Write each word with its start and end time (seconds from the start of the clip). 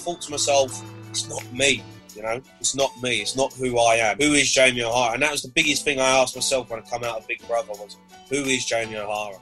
Thought 0.00 0.20
to 0.22 0.30
myself, 0.30 0.82
it's 1.08 1.28
not 1.28 1.44
me, 1.52 1.82
you 2.14 2.22
know, 2.22 2.40
it's 2.58 2.74
not 2.74 2.90
me, 3.02 3.20
it's 3.20 3.36
not 3.36 3.52
who 3.54 3.78
I 3.78 3.96
am. 3.96 4.16
Who 4.18 4.32
is 4.32 4.50
Jamie 4.50 4.82
O'Hara? 4.82 5.14
And 5.14 5.22
that 5.22 5.32
was 5.32 5.42
the 5.42 5.50
biggest 5.50 5.84
thing 5.84 6.00
I 6.00 6.08
asked 6.08 6.36
myself 6.36 6.70
when 6.70 6.80
I 6.80 6.82
come 6.82 7.04
out 7.04 7.18
of 7.18 7.26
Big 7.26 7.46
Brother 7.46 7.70
was, 7.70 7.96
who 8.28 8.36
is 8.36 8.64
Jamie 8.64 8.96
O'Hara? 8.96 9.38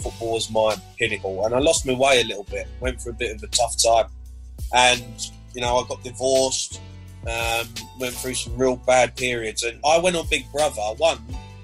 Football 0.00 0.34
was 0.34 0.50
my 0.50 0.76
pinnacle, 0.98 1.44
and 1.46 1.54
I 1.54 1.58
lost 1.58 1.86
my 1.86 1.92
way 1.92 2.20
a 2.20 2.24
little 2.24 2.44
bit. 2.44 2.66
Went 2.80 3.00
through 3.00 3.12
a 3.12 3.16
bit 3.16 3.36
of 3.36 3.42
a 3.42 3.46
tough 3.48 3.76
time, 3.82 4.06
and 4.74 5.30
you 5.54 5.60
know, 5.60 5.76
I 5.76 5.86
got 5.88 6.02
divorced. 6.02 6.80
Um, 7.24 7.68
went 8.00 8.14
through 8.14 8.34
some 8.34 8.56
real 8.56 8.76
bad 8.76 9.14
periods, 9.14 9.62
and 9.62 9.78
I 9.86 9.98
went 9.98 10.16
on 10.16 10.26
Big 10.28 10.50
Brother. 10.50 10.82
One, 10.96 11.18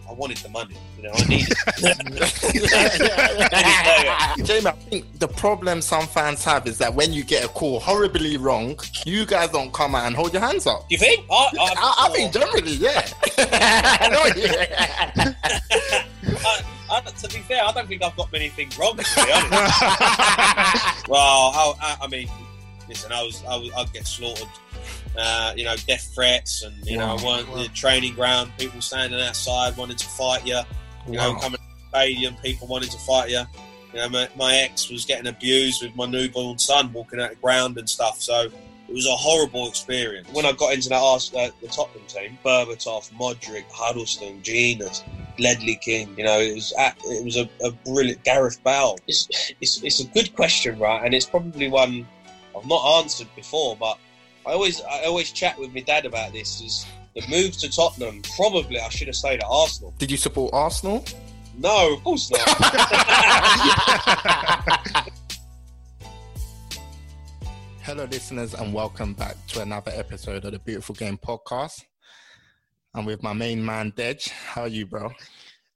I 0.09 0.13
wanted 0.13 0.37
the 0.37 0.51
money. 0.51 0.77
You 0.99 1.05
know, 1.05 1.13
I 1.15 1.25
needed. 1.29 1.57
Jamie, 4.47 4.67
I 4.67 4.73
think 4.91 5.19
the 5.21 5.29
problem 5.29 5.81
some 5.81 6.07
fans 6.09 6.43
have 6.45 6.67
is 6.67 6.79
that 6.79 6.93
when 6.93 7.13
you 7.13 7.23
get 7.23 7.45
a 7.45 7.49
call 7.49 7.79
horribly 7.79 8.37
wrong, 8.37 8.79
you 9.07 9.25
guys 9.25 9.51
don't 9.51 9.73
come 9.73 9.95
out 9.95 10.07
and 10.07 10.17
hold 10.17 10.33
your 10.33 10.43
hands 10.43 10.67
up. 10.67 10.85
You 10.91 10.99
think? 10.99 11.25
I, 11.31 11.35
I, 11.35 11.75
I, 11.77 11.95
I 12.07 12.09
think 12.13 12.33
generally, 12.33 12.73
yeah. 12.73 13.09
I 13.39 14.09
know, 14.09 14.25
yeah. 14.43 15.35
I, 16.45 16.63
I, 16.91 17.01
to 17.01 17.29
be 17.29 17.41
fair, 17.43 17.63
I 17.65 17.71
don't 17.73 17.87
think 17.87 18.03
I've 18.03 18.17
got 18.17 18.33
many 18.33 18.49
things 18.49 18.77
wrong. 18.79 18.97
To 18.97 19.05
be 19.05 19.33
honest. 19.33 19.81
well, 21.09 21.53
I, 21.55 21.75
I, 21.81 21.97
I 22.03 22.07
mean, 22.09 22.29
listen, 22.89 23.13
I 23.13 23.23
was, 23.23 23.45
I 23.49 23.57
was, 23.57 23.71
I'd 23.77 23.93
get 23.93 24.07
slaughtered. 24.07 24.49
Uh, 25.17 25.53
you 25.57 25.65
know, 25.65 25.75
death 25.89 26.13
threats, 26.15 26.63
and 26.63 26.75
you 26.87 26.97
know, 26.97 27.17
Wow. 27.17 27.43
one, 27.45 27.63
the 27.63 27.69
training 27.75 28.15
ground, 28.15 28.53
people 28.57 28.81
standing 28.81 29.21
outside 29.21 29.77
wanting 29.77 29.97
to 29.97 30.07
fight 30.07 30.47
you. 30.47 30.61
You 31.09 31.19
know, 31.19 31.33
Wow. 31.33 31.39
coming 31.41 31.59
to 31.59 31.63
the 31.93 31.99
stadium, 31.99 32.35
people 32.43 32.69
wanting 32.69 32.91
to 32.91 32.99
fight 32.99 33.31
you. 33.31 33.43
You 33.95 34.01
know, 34.01 34.09
my, 34.11 34.29
my 34.37 34.55
ex 34.57 34.91
was 34.91 35.05
getting 35.07 35.27
abused 35.27 35.83
with 35.83 35.97
my 35.97 36.07
newborn 36.07 36.59
son 36.59 36.93
walking 36.93 37.21
out 37.21 37.31
the 37.31 37.37
ground 37.37 37.79
and 37.79 37.89
stuff. 37.89 38.21
So 38.21 38.43
it 38.89 38.95
was 38.95 39.07
a 39.07 39.17
horrible 39.17 39.69
experience. 39.69 40.29
When 40.33 40.45
I 40.45 40.53
got 40.53 40.75
into 40.75 40.91
that 40.91 40.97
uh, 40.97 41.51
the 41.63 41.69
Tottenham 41.69 42.07
team, 42.07 42.39
Berbatov, 42.45 43.11
Modric, 43.13 43.65
Huddlestone, 43.71 44.43
Jenas, 44.43 45.03
Ledley 45.39 45.77
King, 45.77 46.15
you 46.19 46.25
know, 46.25 46.39
it 46.39 46.55
was 46.55 46.73
at, 46.79 46.97
it 47.05 47.25
was 47.25 47.37
a, 47.37 47.49
a 47.65 47.71
brilliant 47.71 48.23
Gareth 48.25 48.63
Bale. 48.65 48.99
It's, 49.07 49.29
it's 49.61 49.83
it's 49.83 50.01
a 50.01 50.07
good 50.09 50.35
question, 50.35 50.79
right? 50.79 51.03
And 51.05 51.15
it's 51.15 51.27
probably 51.27 51.69
one 51.69 52.07
I've 52.57 52.67
not 52.67 53.03
answered 53.03 53.29
before, 53.37 53.77
but 53.77 53.99
I 54.47 54.53
always 54.53 54.83
I 54.83 55.05
always 55.05 55.33
chat 55.33 55.59
with 55.59 55.73
my 55.75 55.81
dad 55.81 56.05
about 56.07 56.33
this. 56.33 56.61
Is 56.61 56.87
the 57.21 57.29
move 57.29 57.57
to 57.59 57.71
Tottenham? 57.71 58.23
Probably 58.37 58.79
I 58.79 58.89
should 58.89 59.09
have 59.09 59.17
stayed 59.17 59.41
at 59.41 59.47
Arsenal. 59.49 59.95
Did 59.99 60.11
you 60.11 60.17
support 60.17 60.55
Arsenal? 60.55 61.05
No, 61.57 61.95
of 61.95 62.05
course 62.05 62.31
not. 62.31 62.41
Hello, 67.83 68.05
listeners, 68.05 68.55
and 68.55 68.73
welcome 68.73 69.15
back 69.15 69.35
to 69.49 69.63
another 69.63 69.91
episode 69.95 70.45
of 70.45 70.53
the 70.53 70.59
Beautiful 70.61 70.95
Game 70.95 71.19
Podcast. 71.19 71.85
I'm 72.95 73.05
with 73.05 73.23
my 73.23 73.33
main 73.33 73.65
man, 73.65 73.93
Dej. 73.93 74.29
How 74.29 74.63
are 74.63 74.69
you, 74.69 74.87
bro? 74.87 75.11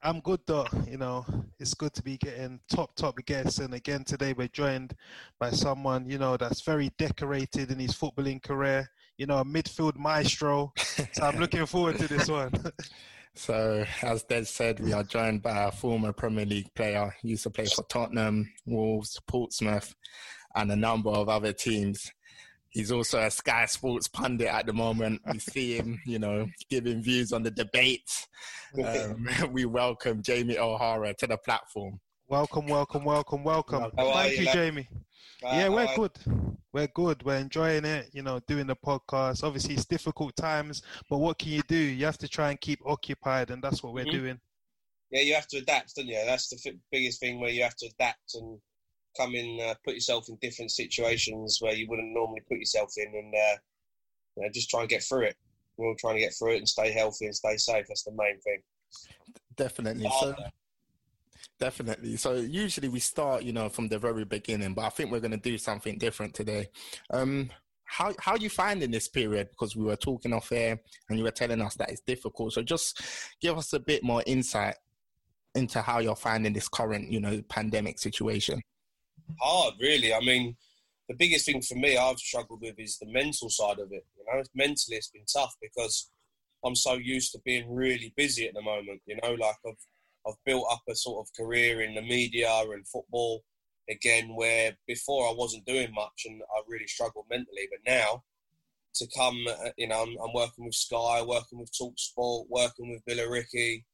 I'm 0.03 0.21
good 0.21 0.41
though. 0.47 0.67
You 0.89 0.99
know, 0.99 1.25
it's 1.59 1.75
good 1.75 1.93
to 1.95 2.03
be 2.03 2.19
getting 2.19 2.61
top 2.69 2.95
top 2.95 3.19
guests, 3.25 3.59
and 3.59 3.75
again 3.75 4.05
today 4.05 4.33
we're 4.33 4.49
joined 4.49 4.95
by 5.39 5.51
someone 5.51 6.07
you 6.07 6.19
know 6.19 6.37
that's 6.37 6.63
very 6.63 6.91
decorated 6.99 7.71
in 7.71 7.79
his 7.79 7.93
footballing 7.93 8.43
career. 8.43 8.89
You 9.23 9.27
know, 9.27 9.39
a 9.39 9.45
midfield 9.45 9.97
maestro. 9.97 10.73
So 11.13 11.23
I'm 11.23 11.37
looking 11.39 11.65
forward 11.65 11.97
to 11.99 12.09
this 12.09 12.29
one. 12.29 12.53
So, 13.35 13.87
as 14.03 14.25
Des 14.25 14.45
said, 14.45 14.79
we 14.79 14.93
are 14.93 15.05
joined 15.05 15.41
by 15.41 15.65
a 15.65 15.73
former 15.73 16.13
Premier 16.13 16.45
League 16.45 16.75
player. 16.75 17.15
He 17.23 17.29
used 17.29 17.45
to 17.45 17.51
play 17.51 17.65
for 17.65 17.83
Tottenham, 17.85 18.53
Wolves, 18.67 19.19
Portsmouth, 19.27 19.95
and 20.55 20.71
a 20.71 20.77
number 20.77 21.09
of 21.09 21.31
other 21.31 21.55
teams. 21.55 22.13
He's 22.69 22.93
also 22.93 23.21
a 23.21 23.31
Sky 23.31 23.65
Sports 23.65 24.07
pundit 24.07 24.49
at 24.49 24.67
the 24.67 24.75
moment. 24.75 25.23
We 25.33 25.39
see 25.39 25.79
him, 25.79 25.99
you 26.05 26.19
know, 26.19 26.47
giving 26.69 27.01
views 27.01 27.33
on 27.33 27.43
the 27.43 27.51
debates. 27.51 28.29
Um, 28.85 29.29
we 29.51 29.65
welcome 29.67 30.23
Jamie 30.23 30.59
O'Hara 30.59 31.15
to 31.15 31.27
the 31.27 31.39
platform. 31.39 32.01
welcome, 32.29 32.67
welcome, 32.67 33.05
welcome, 33.05 33.45
welcome. 33.45 33.93
How 33.97 34.09
are 34.09 34.15
Thank 34.25 34.41
you, 34.41 34.47
you. 34.47 34.53
Jamie. 34.53 34.89
Right, 35.43 35.57
yeah, 35.57 35.69
we're 35.69 35.97
good. 35.97 36.13
We're 36.73 36.89
good. 36.89 37.23
We're 37.25 37.37
enjoying 37.37 37.85
it. 37.85 38.09
You 38.13 38.23
know, 38.23 38.41
doing 38.47 38.67
the 38.67 38.77
podcast. 38.77 39.45
Obviously, 39.45 39.75
it's 39.75 39.85
difficult 39.85 40.35
times, 40.37 40.83
but 41.11 41.19
what 41.19 41.39
can 41.39 41.51
you 41.53 41.63
do? 41.69 41.77
You 41.77 42.07
have 42.07 42.19
to 42.19 42.29
try 42.29 42.51
and 42.51 42.61
keep 42.61 42.81
occupied, 42.87 43.51
and 43.51 43.63
that's 43.63 43.83
what 43.83 43.93
we're 43.93 44.07
Mhm. 44.07 44.13
doing. 44.13 44.41
Yeah, 45.11 45.21
you 45.21 45.35
have 45.35 45.47
to 45.49 45.59
adapt, 45.59 45.95
don't 45.97 46.07
you? 46.07 46.15
That's 46.25 46.49
the 46.49 46.71
f- 46.71 46.77
biggest 46.91 47.21
thing 47.21 47.39
where 47.39 47.51
you 47.51 47.63
have 47.63 47.77
to 47.77 47.87
adapt 47.87 48.35
and 48.35 48.59
come 49.15 49.35
in, 49.35 49.61
uh, 49.61 49.75
put 49.85 49.95
yourself 49.95 50.27
in 50.31 50.37
different 50.41 50.71
situations 50.71 51.59
where 51.61 51.75
you 51.75 51.87
wouldn't 51.89 52.15
normally 52.15 52.41
put 52.49 52.59
yourself 52.59 52.91
in, 52.97 53.15
and 53.15 53.35
uh, 53.35 53.59
you 54.37 54.43
know, 54.43 54.49
just 54.51 54.71
try 54.71 54.81
and 54.81 54.89
get 54.89 55.03
through 55.03 55.25
it. 55.25 55.37
We're 55.77 55.89
all 55.89 55.97
trying 55.97 56.15
to 56.15 56.21
get 56.21 56.35
through 56.35 56.55
it 56.55 56.59
and 56.59 56.69
stay 56.69 56.91
healthy 56.91 57.27
and 57.27 57.37
stay 57.37 57.59
safe. 57.59 57.87
That's 57.89 58.05
the 58.05 58.13
main 58.13 58.41
thing. 58.41 58.63
Definitely. 59.57 60.09
So, 60.21 60.35
definitely. 61.63 62.17
So, 62.17 62.35
usually 62.35 62.89
we 62.89 62.99
start, 62.99 63.45
you 63.45 63.53
know, 63.53 63.69
from 63.69 63.87
the 63.87 63.97
very 63.97 64.25
beginning, 64.25 64.75
but 64.75 64.85
I 64.85 64.89
think 64.89 65.13
we're 65.13 65.21
going 65.21 65.31
to 65.31 65.37
do 65.51 65.57
something 65.57 65.97
different 65.97 66.35
today. 66.35 66.67
Um, 67.11 67.51
how 67.85 68.13
how 68.19 68.35
you 68.35 68.51
finding 68.51 68.91
this 68.91 69.07
period? 69.07 69.49
Because 69.51 69.77
we 69.77 69.85
were 69.85 69.95
talking 69.95 70.33
off 70.33 70.51
air, 70.51 70.81
and 71.09 71.17
you 71.17 71.25
were 71.25 71.31
telling 71.31 71.61
us 71.61 71.77
that 71.77 71.91
it's 71.91 72.01
difficult. 72.01 72.55
So, 72.55 72.63
just 72.65 73.01
give 73.41 73.57
us 73.57 73.73
a 73.75 73.79
bit 73.79 74.03
more 74.03 74.25
insight 74.27 74.75
into 75.55 75.81
how 75.83 76.01
you're 76.01 76.17
finding 76.17 76.53
this 76.53 76.69
current, 76.69 77.13
you 77.13 77.21
know, 77.21 77.41
pandemic 77.49 78.01
situation. 78.01 78.61
hard, 79.41 79.75
really. 79.81 80.13
I 80.13 80.21
mean, 80.21 80.57
the 81.09 81.15
biggest 81.15 81.47
thing 81.47 81.63
for 81.63 81.77
me 81.77 81.97
I've 81.97 82.19
struggled 82.19 82.63
with 82.63 82.75
is 82.79 82.99
the 82.99 83.07
mental 83.07 83.51
side 83.51 83.79
of 83.79 83.93
it. 83.93 84.05
You 84.17 84.25
know, 84.27 84.43
mentally 84.53 84.97
it's 84.97 85.11
been 85.11 85.27
tough 85.33 85.55
because 85.63 86.11
I'm 86.65 86.75
so 86.75 86.95
used 86.95 87.31
to 87.33 87.41
being 87.45 87.73
really 87.73 88.13
busy 88.17 88.49
at 88.49 88.55
the 88.55 88.63
moment. 88.63 89.01
You 89.07 89.19
know, 89.23 89.35
like 89.35 89.57
I've 89.65 89.85
I've 90.27 90.45
built 90.45 90.67
up 90.71 90.83
a 90.89 90.95
sort 90.95 91.27
of 91.27 91.35
career 91.35 91.83
in 91.83 91.95
the 91.95 92.03
media 92.03 92.51
and 92.51 92.87
football, 92.87 93.43
again, 93.89 94.35
where 94.37 94.77
before 94.87 95.29
I 95.29 95.35
wasn't 95.35 95.67
doing 95.67 95.93
much 95.95 96.23
and 96.27 96.43
I 96.43 96.63
really 96.69 96.87
struggled 96.87 97.27
mentally, 97.31 97.69
but 97.71 97.81
now 97.91 98.23
to 98.95 99.07
come, 99.17 99.39
uh, 99.49 99.71
you 99.77 99.89
know, 99.89 100.03
I'm, 100.03 100.17
I'm 100.23 100.35
working 100.35 100.67
with 100.67 100.75
Sky, 100.75 101.23
working 101.23 101.59
with 101.59 101.73
Talksport, 101.73 102.47
working 102.49 102.91
with 102.91 103.05
Billericay. 103.07 103.85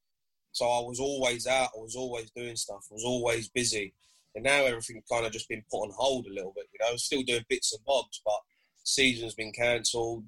So 0.52 0.64
I 0.64 0.80
was 0.80 0.98
always 0.98 1.46
out. 1.46 1.70
I 1.76 1.80
was 1.80 1.94
always 1.94 2.30
doing 2.32 2.56
stuff. 2.56 2.86
I 2.90 2.94
was 2.94 3.04
always 3.04 3.48
busy. 3.48 3.94
And 4.34 4.44
now 4.44 4.64
everything 4.64 5.02
kind 5.10 5.24
of 5.24 5.32
just 5.32 5.48
been 5.48 5.62
put 5.70 5.82
on 5.82 5.92
hold 5.96 6.26
a 6.26 6.34
little 6.34 6.52
bit. 6.54 6.66
You 6.72 6.78
know, 6.80 6.96
still 6.96 7.22
doing 7.22 7.44
bits 7.48 7.72
and 7.72 7.84
bobs, 7.84 8.20
but 8.24 8.40
season's 8.84 9.34
been 9.34 9.52
cancelled. 9.52 10.24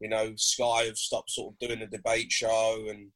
You 0.00 0.08
know, 0.08 0.32
Sky 0.36 0.84
have 0.84 0.98
stopped 0.98 1.30
sort 1.30 1.54
of 1.54 1.58
doing 1.58 1.80
the 1.80 1.86
debate 1.86 2.32
show, 2.32 2.86
and 2.88 3.10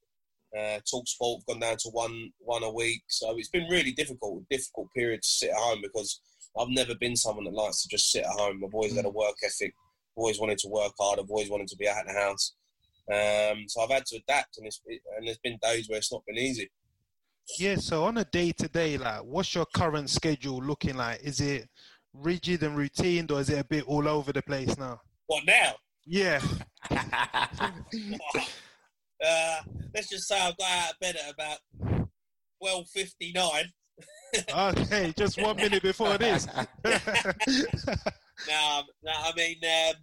uh, 0.57 0.81
Talksport 0.81 1.39
have 1.39 1.47
gone 1.47 1.61
down 1.61 1.77
to 1.79 1.89
one 1.91 2.31
one 2.39 2.63
a 2.63 2.71
week. 2.71 3.03
So 3.09 3.37
it's 3.37 3.49
been 3.49 3.69
really 3.69 3.93
difficult, 3.93 4.45
difficult 4.51 4.89
period 4.95 5.23
to 5.23 5.29
sit 5.29 5.51
at 5.51 5.57
home 5.57 5.81
because 5.83 6.21
I've 6.59 6.69
never 6.69 6.95
been 6.95 7.17
someone 7.17 7.45
that 7.45 7.55
likes 7.55 7.83
to 7.83 7.89
just 7.89 8.11
sit 8.11 8.25
at 8.25 8.31
home. 8.31 8.63
I've 8.65 8.75
always 8.75 8.97
had 8.97 9.05
a 9.05 9.11
work 9.11 9.37
ethic, 9.45 9.75
always 10.17 10.41
wanted 10.41 10.59
to 10.59 10.69
work 10.69 10.93
hard. 10.99 11.19
I've 11.19 11.31
always 11.31 11.51
wanted 11.51 11.69
to 11.69 11.77
be 11.77 11.89
out 11.89 12.07
of 12.07 12.09
the 12.09 12.21
house. 12.21 12.55
Um, 13.13 13.65
so 13.69 13.83
I've 13.83 13.91
had 13.91 14.07
to 14.07 14.17
adapt, 14.17 14.59
and, 14.59 14.69
and 15.17 15.27
there's 15.27 15.39
been 15.39 15.59
days 15.63 15.89
where 15.89 15.99
it's 15.99 16.13
not 16.13 16.25
been 16.27 16.39
easy. 16.39 16.71
Yeah. 17.59 17.77
So 17.77 18.05
on 18.05 18.19
a 18.19 18.25
day 18.25 18.53
to 18.53 18.69
day, 18.69 18.99
like, 18.99 19.23
what's 19.23 19.55
your 19.55 19.67
current 19.75 20.11
schedule 20.11 20.59
looking 20.59 20.97
like? 20.97 21.21
Is 21.23 21.41
it 21.41 21.69
rigid 22.13 22.63
and 22.63 22.77
routine, 22.77 23.27
or 23.31 23.41
is 23.41 23.51
it 23.51 23.61
a 23.61 23.65
bit 23.65 23.85
all 23.85 24.09
over 24.09 24.33
the 24.33 24.43
place 24.43 24.77
now? 24.77 25.01
What 25.27 25.45
now? 25.47 25.75
Yeah. 26.05 26.41
uh, 26.91 29.61
let's 29.95 30.09
just 30.09 30.29
say 30.29 30.39
I 30.39 30.53
got 30.59 30.71
out 30.71 30.93
of 30.93 31.01
bed 31.01 31.17
at 31.17 31.33
about 31.33 31.59
twelve 32.61 32.89
fifty 32.89 33.33
nine. 33.33 33.73
okay, 34.55 35.13
just 35.17 35.41
one 35.41 35.57
minute 35.57 35.83
before 35.83 36.19
this. 36.19 36.47
no, 36.55 36.63
no, 39.03 39.13
I 39.13 39.33
mean, 39.37 39.57
um, 39.65 39.95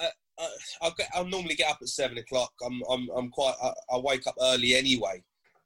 uh, 0.00 0.06
uh, 0.38 0.48
I'll, 0.82 0.94
get, 0.96 1.08
I'll, 1.14 1.26
normally 1.26 1.54
get 1.54 1.70
up 1.70 1.78
at 1.82 1.88
seven 1.88 2.16
o'clock. 2.18 2.52
I'm, 2.64 2.80
I'm, 2.90 3.08
I'm 3.16 3.30
quite. 3.30 3.54
I, 3.62 3.72
I 3.92 3.98
wake 3.98 4.26
up 4.26 4.36
early 4.40 4.74
anyway. 4.74 5.22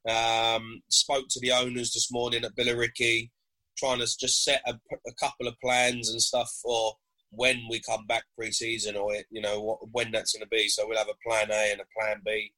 Um, 0.07 0.81
spoke 0.89 1.25
to 1.29 1.39
the 1.39 1.51
owners 1.51 1.93
this 1.93 2.11
morning 2.11 2.43
at 2.43 2.55
Billericay, 2.55 3.29
trying 3.77 3.99
to 3.99 4.07
just 4.19 4.43
set 4.43 4.61
a, 4.65 4.73
a 5.07 5.13
couple 5.19 5.47
of 5.47 5.59
plans 5.61 6.09
and 6.09 6.21
stuff 6.21 6.51
for 6.63 6.93
when 7.31 7.61
we 7.69 7.79
come 7.81 8.05
back 8.07 8.23
pre-season 8.35 8.95
or 8.95 9.13
you 9.29 9.41
know 9.41 9.61
what, 9.61 9.79
when 9.91 10.11
that's 10.11 10.33
going 10.33 10.43
to 10.43 10.49
be. 10.49 10.67
So 10.67 10.87
we'll 10.87 10.97
have 10.97 11.07
a 11.07 11.29
plan 11.29 11.49
A 11.51 11.71
and 11.71 11.81
a 11.81 11.99
plan 11.99 12.21
B. 12.25 12.51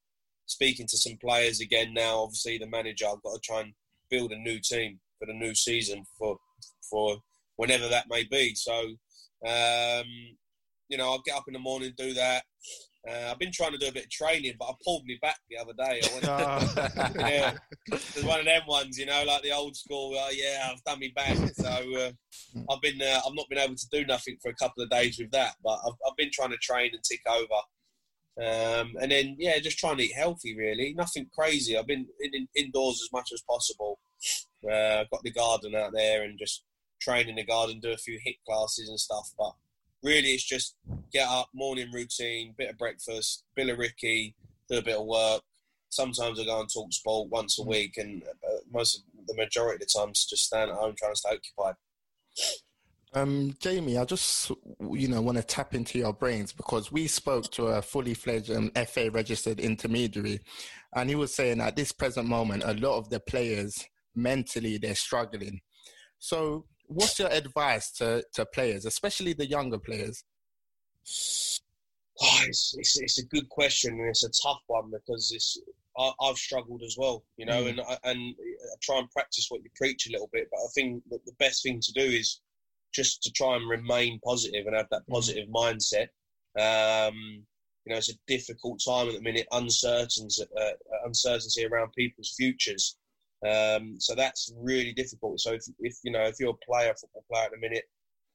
Speaking 0.46 0.88
to 0.88 0.98
some 0.98 1.18
players 1.22 1.62
again 1.62 1.94
now. 1.94 2.20
Obviously, 2.20 2.58
the 2.58 2.68
manager. 2.68 3.06
I've 3.06 3.24
got 3.24 3.36
to 3.36 3.40
try 3.44 3.62
and 3.62 3.74
build 4.10 4.32
a 4.32 4.38
new 4.38 4.60
team 4.60 5.00
for 5.20 5.26
the 5.26 5.34
new 5.34 5.56
season 5.56 6.04
for 6.18 6.38
for 6.90 7.18
whenever 7.56 7.88
that 7.88 8.10
may 8.10 8.24
be. 8.26 8.54
So 8.56 8.96
um, 9.48 10.06
you 10.90 10.98
know, 10.98 11.10
I'll 11.10 11.24
get 11.26 11.38
up 11.38 11.46
in 11.48 11.54
the 11.54 11.60
morning, 11.60 11.94
do 11.98 12.14
that. 12.14 12.44
Uh, 13.10 13.32
I've 13.32 13.40
been 13.40 13.52
trying 13.52 13.72
to 13.72 13.80
do 13.80 13.88
a 13.88 13.92
bit 13.92 14.04
of 14.04 14.12
training, 14.12 14.54
but 14.60 14.66
I 14.66 14.74
pulled 14.84 15.06
me 15.06 15.18
back 15.22 15.38
the 15.50 15.58
other 15.58 15.74
day. 15.74 16.02
I 16.04 16.14
went, 16.14 16.26
oh. 17.18 17.28
yeah, 17.30 17.54
it's 17.88 18.24
one 18.24 18.40
of 18.40 18.46
them 18.46 18.62
ones, 18.68 19.00
you 19.00 19.08
know, 19.08 19.24
like 19.26 19.42
the 19.42 19.52
old 19.52 19.76
school. 19.76 20.16
Uh, 20.16 20.30
yeah, 20.32 20.70
I've 20.72 20.84
done 20.84 21.00
me 21.00 21.12
back. 21.16 21.36
So 21.56 21.68
uh, 21.68 22.12
I've 22.70 22.82
been, 22.82 23.02
uh, 23.02 23.22
I've 23.26 23.34
not 23.34 23.50
been 23.50 23.58
able 23.58 23.76
to 23.76 23.88
do 23.92 24.06
nothing 24.06 24.38
for 24.40 24.50
a 24.50 24.56
couple 24.56 24.84
of 24.84 24.90
days 24.92 25.18
with 25.18 25.32
that, 25.32 25.56
but 25.64 25.80
I've, 25.86 25.96
I've 26.08 26.18
been 26.18 26.30
trying 26.32 26.52
to 26.52 26.58
train 26.58 26.92
and 26.94 27.04
tick 27.04 27.22
over. 27.28 27.62
Um, 28.38 28.94
and 29.02 29.12
then, 29.12 29.36
yeah, 29.38 29.60
just 29.60 29.78
trying 29.78 29.98
to 29.98 30.04
eat 30.04 30.16
healthy, 30.16 30.56
really. 30.56 30.94
Nothing 30.94 31.28
crazy. 31.34 31.78
I've 31.78 31.88
been 31.88 32.08
in, 32.20 32.34
in, 32.34 32.48
indoors 32.56 33.02
as 33.04 33.12
much 33.12 33.32
as 33.34 33.42
possible. 33.42 34.00
Uh, 34.64 35.02
I've 35.02 35.10
got 35.10 35.24
the 35.24 35.32
garden 35.32 35.76
out 35.76 35.92
there 35.94 36.24
and 36.24 36.40
just 36.40 36.64
train 37.02 37.28
in 37.28 37.36
the 37.36 37.44
garden, 37.44 37.80
do 37.80 37.92
a 37.92 37.98
few 37.98 38.20
HIIT 38.26 38.38
classes 38.48 38.90
and 38.90 39.00
stuff. 39.00 39.32
But 39.38 39.54
really 40.04 40.30
it's 40.30 40.44
just 40.44 40.76
get 41.12 41.28
up, 41.28 41.50
morning 41.54 41.92
routine, 41.94 42.56
bit 42.58 42.70
of 42.70 42.78
breakfast, 42.78 43.44
Billericay, 43.58 44.34
do 44.70 44.78
a 44.78 44.82
bit 44.82 44.98
of 44.98 45.06
work. 45.06 45.42
Sometimes 45.90 46.40
I 46.40 46.46
go 46.46 46.62
and 46.62 46.70
talk 46.72 46.94
sport 46.94 47.30
once 47.30 47.60
a 47.60 47.64
week, 47.64 47.98
and 47.98 48.24
uh, 48.24 48.60
most 48.72 48.96
of 48.96 49.28
the 49.28 49.36
majority 49.36 49.76
of 49.76 49.80
the 49.82 50.00
times 50.00 50.26
just 50.26 50.46
stand 50.46 50.72
at 50.72 50.78
home 50.78 50.96
trying 50.98 51.12
to 51.12 51.18
stay 51.18 51.32
occupied. 51.32 51.76
Um, 53.14 53.56
Jamie, 53.60 53.98
I 53.98 54.06
just 54.06 54.52
you 54.92 55.08
know 55.10 55.22
want 55.22 55.38
to 55.38 55.44
tap 55.44 55.76
into 55.76 56.00
your 56.00 56.14
brains 56.14 56.54
because 56.54 56.92
we 56.92 57.08
spoke 57.08 57.52
to 57.52 57.68
a 57.68 57.82
fully 57.82 58.14
fledged 58.14 58.52
um, 58.52 58.72
FA 58.88 59.12
registered 59.12 59.60
intermediary, 59.60 60.40
and 60.96 61.10
he 61.10 61.16
was 61.16 61.36
saying 61.36 61.60
at 61.60 61.76
this 61.76 61.92
present 61.92 62.28
moment 62.28 62.64
a 62.66 62.74
lot 62.74 62.98
of 62.98 63.10
the 63.10 63.20
players 63.20 63.86
mentally 64.16 64.78
they're 64.78 64.96
struggling. 64.96 65.60
So 66.20 66.66
what's 66.88 67.20
your 67.20 67.30
advice 67.30 67.92
to, 67.94 68.24
to 68.34 68.46
players, 68.46 68.86
especially 68.86 69.34
the 69.34 69.48
younger 69.48 69.80
players? 69.80 70.24
Oh, 72.24 72.42
it's, 72.48 72.76
it's, 72.78 73.00
it's 73.00 73.20
a 73.20 73.26
good 73.26 73.50
question 73.50 73.94
and 73.94 74.10
it's 74.10 74.24
a 74.24 74.48
tough 74.48 74.62
one 74.68 74.92
because 74.92 75.32
it's 75.34 75.60
I, 75.98 76.12
have 76.28 76.38
struggled 76.38 76.84
as 76.84 76.96
well, 76.98 77.24
you 77.38 77.46
know, 77.46 77.64
mm. 77.64 77.70
and 77.70 77.80
and 78.04 78.36
I 78.40 78.76
try 78.82 79.00
and 79.00 79.10
practice 79.12 79.48
what 79.50 79.64
you 79.64 79.70
preach 79.76 80.08
a 80.08 80.12
little 80.12 80.30
bit. 80.32 80.48
But 80.52 80.60
I 80.60 80.68
think 80.74 81.04
that 81.10 81.26
the 81.26 81.34
best 81.40 81.64
thing 81.64 81.82
to 81.82 81.92
do 81.94 82.02
is 82.02 82.40
just 82.94 83.24
to 83.24 83.32
try 83.32 83.56
and 83.56 83.70
remain 83.70 84.20
positive 84.24 84.68
and 84.68 84.76
have 84.76 84.88
that 84.92 85.04
mm. 85.10 85.14
positive 85.14 85.48
mindset. 85.50 86.08
Um, 86.60 87.46
you 87.86 87.92
know, 87.92 87.98
it's 87.98 88.12
a 88.12 88.18
difficult 88.28 88.82
time 88.86 89.08
at 89.08 89.16
the 89.16 89.22
minute, 89.22 89.48
uncertainty, 89.52 90.44
uh, 90.60 90.72
uncertainty 91.06 91.66
around 91.66 91.94
people's 91.94 92.36
futures. 92.38 92.98
Um, 93.48 93.96
so 94.00 94.14
that's 94.14 94.54
really 94.58 94.94
difficult. 94.94 95.40
So 95.40 95.54
if, 95.54 95.64
if 95.80 95.98
you 96.04 96.12
know 96.12 96.22
if 96.22 96.36
you're 96.40 96.52
a 96.52 96.66
player, 96.66 96.94
football 97.00 97.26
player 97.32 97.46
at 97.46 97.52
the 97.52 97.58
minute, 97.58 97.86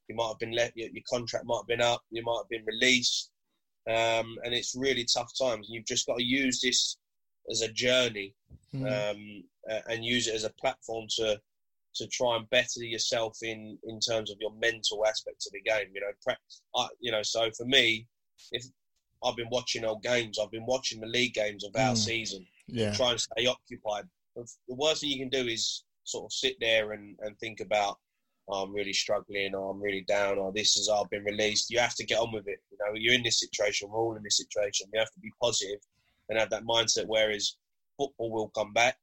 you 0.09 0.15
might 0.15 0.27
have 0.27 0.39
been 0.39 0.51
let 0.51 0.75
your, 0.75 0.89
your 0.89 1.03
contract 1.09 1.45
might 1.45 1.61
have 1.61 1.67
been 1.67 1.81
up, 1.81 2.01
you 2.09 2.23
might 2.23 2.41
have 2.43 2.49
been 2.49 2.65
released, 2.65 3.31
um, 3.87 4.37
and 4.43 4.53
it's 4.53 4.75
really 4.75 5.05
tough 5.05 5.31
times. 5.39 5.67
You've 5.69 5.85
just 5.85 6.07
got 6.07 6.17
to 6.17 6.23
use 6.23 6.59
this 6.59 6.97
as 7.49 7.61
a 7.61 7.71
journey 7.71 8.35
mm. 8.75 8.83
um, 8.85 9.43
and 9.89 10.03
use 10.03 10.27
it 10.27 10.35
as 10.35 10.43
a 10.43 10.53
platform 10.59 11.05
to 11.15 11.39
to 11.97 12.07
try 12.07 12.37
and 12.37 12.49
better 12.49 12.83
yourself 12.83 13.37
in 13.41 13.77
in 13.85 13.99
terms 13.99 14.31
of 14.31 14.37
your 14.39 14.53
mental 14.61 15.05
aspects 15.05 15.47
of 15.47 15.53
the 15.53 15.61
game. 15.61 15.87
You 15.93 16.01
know, 16.01 16.35
I, 16.75 16.87
you 16.99 17.11
know. 17.11 17.23
So 17.23 17.49
for 17.57 17.65
me, 17.65 18.07
if 18.51 18.63
I've 19.23 19.35
been 19.35 19.49
watching 19.51 19.85
old 19.85 20.03
games, 20.03 20.37
I've 20.39 20.51
been 20.51 20.65
watching 20.65 20.99
the 20.99 21.07
league 21.07 21.33
games 21.33 21.63
of 21.63 21.71
our 21.75 21.93
mm. 21.93 21.97
season, 21.97 22.45
yeah. 22.67 22.93
trying 22.93 23.15
to 23.15 23.19
stay 23.19 23.45
occupied 23.45 24.05
the 24.67 24.75
worst 24.75 25.01
thing 25.01 25.09
you 25.09 25.19
can 25.19 25.29
do 25.29 25.47
is 25.47 25.83
sort 26.03 26.25
of 26.25 26.33
sit 26.33 26.55
there 26.59 26.91
and, 26.91 27.17
and 27.21 27.37
think 27.39 27.59
about 27.59 27.97
oh, 28.49 28.63
I'm 28.63 28.73
really 28.73 28.93
struggling 28.93 29.53
or 29.55 29.71
I'm 29.71 29.81
really 29.81 30.05
down 30.07 30.37
or 30.37 30.51
this 30.53 30.75
has 30.75 30.87
all 30.87 31.05
been 31.05 31.23
released. 31.23 31.69
You 31.69 31.79
have 31.79 31.95
to 31.95 32.05
get 32.05 32.19
on 32.19 32.31
with 32.31 32.47
it. 32.47 32.59
You 32.71 32.77
know, 32.79 32.93
you're 32.95 33.13
in 33.13 33.23
this 33.23 33.39
situation, 33.39 33.89
we're 33.89 33.99
all 33.99 34.15
in 34.15 34.23
this 34.23 34.37
situation. 34.37 34.87
You 34.93 34.99
have 34.99 35.11
to 35.11 35.19
be 35.19 35.33
positive 35.41 35.79
and 36.29 36.39
have 36.39 36.49
that 36.51 36.63
mindset. 36.63 37.05
Whereas 37.07 37.57
football 37.97 38.31
will 38.31 38.49
come 38.49 38.73
back. 38.73 38.97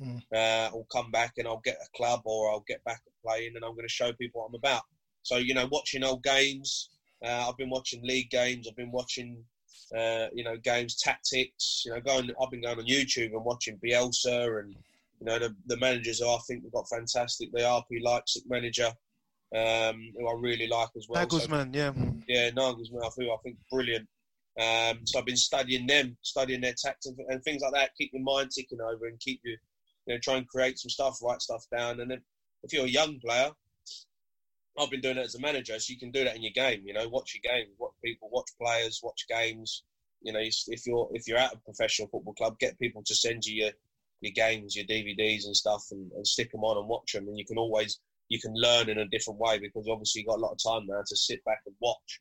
Mm. 0.00 0.22
Uh, 0.34 0.70
I'll 0.74 0.86
come 0.90 1.10
back 1.10 1.34
and 1.38 1.46
I'll 1.46 1.62
get 1.64 1.76
a 1.82 1.96
club 1.96 2.22
or 2.24 2.50
I'll 2.50 2.64
get 2.66 2.82
back 2.84 3.02
playing 3.24 3.52
and 3.54 3.64
I'm 3.64 3.74
going 3.74 3.86
to 3.86 3.92
show 3.92 4.12
people 4.14 4.40
what 4.40 4.48
I'm 4.48 4.54
about. 4.54 4.82
So 5.22 5.36
you 5.36 5.54
know, 5.54 5.68
watching 5.70 6.04
old 6.04 6.22
games. 6.22 6.88
Uh, 7.22 7.46
I've 7.46 7.56
been 7.58 7.68
watching 7.68 8.02
league 8.02 8.30
games. 8.30 8.66
I've 8.66 8.76
been 8.76 8.90
watching 8.90 9.44
uh, 9.96 10.26
you 10.32 10.44
know, 10.44 10.56
games 10.56 10.96
tactics. 10.96 11.82
You 11.84 11.92
know, 11.92 12.00
going. 12.00 12.30
I've 12.40 12.50
been 12.50 12.62
going 12.62 12.78
on 12.78 12.86
YouTube 12.86 13.32
and 13.32 13.44
watching 13.44 13.78
Bielsa 13.84 14.60
and 14.60 14.74
you 15.20 15.26
know 15.26 15.38
the, 15.38 15.54
the 15.66 15.76
managers. 15.78 16.22
I 16.22 16.38
think 16.46 16.62
we've 16.62 16.72
got 16.72 16.88
fantastic. 16.88 17.52
The 17.52 17.60
RB 17.60 18.02
Leipzig 18.02 18.44
manager, 18.48 18.86
um, 19.54 20.12
who 20.16 20.28
I 20.28 20.34
really 20.38 20.68
like 20.68 20.90
as 20.96 21.06
well. 21.08 21.26
Nagelsmann, 21.26 21.74
so, 21.74 21.78
yeah, 21.78 21.92
yeah, 22.28 22.50
Nagelsmann. 22.50 23.10
Who 23.16 23.32
I 23.32 23.36
think 23.42 23.56
brilliant. 23.70 24.08
Um, 24.58 25.00
so 25.04 25.18
I've 25.18 25.26
been 25.26 25.36
studying 25.36 25.86
them, 25.86 26.16
studying 26.22 26.60
their 26.60 26.74
tactics 26.74 27.16
and 27.28 27.42
things 27.42 27.62
like 27.62 27.72
that. 27.72 27.90
Keep 27.96 28.12
your 28.12 28.22
mind 28.22 28.50
ticking 28.50 28.80
over 28.80 29.06
and 29.06 29.18
keep 29.20 29.40
you, 29.44 29.56
you 30.10 30.16
know, 30.16 30.20
try 30.20 30.38
and 30.38 30.48
create 30.48 30.76
some 30.76 30.90
stuff, 30.90 31.20
write 31.22 31.40
stuff 31.40 31.64
down. 31.70 32.00
And 32.00 32.10
then 32.10 32.20
if 32.64 32.72
you're 32.72 32.84
a 32.84 32.88
young 32.88 33.20
player, 33.20 33.50
I've 34.76 34.90
been 34.90 35.00
doing 35.00 35.18
it 35.18 35.24
as 35.24 35.36
a 35.36 35.40
manager, 35.40 35.78
so 35.78 35.92
you 35.92 36.00
can 36.00 36.10
do 36.10 36.24
that 36.24 36.34
in 36.34 36.42
your 36.42 36.52
game. 36.52 36.82
You 36.84 36.94
know, 36.94 37.08
watch 37.08 37.32
your 37.32 37.52
game, 37.52 37.68
watch 37.78 37.92
people, 38.04 38.28
watch 38.32 38.48
players, 38.60 39.00
watch 39.04 39.26
games. 39.28 39.84
You 40.20 40.32
know, 40.32 40.40
if 40.40 40.84
you're 40.84 41.08
if 41.12 41.28
you're 41.28 41.38
at 41.38 41.54
a 41.54 41.58
professional 41.58 42.08
football 42.08 42.34
club, 42.34 42.58
get 42.58 42.78
people 42.80 43.04
to 43.06 43.14
send 43.14 43.44
you 43.44 43.62
your 43.62 43.70
your 44.20 44.32
games, 44.32 44.74
your 44.74 44.84
DVDs 44.86 45.44
and 45.44 45.56
stuff, 45.56 45.84
and, 45.92 46.10
and 46.12 46.26
stick 46.26 46.50
them 46.50 46.64
on 46.64 46.76
and 46.76 46.88
watch 46.88 47.12
them. 47.12 47.28
And 47.28 47.38
you 47.38 47.46
can 47.46 47.56
always 47.56 48.00
you 48.28 48.40
can 48.40 48.52
learn 48.54 48.88
in 48.88 48.98
a 48.98 49.08
different 49.08 49.38
way 49.38 49.60
because 49.60 49.86
obviously 49.88 50.22
you've 50.22 50.28
got 50.28 50.38
a 50.38 50.42
lot 50.42 50.52
of 50.52 50.58
time 50.62 50.88
now 50.88 51.02
to 51.06 51.16
sit 51.16 51.44
back 51.44 51.60
and 51.66 51.74
watch. 51.80 52.20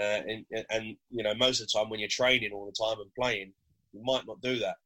Uh, 0.00 0.22
and, 0.26 0.46
and 0.70 0.96
you 1.10 1.22
know, 1.22 1.34
most 1.36 1.60
of 1.60 1.68
the 1.68 1.78
time 1.78 1.88
when 1.88 2.00
you're 2.00 2.08
training 2.08 2.50
all 2.52 2.66
the 2.66 2.84
time 2.84 3.00
and 3.00 3.14
playing, 3.14 3.52
you 3.92 4.00
might 4.02 4.26
not 4.26 4.40
do 4.40 4.58
that. 4.58 4.76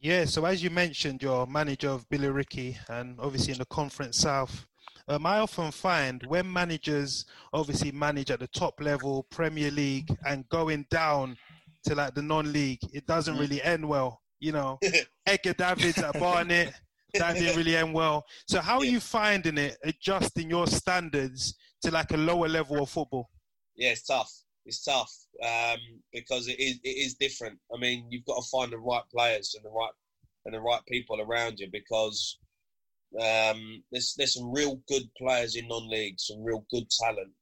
Yeah, 0.00 0.26
so 0.26 0.44
as 0.44 0.62
you 0.62 0.70
mentioned, 0.70 1.22
you're 1.22 1.46
manager 1.46 1.88
of 1.88 2.08
Billericay 2.08 2.76
and 2.88 3.18
obviously 3.18 3.52
in 3.52 3.58
the 3.58 3.64
Conference 3.64 4.18
South. 4.18 4.66
Um, 5.08 5.26
I 5.26 5.38
often 5.38 5.72
find 5.72 6.22
when 6.26 6.52
managers 6.52 7.24
obviously 7.52 7.90
manage 7.90 8.30
at 8.30 8.38
the 8.38 8.46
top 8.46 8.80
level, 8.80 9.26
Premier 9.30 9.72
League, 9.72 10.14
and 10.24 10.48
going 10.50 10.86
down 10.90 11.36
to 11.84 11.94
like 11.96 12.14
the 12.14 12.22
non-league, 12.22 12.80
it 12.92 13.06
doesn't 13.06 13.36
mm. 13.36 13.40
really 13.40 13.62
end 13.62 13.88
well. 13.88 14.20
You 14.38 14.52
know, 14.52 14.78
Edgar 15.26 15.54
Davids 15.54 15.98
at 15.98 16.18
Barnet, 16.20 16.72
that 17.14 17.34
didn't 17.34 17.56
really 17.56 17.76
end 17.76 17.92
well. 17.92 18.24
So 18.46 18.60
how 18.60 18.78
are 18.78 18.84
you 18.84 19.00
finding 19.00 19.58
it 19.58 19.78
adjusting 19.82 20.48
your 20.50 20.68
standards 20.68 21.56
to 21.82 21.90
like 21.90 22.12
a 22.12 22.16
lower 22.16 22.48
level 22.48 22.80
of 22.82 22.90
football? 22.90 23.30
Yeah, 23.74 23.90
it's 23.90 24.04
tough. 24.04 24.30
It's 24.68 24.84
tough 24.84 25.10
um, 25.42 25.78
because 26.12 26.46
it 26.46 26.60
is 26.60 26.78
it 26.84 26.96
is 27.06 27.14
different. 27.14 27.58
I 27.74 27.78
mean, 27.78 28.06
you've 28.10 28.26
got 28.26 28.36
to 28.36 28.48
find 28.50 28.70
the 28.70 28.78
right 28.78 29.02
players 29.10 29.54
and 29.54 29.64
the 29.64 29.70
right 29.70 29.92
and 30.44 30.54
the 30.54 30.60
right 30.60 30.84
people 30.86 31.20
around 31.22 31.58
you 31.58 31.68
because 31.72 32.38
um, 33.16 33.82
there's 33.90 34.14
there's 34.16 34.34
some 34.34 34.52
real 34.52 34.80
good 34.86 35.08
players 35.16 35.56
in 35.56 35.68
non-league, 35.68 36.20
some 36.20 36.42
real 36.44 36.66
good 36.70 36.88
talent, 36.90 37.32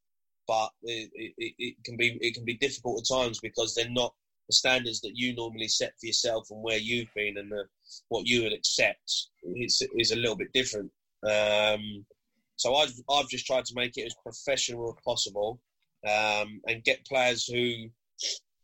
but 0.46 0.70
it, 0.84 1.10
it, 1.14 1.54
it, 1.58 1.74
can 1.84 1.96
be 1.96 2.16
it 2.20 2.34
can 2.34 2.44
be 2.44 2.56
difficult 2.58 3.00
at 3.00 3.16
times 3.16 3.40
because 3.40 3.74
they're 3.74 3.90
not 3.90 4.14
the 4.46 4.52
standards 4.52 5.00
that 5.00 5.16
you 5.16 5.34
normally 5.34 5.66
set 5.66 5.94
for 5.98 6.06
yourself 6.06 6.46
and 6.52 6.62
where 6.62 6.78
you've 6.78 7.12
been 7.16 7.38
and 7.38 7.50
the, 7.50 7.64
what 8.08 8.28
you 8.28 8.44
would 8.44 8.52
accept 8.52 9.26
is, 9.56 9.82
is 9.98 10.12
a 10.12 10.16
little 10.16 10.36
bit 10.36 10.52
different. 10.52 10.88
Um, 11.28 12.06
so 12.54 12.76
I've, 12.76 12.92
I've 13.10 13.28
just 13.28 13.46
tried 13.46 13.64
to 13.64 13.74
make 13.74 13.96
it 13.96 14.06
as 14.06 14.14
professional 14.22 14.88
as 14.96 15.04
possible 15.04 15.60
um, 16.06 16.60
and 16.66 16.84
get 16.84 17.06
players 17.06 17.46
who 17.46 17.90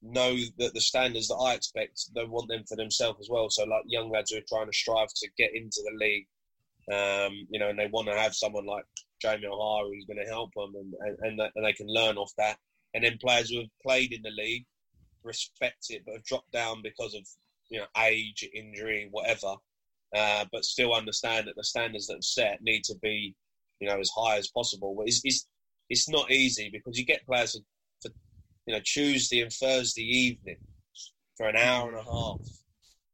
know 0.03 0.37
that 0.59 0.75
the 0.75 0.81
standards 0.81 1.29
that 1.29 1.37
I 1.37 1.55
expect, 1.55 2.11
they 2.15 2.25
want 2.25 2.49
them 2.49 2.65
for 2.69 2.77
themselves 2.77 3.21
as 3.21 3.29
well. 3.31 3.51
So 3.51 3.65
like 3.65 3.83
young 3.87 4.11
lads 4.11 4.31
who 4.31 4.39
are 4.39 4.49
trying 4.49 4.67
to 4.67 4.77
strive 4.77 5.09
to 5.15 5.29
get 5.39 5.55
into 5.55 5.81
the 5.85 5.97
league, 5.97 6.27
um, 6.93 7.47
you 7.51 7.59
know, 7.59 7.69
and 7.69 7.79
they 7.79 7.87
want 7.87 8.09
to 8.09 8.19
have 8.19 8.35
someone 8.35 8.67
like 8.67 8.85
Jamie 9.21 9.47
O'Hara 9.47 9.89
who's 9.89 10.05
going 10.07 10.25
to 10.25 10.31
help 10.31 10.51
them 10.55 10.73
and, 10.75 11.17
and, 11.21 11.41
and 11.55 11.65
they 11.65 11.73
can 11.73 11.87
learn 11.89 12.17
off 12.17 12.33
that. 12.39 12.59
And 12.95 13.05
then 13.05 13.19
players 13.21 13.51
who 13.51 13.61
have 13.61 13.71
played 13.83 14.13
in 14.13 14.23
the 14.23 14.31
league 14.31 14.67
respect 15.25 15.87
it, 15.91 16.03
but 16.05 16.15
have 16.15 16.25
dropped 16.25 16.53
down 16.53 16.83
because 16.83 17.15
of 17.15 17.27
you 17.71 17.79
know 17.79 17.87
age, 17.99 18.49
injury, 18.55 19.09
whatever. 19.11 19.55
Uh, 20.15 20.45
but 20.53 20.65
still 20.65 20.93
understand 20.93 21.49
that 21.49 21.57
the 21.57 21.65
standards 21.65 22.07
that 22.07 22.19
are 22.19 22.23
set 22.23 22.63
need 22.63 22.85
to 22.85 22.95
be 23.03 23.35
you 23.81 23.89
know 23.89 23.99
as 23.99 24.11
high 24.11 24.37
as 24.37 24.49
possible. 24.49 24.95
But 24.97 25.09
it's 25.93 26.09
not 26.09 26.31
easy 26.31 26.71
because 26.73 26.99
you 26.99 27.05
get 27.05 27.27
players 27.27 27.61
for 28.01 28.11
you 28.67 28.75
know 28.75 28.81
Tuesday 28.83 29.43
and 29.43 29.53
Thursday 29.53 30.03
evening 30.03 30.57
for 31.37 31.49
an 31.49 31.57
hour 31.57 31.91
and 31.91 31.99
a 31.99 32.03
half. 32.03 32.41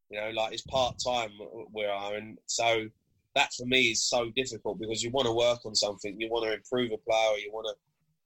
You 0.09 0.21
know, 0.21 0.29
like 0.33 0.53
it's 0.53 0.63
part 0.63 0.95
time 1.05 1.31
we 1.73 1.83
are, 1.85 2.15
and 2.15 2.37
so 2.45 2.87
that 3.35 3.53
for 3.53 3.65
me 3.65 3.91
is 3.91 4.09
so 4.09 4.31
difficult 4.35 4.79
because 4.79 5.03
you 5.03 5.11
want 5.11 5.27
to 5.27 5.33
work 5.33 5.65
on 5.65 5.75
something, 5.75 6.15
you 6.19 6.29
want 6.29 6.45
to 6.45 6.53
improve 6.53 6.91
a 6.91 6.97
player, 6.97 7.37
you 7.37 7.51
want 7.51 7.67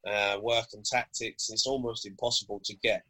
to 0.05 0.11
uh, 0.11 0.39
work 0.39 0.67
on 0.75 0.83
tactics. 0.85 1.49
It's 1.49 1.65
almost 1.65 2.05
impossible 2.05 2.61
to 2.63 2.75
get 2.83 3.03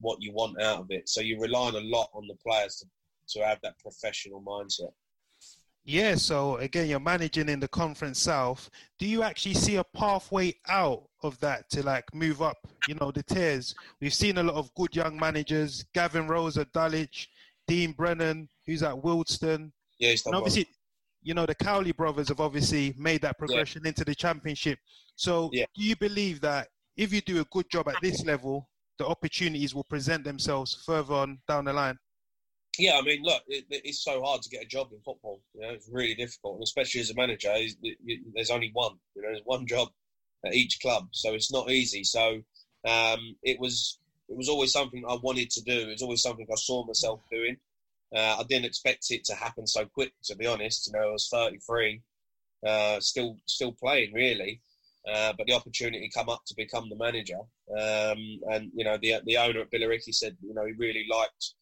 what 0.00 0.18
you 0.20 0.32
want 0.32 0.60
out 0.60 0.80
of 0.80 0.86
it. 0.88 1.08
So 1.08 1.20
you're 1.20 1.40
relying 1.40 1.76
a 1.76 1.80
lot 1.80 2.08
on 2.14 2.26
the 2.26 2.36
players 2.46 2.76
to, 2.76 3.38
to 3.38 3.46
have 3.46 3.58
that 3.62 3.78
professional 3.78 4.42
mindset. 4.42 4.92
Yeah, 5.88 6.16
so 6.16 6.56
again, 6.56 6.88
you're 6.88 6.98
managing 6.98 7.48
in 7.48 7.60
the 7.60 7.68
Conference 7.68 8.18
South. 8.18 8.68
Do 8.98 9.06
you 9.06 9.22
actually 9.22 9.54
see 9.54 9.76
a 9.76 9.84
pathway 9.84 10.52
out 10.68 11.04
of 11.22 11.38
that 11.38 11.70
to 11.70 11.84
like 11.84 12.12
move 12.12 12.42
up, 12.42 12.56
you 12.88 12.96
know, 12.96 13.12
the 13.12 13.22
tiers? 13.22 13.72
We've 14.00 14.12
seen 14.12 14.38
a 14.38 14.42
lot 14.42 14.56
of 14.56 14.74
good 14.74 14.96
young 14.96 15.16
managers, 15.16 15.84
Gavin 15.94 16.26
Rose 16.26 16.58
at 16.58 16.72
Dulwich, 16.72 17.28
Dean 17.68 17.92
Brennan, 17.92 18.48
who's 18.66 18.82
at 18.82 18.96
Wealdstone. 18.96 19.70
Yeah, 20.00 20.10
he's 20.10 20.26
and 20.26 20.34
obviously, 20.34 20.66
you 21.22 21.34
know, 21.34 21.46
the 21.46 21.54
Cowley 21.54 21.92
brothers 21.92 22.28
have 22.28 22.40
obviously 22.40 22.92
made 22.98 23.22
that 23.22 23.38
progression 23.38 23.82
yeah. 23.84 23.90
into 23.90 24.04
the 24.04 24.14
championship. 24.14 24.80
So 25.14 25.50
yeah. 25.52 25.66
do 25.76 25.84
you 25.84 25.94
believe 25.94 26.40
that 26.40 26.66
if 26.96 27.12
you 27.12 27.20
do 27.20 27.40
a 27.40 27.44
good 27.52 27.70
job 27.70 27.88
at 27.88 27.96
this 28.02 28.24
level, 28.24 28.68
the 28.98 29.06
opportunities 29.06 29.72
will 29.72 29.84
present 29.84 30.24
themselves 30.24 30.82
further 30.84 31.14
on 31.14 31.38
down 31.46 31.66
the 31.66 31.72
line. 31.72 31.96
Yeah, 32.78 32.98
I 32.98 33.02
mean, 33.02 33.22
look, 33.22 33.42
it, 33.48 33.64
it's 33.70 34.02
so 34.02 34.22
hard 34.22 34.42
to 34.42 34.50
get 34.50 34.62
a 34.62 34.66
job 34.66 34.88
in 34.92 35.00
football. 35.00 35.40
You 35.54 35.62
know, 35.62 35.70
it's 35.70 35.88
really 35.90 36.14
difficult, 36.14 36.56
and 36.56 36.62
especially 36.62 37.00
as 37.00 37.10
a 37.10 37.14
manager, 37.14 37.54
there's 38.34 38.50
only 38.50 38.70
one. 38.72 38.92
You 39.14 39.22
know, 39.22 39.28
there's 39.28 39.42
one 39.44 39.66
job 39.66 39.88
at 40.44 40.54
each 40.54 40.80
club, 40.80 41.08
so 41.12 41.32
it's 41.34 41.52
not 41.52 41.70
easy. 41.70 42.04
So 42.04 42.42
um, 42.86 43.36
it 43.42 43.58
was 43.58 43.98
it 44.28 44.36
was 44.36 44.48
always 44.48 44.72
something 44.72 45.04
I 45.08 45.16
wanted 45.22 45.50
to 45.50 45.62
do. 45.62 45.88
It 45.88 45.92
was 45.92 46.02
always 46.02 46.22
something 46.22 46.46
I 46.50 46.56
saw 46.56 46.84
myself 46.84 47.20
doing. 47.30 47.56
Uh, 48.14 48.36
I 48.40 48.44
didn't 48.48 48.66
expect 48.66 49.06
it 49.10 49.24
to 49.24 49.34
happen 49.34 49.66
so 49.66 49.86
quick, 49.86 50.12
to 50.24 50.36
be 50.36 50.46
honest. 50.46 50.86
You 50.86 50.92
know, 50.98 51.08
I 51.08 51.12
was 51.12 51.28
33, 51.28 52.02
uh, 52.66 53.00
still 53.00 53.36
still 53.46 53.72
playing 53.72 54.12
really, 54.12 54.60
uh, 55.10 55.32
but 55.36 55.46
the 55.46 55.54
opportunity 55.54 56.10
come 56.12 56.28
up 56.28 56.42
to 56.46 56.54
become 56.56 56.88
the 56.88 56.96
manager. 56.96 57.38
Um, 57.70 58.40
and 58.52 58.70
you 58.74 58.84
know, 58.84 58.98
the 59.00 59.16
the 59.24 59.38
owner 59.38 59.60
at 59.60 59.70
Billericay 59.70 60.14
said, 60.14 60.36
you 60.42 60.54
know, 60.54 60.66
he 60.66 60.72
really 60.72 61.06
liked 61.10 61.54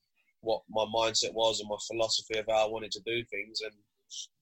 what 0.44 0.62
my 0.70 0.84
mindset 0.84 1.34
was 1.34 1.60
and 1.60 1.68
my 1.68 1.76
philosophy 1.86 2.38
of 2.38 2.46
how 2.48 2.66
I 2.66 2.70
wanted 2.70 2.92
to 2.92 3.02
do 3.06 3.24
things. 3.24 3.60
And 3.62 3.72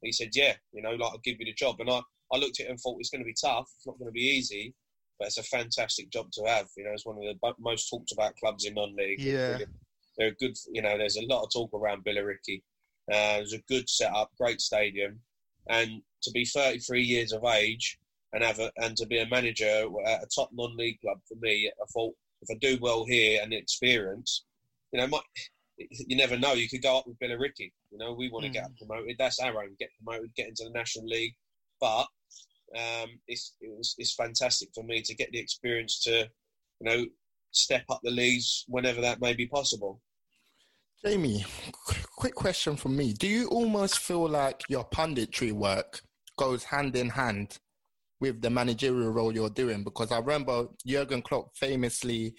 he 0.02 0.12
said, 0.12 0.30
yeah, 0.34 0.54
you 0.72 0.82
know, 0.82 0.90
like 0.90 1.12
I'll 1.12 1.20
give 1.24 1.38
you 1.38 1.46
the 1.46 1.54
job. 1.54 1.76
And 1.80 1.90
I, 1.90 2.00
I 2.32 2.38
looked 2.38 2.60
at 2.60 2.66
it 2.66 2.70
and 2.70 2.80
thought 2.80 2.96
it's 2.98 3.10
going 3.10 3.22
to 3.22 3.26
be 3.26 3.36
tough. 3.40 3.68
It's 3.76 3.86
not 3.86 3.98
going 3.98 4.08
to 4.08 4.12
be 4.12 4.20
easy, 4.20 4.74
but 5.18 5.28
it's 5.28 5.38
a 5.38 5.42
fantastic 5.44 6.10
job 6.10 6.30
to 6.32 6.44
have. 6.46 6.68
You 6.76 6.84
know, 6.84 6.92
it's 6.92 7.06
one 7.06 7.16
of 7.16 7.22
the 7.22 7.54
most 7.58 7.88
talked 7.88 8.12
about 8.12 8.36
clubs 8.36 8.64
in 8.64 8.74
non-league. 8.74 9.20
Yeah. 9.20 9.58
They're 10.18 10.28
a 10.28 10.34
good, 10.34 10.56
you 10.70 10.82
know, 10.82 10.98
there's 10.98 11.16
a 11.16 11.26
lot 11.26 11.42
of 11.42 11.52
talk 11.52 11.72
around 11.72 12.04
Billericay. 12.04 12.62
Uh, 13.10 13.38
there's 13.38 13.54
a 13.54 13.62
good 13.68 13.88
setup, 13.88 14.30
great 14.38 14.60
stadium. 14.60 15.20
And 15.68 16.02
to 16.22 16.30
be 16.32 16.44
33 16.44 17.02
years 17.02 17.32
of 17.32 17.44
age 17.44 17.98
and 18.32 18.44
have 18.44 18.58
a, 18.58 18.70
and 18.78 18.96
to 18.96 19.06
be 19.06 19.20
a 19.20 19.28
manager 19.28 19.86
at 20.06 20.22
a 20.22 20.28
top 20.34 20.50
non-league 20.52 21.00
club 21.00 21.18
for 21.26 21.36
me, 21.40 21.70
I 21.70 21.84
thought 21.92 22.14
if 22.42 22.48
I 22.50 22.58
do 22.60 22.78
well 22.80 23.04
here 23.04 23.40
and 23.42 23.52
experience, 23.52 24.44
you 24.92 25.00
know, 25.00 25.06
my, 25.06 25.20
you 25.90 26.16
never 26.16 26.38
know. 26.38 26.52
You 26.52 26.68
could 26.68 26.82
go 26.82 26.98
up 26.98 27.06
with 27.06 27.18
Billericay. 27.18 27.70
You 27.90 27.98
know, 27.98 28.12
we 28.12 28.30
want 28.30 28.44
to 28.44 28.50
mm. 28.50 28.54
get 28.54 28.70
promoted. 28.78 29.16
That's 29.18 29.38
our 29.38 29.62
aim: 29.62 29.76
get 29.78 29.90
promoted, 30.02 30.34
get 30.36 30.48
into 30.48 30.64
the 30.64 30.70
National 30.70 31.06
League. 31.06 31.34
But 31.80 32.06
um, 32.76 33.10
it's 33.26 33.54
it 33.60 33.70
was, 33.76 33.94
it's 33.98 34.14
fantastic 34.14 34.68
for 34.74 34.84
me 34.84 35.02
to 35.02 35.14
get 35.14 35.30
the 35.32 35.38
experience 35.38 36.00
to, 36.04 36.28
you 36.80 36.84
know, 36.84 37.04
step 37.50 37.84
up 37.90 38.00
the 38.02 38.10
leagues 38.10 38.64
whenever 38.68 39.00
that 39.00 39.20
may 39.20 39.34
be 39.34 39.46
possible. 39.46 40.00
Jamie, 41.04 41.44
quick 42.16 42.34
question 42.34 42.76
from 42.76 42.96
me: 42.96 43.12
Do 43.12 43.26
you 43.26 43.48
almost 43.48 43.98
feel 43.98 44.28
like 44.28 44.62
your 44.68 44.88
punditry 44.88 45.52
work 45.52 46.00
goes 46.38 46.64
hand 46.64 46.96
in 46.96 47.08
hand 47.10 47.58
with 48.22 48.40
the 48.40 48.48
managerial 48.48 49.10
role 49.10 49.34
you're 49.34 49.50
doing 49.50 49.82
because 49.82 50.12
I 50.12 50.18
remember 50.18 50.68
Jurgen 50.86 51.22
Klopp 51.22 51.56
famously 51.56 52.34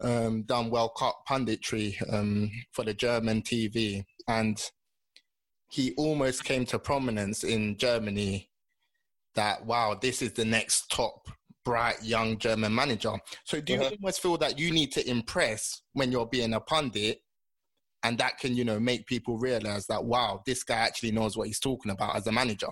um, 0.00 0.42
done 0.42 0.70
World 0.70 0.92
Cup 0.98 1.22
punditry 1.28 1.94
um, 2.12 2.50
for 2.72 2.84
the 2.84 2.94
German 2.94 3.42
TV, 3.42 4.04
and 4.28 4.60
he 5.70 5.92
almost 5.96 6.44
came 6.44 6.64
to 6.66 6.78
prominence 6.78 7.44
in 7.44 7.76
Germany. 7.76 8.48
That 9.34 9.64
wow, 9.64 9.96
this 10.00 10.22
is 10.22 10.32
the 10.32 10.44
next 10.44 10.90
top 10.90 11.28
bright 11.64 12.02
young 12.02 12.38
German 12.38 12.74
manager. 12.74 13.12
So 13.44 13.60
do 13.60 13.74
you 13.74 13.80
uh-huh. 13.80 13.90
almost 14.00 14.22
feel 14.22 14.36
that 14.38 14.58
you 14.58 14.70
need 14.70 14.92
to 14.92 15.08
impress 15.08 15.82
when 15.92 16.10
you're 16.10 16.26
being 16.26 16.54
a 16.54 16.60
pundit? 16.60 17.20
And 18.02 18.16
that 18.18 18.38
can, 18.38 18.56
you 18.56 18.64
know, 18.64 18.80
make 18.80 19.06
people 19.06 19.38
realize 19.38 19.86
that 19.86 20.02
wow, 20.02 20.42
this 20.46 20.64
guy 20.64 20.76
actually 20.76 21.12
knows 21.12 21.36
what 21.36 21.46
he's 21.46 21.60
talking 21.60 21.92
about 21.92 22.16
as 22.16 22.26
a 22.26 22.32
manager. 22.32 22.68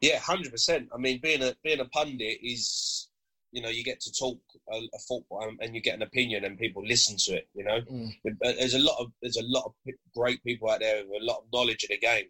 Yeah, 0.00 0.18
hundred 0.18 0.50
percent. 0.50 0.88
I 0.92 0.98
mean, 0.98 1.20
being 1.22 1.42
a 1.42 1.54
being 1.62 1.80
a 1.80 1.84
pundit 1.86 2.38
is, 2.42 3.08
you 3.56 3.62
know, 3.62 3.70
you 3.70 3.82
get 3.82 4.00
to 4.00 4.12
talk 4.12 4.38
a, 4.70 4.76
a 4.76 4.98
football 5.08 5.50
and 5.60 5.74
you 5.74 5.80
get 5.80 5.94
an 5.94 6.02
opinion, 6.02 6.44
and 6.44 6.58
people 6.58 6.84
listen 6.86 7.16
to 7.20 7.38
it. 7.38 7.48
You 7.54 7.64
know, 7.64 7.80
mm. 7.80 8.12
there's 8.42 8.74
a 8.74 8.78
lot 8.78 9.00
of 9.00 9.10
there's 9.22 9.38
a 9.38 9.46
lot 9.46 9.64
of 9.64 9.72
great 10.14 10.44
people 10.44 10.70
out 10.70 10.80
there 10.80 11.02
with 11.08 11.22
a 11.22 11.24
lot 11.24 11.38
of 11.38 11.44
knowledge 11.50 11.82
of 11.84 11.88
the 11.88 11.98
game, 11.98 12.26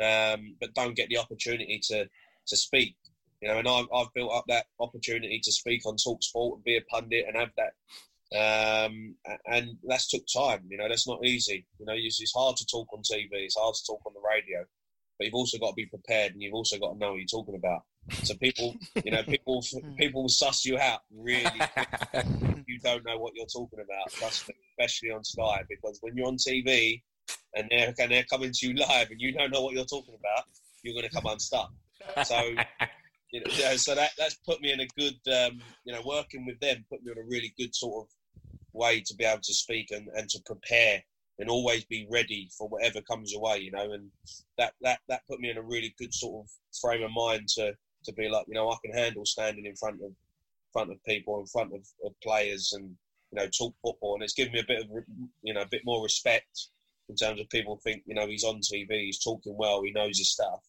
um, 0.00 0.54
but 0.60 0.72
don't 0.74 0.94
get 0.94 1.08
the 1.08 1.18
opportunity 1.18 1.80
to 1.88 2.06
to 2.46 2.56
speak. 2.56 2.94
You 3.40 3.48
know, 3.48 3.58
and 3.58 3.66
I've, 3.66 3.86
I've 3.92 4.12
built 4.14 4.32
up 4.32 4.44
that 4.46 4.66
opportunity 4.78 5.40
to 5.42 5.50
speak 5.50 5.84
on 5.84 5.96
Talk 5.96 6.22
Sport 6.22 6.58
and 6.58 6.64
be 6.64 6.76
a 6.76 6.82
pundit 6.82 7.24
and 7.26 7.36
have 7.36 7.50
that 7.56 8.86
um, 8.86 9.16
and 9.46 9.76
that's 9.82 10.08
took 10.08 10.22
time. 10.32 10.62
You 10.68 10.78
know, 10.78 10.88
that's 10.88 11.08
not 11.08 11.24
easy. 11.24 11.66
You 11.80 11.86
know, 11.86 11.94
it's, 11.96 12.20
it's, 12.20 12.32
hard 12.32 12.54
to 12.58 12.66
talk 12.66 12.86
on 12.92 13.00
TV. 13.00 13.30
It's 13.32 13.58
hard 13.58 13.74
to 13.74 13.84
talk 13.84 14.00
on 14.06 14.14
the 14.14 14.20
radio 14.20 14.64
but 15.22 15.26
you've 15.26 15.34
also 15.34 15.58
got 15.58 15.70
to 15.70 15.74
be 15.74 15.86
prepared 15.86 16.32
and 16.32 16.42
you've 16.42 16.54
also 16.54 16.78
got 16.78 16.94
to 16.94 16.98
know 16.98 17.12
what 17.12 17.18
you're 17.18 17.26
talking 17.26 17.54
about. 17.54 17.82
So 18.10 18.34
people, 18.34 18.74
you 19.04 19.12
know, 19.12 19.22
people 19.22 19.62
people 19.98 20.28
suss 20.28 20.64
you 20.64 20.78
out 20.78 21.00
really. 21.10 21.44
you 22.66 22.78
don't 22.80 23.04
know 23.04 23.18
what 23.18 23.34
you're 23.34 23.46
talking 23.46 23.80
about, 23.80 24.32
especially 24.78 25.10
on 25.10 25.24
Sky, 25.24 25.62
because 25.68 25.98
when 26.00 26.16
you're 26.16 26.26
on 26.26 26.36
TV 26.36 27.02
and 27.54 27.68
they're 27.70 27.94
and 27.98 28.10
they're 28.10 28.24
coming 28.24 28.52
to 28.52 28.66
you 28.66 28.74
live 28.74 29.10
and 29.10 29.20
you 29.20 29.32
don't 29.32 29.52
know 29.52 29.62
what 29.62 29.74
you're 29.74 29.84
talking 29.84 30.14
about, 30.18 30.44
you're 30.82 30.94
going 30.94 31.08
to 31.08 31.14
come 31.14 31.26
unstuck. 31.26 31.70
So. 32.24 32.54
You 33.34 33.40
know, 33.40 33.76
so 33.76 33.94
that 33.94 34.10
that's 34.18 34.34
put 34.46 34.60
me 34.60 34.72
in 34.72 34.80
a 34.80 34.86
good, 34.98 35.14
um, 35.32 35.62
you 35.86 35.94
know, 35.94 36.02
working 36.04 36.44
with 36.44 36.60
them 36.60 36.84
put 36.90 37.02
me 37.02 37.12
on 37.12 37.16
a 37.16 37.26
really 37.26 37.54
good 37.56 37.74
sort 37.74 38.04
of 38.04 38.10
way 38.74 39.00
to 39.00 39.14
be 39.14 39.24
able 39.24 39.40
to 39.42 39.54
speak 39.54 39.90
and, 39.90 40.08
and 40.14 40.28
to 40.28 40.38
prepare 40.44 41.02
and 41.38 41.50
always 41.50 41.84
be 41.84 42.06
ready 42.10 42.48
for 42.56 42.68
whatever 42.68 43.00
comes 43.02 43.34
away, 43.34 43.58
you 43.58 43.70
know. 43.70 43.92
And 43.92 44.10
that, 44.58 44.74
that, 44.82 45.00
that 45.08 45.22
put 45.28 45.40
me 45.40 45.50
in 45.50 45.58
a 45.58 45.62
really 45.62 45.94
good 45.98 46.14
sort 46.14 46.44
of 46.44 46.50
frame 46.80 47.02
of 47.02 47.10
mind 47.10 47.48
to, 47.56 47.74
to 48.04 48.12
be 48.12 48.28
like, 48.28 48.46
you 48.48 48.54
know, 48.54 48.70
I 48.70 48.76
can 48.84 48.94
handle 48.96 49.24
standing 49.24 49.66
in 49.66 49.76
front 49.76 50.02
of 50.02 50.12
front 50.72 50.90
of 50.90 51.02
people, 51.04 51.38
in 51.40 51.46
front 51.46 51.74
of, 51.74 51.86
of 52.04 52.12
players, 52.22 52.72
and 52.72 52.84
you 53.30 53.36
know, 53.38 53.46
talk 53.46 53.74
football. 53.82 54.14
And 54.14 54.22
it's 54.22 54.34
given 54.34 54.52
me 54.52 54.60
a 54.60 54.64
bit 54.66 54.80
of, 54.82 54.88
you 55.42 55.54
know, 55.54 55.62
a 55.62 55.68
bit 55.70 55.82
more 55.84 56.02
respect, 56.02 56.68
in 57.08 57.16
terms 57.16 57.40
of 57.40 57.48
people 57.50 57.78
think 57.82 58.02
you 58.06 58.14
know 58.14 58.26
he's 58.26 58.44
on 58.44 58.60
TV, 58.60 58.88
he's 58.90 59.22
talking 59.22 59.56
well, 59.56 59.82
he 59.82 59.90
knows 59.90 60.18
his 60.18 60.30
stuff, 60.30 60.60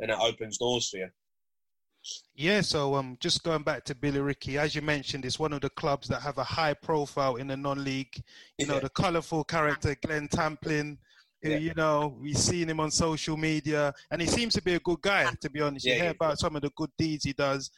and 0.00 0.10
it 0.10 0.18
opens 0.20 0.58
doors 0.58 0.88
for 0.88 0.98
you. 0.98 1.08
Yeah, 2.36 2.60
so 2.60 2.94
um, 2.94 3.16
just 3.20 3.42
going 3.42 3.62
back 3.64 3.84
to 3.84 3.94
Billericay, 3.94 4.58
as 4.58 4.76
you 4.76 4.82
mentioned, 4.82 5.24
it's 5.24 5.40
one 5.40 5.52
of 5.52 5.60
the 5.60 5.70
clubs 5.70 6.06
that 6.08 6.22
have 6.22 6.38
a 6.38 6.44
high 6.44 6.74
profile 6.74 7.34
in 7.36 7.48
the 7.48 7.56
non-league. 7.56 8.22
You 8.58 8.66
know, 8.66 8.74
Yeah. 8.74 8.80
the 8.80 8.90
colourful 8.90 9.42
character 9.44 9.96
Glenn 10.00 10.28
Tamplin. 10.28 10.98
Who, 11.46 11.52
Yeah. 11.52 11.58
you 11.58 11.74
know, 11.74 12.16
we've 12.20 12.38
seen 12.38 12.68
him 12.68 12.80
on 12.80 12.90
social 12.90 13.36
media, 13.36 13.92
and 14.10 14.20
he 14.20 14.26
seems 14.26 14.54
to 14.54 14.62
be 14.62 14.74
a 14.74 14.80
good 14.80 15.00
guy. 15.00 15.30
To 15.40 15.50
be 15.50 15.60
honest, 15.60 15.86
you 15.86 15.94
hear 15.94 16.04
yeah. 16.04 16.10
about 16.10 16.38
some 16.38 16.56
of 16.56 16.62
the 16.62 16.70
good 16.76 16.90
deeds 16.98 17.24
he 17.24 17.32
does, 17.32 17.70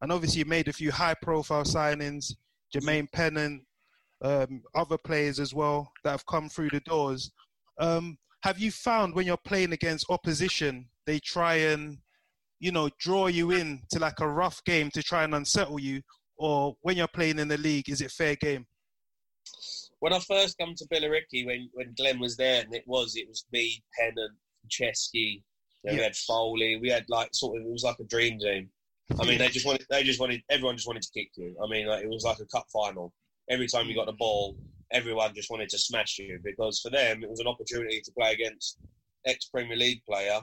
and 0.00 0.12
obviously, 0.12 0.40
you 0.40 0.44
made 0.44 0.68
a 0.68 0.72
few 0.72 0.90
high-profile 0.92 1.64
signings. 1.64 2.34
Jermaine 2.74 3.10
Pennant, 3.12 3.62
um, 4.22 4.62
other 4.74 4.98
players 4.98 5.38
as 5.40 5.54
well 5.54 5.90
that 6.02 6.10
have 6.10 6.26
come 6.26 6.48
through 6.48 6.70
the 6.70 6.80
doors. 6.80 7.30
Um, 7.78 8.18
have 8.42 8.58
you 8.58 8.70
found 8.70 9.14
when 9.14 9.26
you're 9.26 9.36
playing 9.36 9.72
against 9.72 10.10
opposition, 10.10 10.88
they 11.06 11.18
try 11.20 11.54
and 11.56 11.98
you 12.58 12.72
know, 12.72 12.88
draw 12.98 13.26
you 13.26 13.50
in 13.50 13.82
to 13.90 13.98
like 13.98 14.20
a 14.20 14.28
rough 14.28 14.64
game 14.64 14.90
to 14.90 15.02
try 15.02 15.24
and 15.24 15.34
unsettle 15.34 15.78
you, 15.78 16.00
or 16.38 16.74
when 16.80 16.96
you're 16.96 17.06
playing 17.06 17.38
in 17.38 17.48
the 17.48 17.58
league, 17.58 17.88
is 17.90 18.00
it 18.00 18.10
fair 18.10 18.34
game? 18.36 18.66
When 20.06 20.12
I 20.12 20.20
first 20.20 20.56
come 20.56 20.72
to 20.76 20.86
Billericay, 20.86 21.44
when 21.46 21.68
when 21.72 21.92
Glenn 21.96 22.20
was 22.20 22.36
there, 22.36 22.62
and 22.62 22.72
it 22.72 22.84
was 22.86 23.16
it 23.16 23.26
was 23.26 23.44
me, 23.50 23.82
Pennant, 23.98 24.36
Chesky, 24.70 25.42
know, 25.82 25.94
we 25.94 25.98
had 25.98 26.14
Foley, 26.14 26.78
we 26.80 26.88
had 26.88 27.04
like 27.08 27.30
sort 27.32 27.60
of 27.60 27.66
it 27.66 27.72
was 27.72 27.82
like 27.82 27.98
a 27.98 28.04
dream 28.04 28.38
team. 28.38 28.70
I 29.18 29.26
mean, 29.26 29.38
they 29.38 29.48
just 29.48 29.66
wanted 29.66 29.84
they 29.90 30.04
just 30.04 30.20
wanted 30.20 30.44
everyone 30.48 30.76
just 30.76 30.86
wanted 30.86 31.02
to 31.02 31.10
kick 31.12 31.30
you. 31.34 31.56
I 31.60 31.66
mean, 31.68 31.88
like 31.88 32.04
it 32.04 32.08
was 32.08 32.22
like 32.22 32.38
a 32.38 32.46
cup 32.46 32.66
final. 32.72 33.12
Every 33.50 33.66
time 33.66 33.88
you 33.88 33.96
got 33.96 34.06
the 34.06 34.12
ball, 34.12 34.56
everyone 34.92 35.34
just 35.34 35.50
wanted 35.50 35.70
to 35.70 35.78
smash 35.78 36.20
you 36.20 36.38
because 36.44 36.78
for 36.78 36.90
them 36.90 37.24
it 37.24 37.28
was 37.28 37.40
an 37.40 37.48
opportunity 37.48 38.00
to 38.00 38.12
play 38.12 38.32
against 38.32 38.78
ex 39.26 39.46
Premier 39.46 39.76
League 39.76 40.04
player 40.08 40.38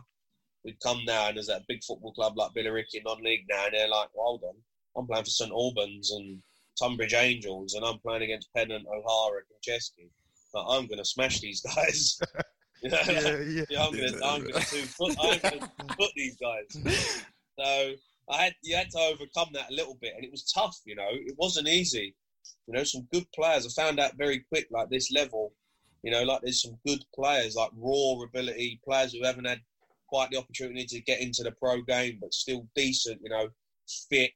who'd 0.65 0.77
come 0.82 1.00
now 1.05 1.29
and 1.29 1.38
there's 1.38 1.48
that 1.48 1.63
big 1.70 1.82
football 1.88 2.12
club 2.12 2.34
like 2.36 2.51
Billericay 2.51 3.01
non-league 3.05 3.46
now, 3.50 3.63
and 3.67 3.74
they're 3.74 3.88
like, 3.88 4.10
well, 4.13 4.25
hold 4.25 4.43
on, 4.43 4.55
I'm 4.98 5.08
playing 5.08 5.24
for 5.24 5.29
St 5.29 5.51
Albans 5.51 6.12
and 6.12 6.43
Tonbridge 6.82 7.13
Angels, 7.13 7.74
and 7.75 7.86
I'm 7.86 8.00
playing 8.00 8.24
against 8.24 8.53
Pennant, 8.56 8.86
O'Hara, 8.88 9.42
and 9.42 9.62
Chesky. 9.62 10.10
Like, 10.53 10.65
I'm 10.68 10.88
going 10.88 11.00
to 11.00 11.06
smash 11.06 11.39
these 11.39 11.62
guys. 11.62 12.20
You 12.84 12.89
know, 12.89 12.98
yeah, 13.08 13.39
yeah. 13.39 13.63
yeah, 13.70 13.86
I'm 13.86 13.94
going 13.94 14.12
to, 14.12 14.25
I'm 14.25 14.42
going 14.42 14.53
to 14.56 14.60
two 14.60 14.82
foot, 14.82 15.15
I'm 15.18 15.39
going 15.39 15.60
to 15.62 15.96
foot 15.96 16.12
these 16.18 16.36
guys. 16.36 17.24
So 17.58 17.94
I 18.30 18.44
had, 18.44 18.56
you 18.62 18.75
had 18.75 18.89
to 18.92 19.00
overcome 19.00 19.50
that 19.53 19.70
a 19.70 19.74
little 19.74 19.98
bit, 20.01 20.13
and 20.15 20.25
it 20.25 20.32
was 20.32 20.51
tough. 20.51 20.77
You 20.86 20.96
know, 20.96 21.08
it 21.10 21.36
wasn't 21.38 21.68
easy. 21.68 22.15
You 22.68 22.74
know, 22.74 22.84
some 22.84 23.08
good 23.13 23.25
players. 23.34 23.65
I 23.65 23.82
found 23.82 24.00
out 24.00 24.18
very 24.18 24.39
quick, 24.50 24.68
like 24.72 24.89
this 24.89 25.12
level. 25.12 25.53
You 26.03 26.12
know, 26.12 26.24
like 26.24 26.42
there's 26.42 26.62
some 26.62 26.77
good 26.86 27.03
players, 27.15 27.56
like 27.56 27.72
raw 27.77 28.22
ability 28.24 28.82
players 28.84 29.13
who 29.13 29.24
haven't 29.24 29.46
had 29.46 29.62
quite 30.08 30.32
the 30.32 30.38
opportunity 30.38 30.86
to 30.86 31.01
get 31.01 31.22
into 31.22 31.44
the 31.44 31.51
pro 31.51 31.82
game, 31.82 32.18
but 32.20 32.34
still 32.34 32.68
decent. 32.75 33.22
You 33.24 33.30
know, 33.30 33.48
fit. 34.10 34.32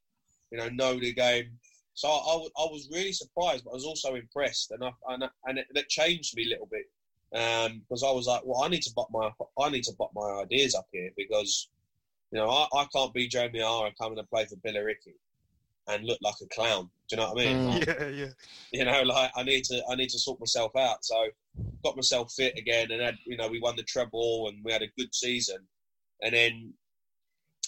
You 0.52 0.60
know, 0.60 0.70
know 0.70 1.00
the 1.00 1.14
game. 1.14 1.52
So 1.98 2.08
I 2.10 2.66
was 2.70 2.90
really 2.94 3.12
surprised, 3.12 3.64
but 3.64 3.72
I 3.72 3.74
was 3.74 3.84
also 3.84 4.14
impressed, 4.14 4.70
and 4.70 4.84
I, 4.84 4.92
and, 5.08 5.24
I- 5.24 5.30
and 5.48 5.58
it, 5.58 5.66
it 5.74 5.90
changed 5.90 6.36
me 6.36 6.46
a 6.46 6.50
little 6.50 6.70
bit 6.72 6.86
um, 7.34 7.82
because 7.82 8.04
I 8.04 8.12
was 8.12 8.28
like, 8.28 8.42
well, 8.46 8.62
I 8.64 8.68
need 8.68 8.84
to 8.84 8.94
butt 8.96 9.08
my 9.12 9.32
I 9.60 9.70
need 9.72 9.84
to 9.86 9.94
butt 9.98 10.12
my 10.14 10.44
ideas 10.44 10.76
up 10.76 10.86
here 10.92 11.10
because 11.18 11.70
you 12.32 12.38
know 12.38 12.50
I, 12.52 12.68
I 12.78 12.86
can't 12.94 13.12
be 13.16 13.28
Jamie 13.28 13.64
R 13.64 13.88
and 13.88 13.98
coming 13.98 14.16
to 14.18 14.24
play 14.26 14.46
for 14.46 14.58
Billericay 14.58 15.16
and 15.88 16.06
look 16.06 16.20
like 16.22 16.36
a 16.40 16.46
clown. 16.54 16.88
Do 17.10 17.16
you 17.16 17.18
know 17.18 17.34
what 17.34 17.42
I 17.42 17.46
mean? 17.46 17.58
Mm. 17.58 17.80
Like, 17.80 17.88
yeah, 17.88 18.08
yeah. 18.10 18.32
you 18.72 18.86
know, 18.86 19.02
like 19.02 19.32
I 19.36 19.42
need 19.42 19.64
to 19.66 19.82
I 19.90 19.96
need 19.96 20.10
to 20.10 20.20
sort 20.20 20.40
myself 20.40 20.76
out. 20.76 21.04
So 21.04 21.16
got 21.84 21.96
myself 21.96 22.32
fit 22.32 22.56
again, 22.60 22.92
and 22.92 23.02
had 23.02 23.16
you 23.26 23.38
know 23.38 23.48
we 23.48 23.60
won 23.60 23.76
the 23.76 23.82
treble 23.82 24.50
and 24.50 24.64
we 24.64 24.72
had 24.72 24.84
a 24.84 24.92
good 25.00 25.16
season, 25.16 25.58
and 26.22 26.36
then 26.36 26.74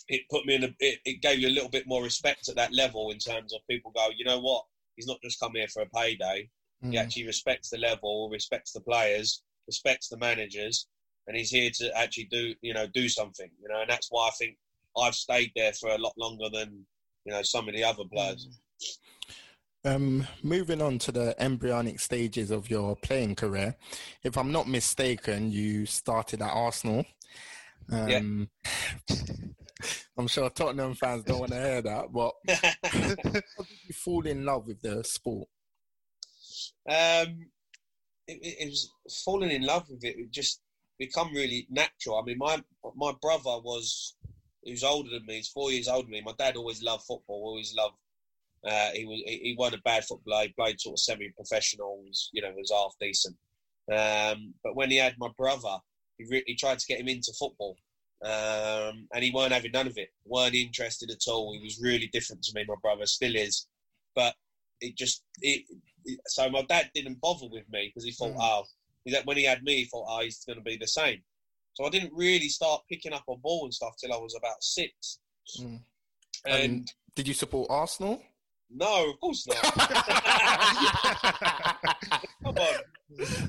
it 0.09 0.21
put 0.29 0.45
me 0.45 0.55
in 0.55 0.63
a 0.63 0.75
it, 0.79 0.99
it 1.05 1.21
gave 1.21 1.39
you 1.39 1.47
a 1.47 1.55
little 1.57 1.69
bit 1.69 1.87
more 1.87 2.03
respect 2.03 2.49
at 2.49 2.55
that 2.55 2.73
level 2.73 3.11
in 3.11 3.17
terms 3.19 3.53
of 3.53 3.61
people 3.69 3.91
go, 3.95 4.07
you 4.17 4.25
know 4.25 4.39
what, 4.39 4.65
he's 4.95 5.07
not 5.07 5.21
just 5.23 5.39
come 5.39 5.53
here 5.55 5.67
for 5.67 5.83
a 5.83 5.89
payday. 5.89 6.49
He 6.81 6.97
Mm. 6.97 7.01
actually 7.01 7.27
respects 7.27 7.69
the 7.69 7.77
level, 7.77 8.29
respects 8.31 8.71
the 8.71 8.81
players, 8.81 9.43
respects 9.67 10.07
the 10.07 10.17
managers, 10.17 10.88
and 11.27 11.36
he's 11.36 11.51
here 11.51 11.69
to 11.75 11.97
actually 11.97 12.25
do 12.31 12.55
you 12.62 12.73
know 12.73 12.88
do 12.88 13.10
something. 13.10 13.49
You 13.62 13.69
know, 13.69 13.81
and 13.81 13.89
that's 13.89 14.07
why 14.10 14.27
I 14.27 14.31
think 14.31 14.57
I've 14.97 15.15
stayed 15.15 15.51
there 15.55 15.73
for 15.73 15.89
a 15.89 15.97
lot 15.97 16.13
longer 16.17 16.49
than 16.51 16.86
you 17.25 17.34
know 17.34 17.43
some 17.43 17.67
of 17.67 17.75
the 17.75 17.84
other 17.84 18.03
players. 18.12 18.47
Um, 19.86 20.27
moving 20.43 20.81
on 20.81 20.99
to 20.99 21.12
the 21.12 21.36
embryonic 21.41 21.99
stages 22.01 22.51
of 22.51 22.69
your 22.69 22.97
playing 22.97 23.36
career, 23.36 23.75
if 24.23 24.38
I'm 24.38 24.51
not 24.51 24.67
mistaken, 24.67 25.51
you 25.51 25.86
started 25.86 26.41
at 26.41 26.51
Arsenal. 26.51 27.05
Um, 27.91 28.49
I'm 30.17 30.27
sure 30.27 30.49
Tottenham 30.49 30.93
fans 30.93 31.23
don't 31.23 31.39
want 31.39 31.51
to 31.51 31.61
hear 31.61 31.81
that, 31.81 32.11
but 32.11 32.33
how 32.83 33.15
did 33.15 33.43
you 33.87 33.93
fall 33.93 34.25
in 34.25 34.45
love 34.45 34.67
with 34.67 34.81
the 34.81 35.03
sport? 35.03 35.47
Um, 36.87 37.47
it, 38.27 38.39
it, 38.41 38.55
it 38.59 38.69
was 38.69 38.91
falling 39.25 39.51
in 39.51 39.63
love 39.63 39.85
with 39.89 40.03
it. 40.03 40.17
It 40.17 40.31
just 40.31 40.61
become 40.97 41.33
really 41.33 41.67
natural. 41.69 42.19
I 42.19 42.23
mean, 42.23 42.37
my 42.37 42.61
my 42.95 43.13
brother 43.21 43.59
was 43.63 44.15
he 44.63 44.71
was 44.71 44.83
older 44.83 45.09
than 45.09 45.25
me. 45.25 45.35
He's 45.37 45.47
four 45.47 45.71
years 45.71 45.87
older 45.87 46.03
than 46.03 46.11
me. 46.11 46.21
My 46.21 46.33
dad 46.37 46.57
always 46.57 46.83
loved 46.83 47.03
football. 47.03 47.43
Always 47.45 47.73
loved. 47.75 47.95
Uh, 48.65 48.89
he 48.93 49.05
was 49.05 49.21
he, 49.25 49.39
he 49.43 49.55
wasn't 49.57 49.79
a 49.79 49.83
bad 49.83 50.05
footballer. 50.05 50.43
He 50.43 50.49
played 50.49 50.79
sort 50.79 50.95
of 50.95 50.99
semi-professional. 50.99 52.03
Was, 52.05 52.29
you 52.33 52.41
know, 52.41 52.51
was 52.55 52.71
half 52.71 52.93
decent. 52.99 53.37
Um, 53.91 54.53
but 54.63 54.75
when 54.75 54.91
he 54.91 54.97
had 54.97 55.15
my 55.17 55.29
brother, 55.37 55.77
he, 56.17 56.25
really 56.29 56.55
tried 56.55 56.79
to 56.79 56.85
get 56.85 56.99
him 56.99 57.07
into 57.07 57.33
football, 57.39 57.75
um, 58.23 59.08
and 59.13 59.23
he 59.23 59.32
weren't 59.32 59.53
having 59.53 59.71
none 59.71 59.88
of 59.88 59.97
it. 59.97 60.10
weren't 60.25 60.55
interested 60.55 61.10
at 61.12 61.27
all. 61.27 61.53
He 61.53 61.60
was 61.63 61.79
really 61.82 62.08
different 62.08 62.43
to 62.43 62.51
me. 62.53 62.65
My 62.67 62.75
brother 62.82 63.05
still 63.05 63.36
is, 63.36 63.67
but 64.15 64.36
it 64.82 64.95
just 64.97 65.23
it, 65.41 65.63
it- 66.05 66.19
so 66.27 66.49
my 66.49 66.62
dad 66.63 66.89
didn't 66.95 67.19
bother 67.21 67.47
with 67.49 67.67
me 67.71 67.88
because 67.88 68.03
he 68.05 68.12
thought, 68.12 68.34
Mm. 68.36 68.39
oh, 68.41 68.65
that 69.08 69.25
when 69.25 69.38
he 69.38 69.43
had 69.45 69.63
me, 69.63 69.77
he 69.77 69.86
thought, 69.86 70.05
oh, 70.10 70.21
he's 70.21 70.43
going 70.45 70.58
to 70.58 70.63
be 70.63 70.77
the 70.77 70.88
same. 70.88 71.21
So 71.73 71.86
I 71.86 71.89
didn't 71.89 72.13
really 72.13 72.49
start 72.49 72.84
picking 72.89 73.13
up 73.13 73.23
a 73.29 73.36
ball 73.38 73.63
and 73.65 73.73
stuff 73.73 73.95
till 73.99 74.13
I 74.13 74.17
was 74.17 74.36
about 74.36 74.62
six. 74.63 75.19
Mm. 75.60 75.79
And 76.45 76.63
And 76.63 76.93
did 77.15 77.27
you 77.27 77.34
support 77.34 77.67
Arsenal? 77.69 78.21
no, 78.69 79.10
of 79.12 79.19
course 79.19 79.45
not. 79.47 79.58
Come 82.43 82.58
on. 82.58 82.75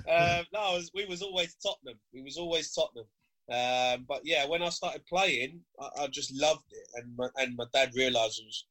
Um, 0.08 0.46
no, 0.52 0.60
was, 0.74 0.90
we 0.94 1.04
was 1.06 1.22
always 1.22 1.54
Tottenham. 1.62 1.98
We 2.12 2.22
was 2.22 2.36
always 2.38 2.72
Tottenham. 2.72 3.06
Um, 3.50 4.04
but 4.08 4.20
yeah, 4.24 4.46
when 4.46 4.62
I 4.62 4.68
started 4.68 5.04
playing, 5.06 5.60
I, 5.80 6.02
I 6.02 6.06
just 6.06 6.32
loved 6.34 6.64
it, 6.70 6.86
and 6.94 7.16
my, 7.16 7.28
and 7.36 7.56
my 7.56 7.64
dad 7.72 7.90
realised 7.96 8.40
was, 8.44 8.66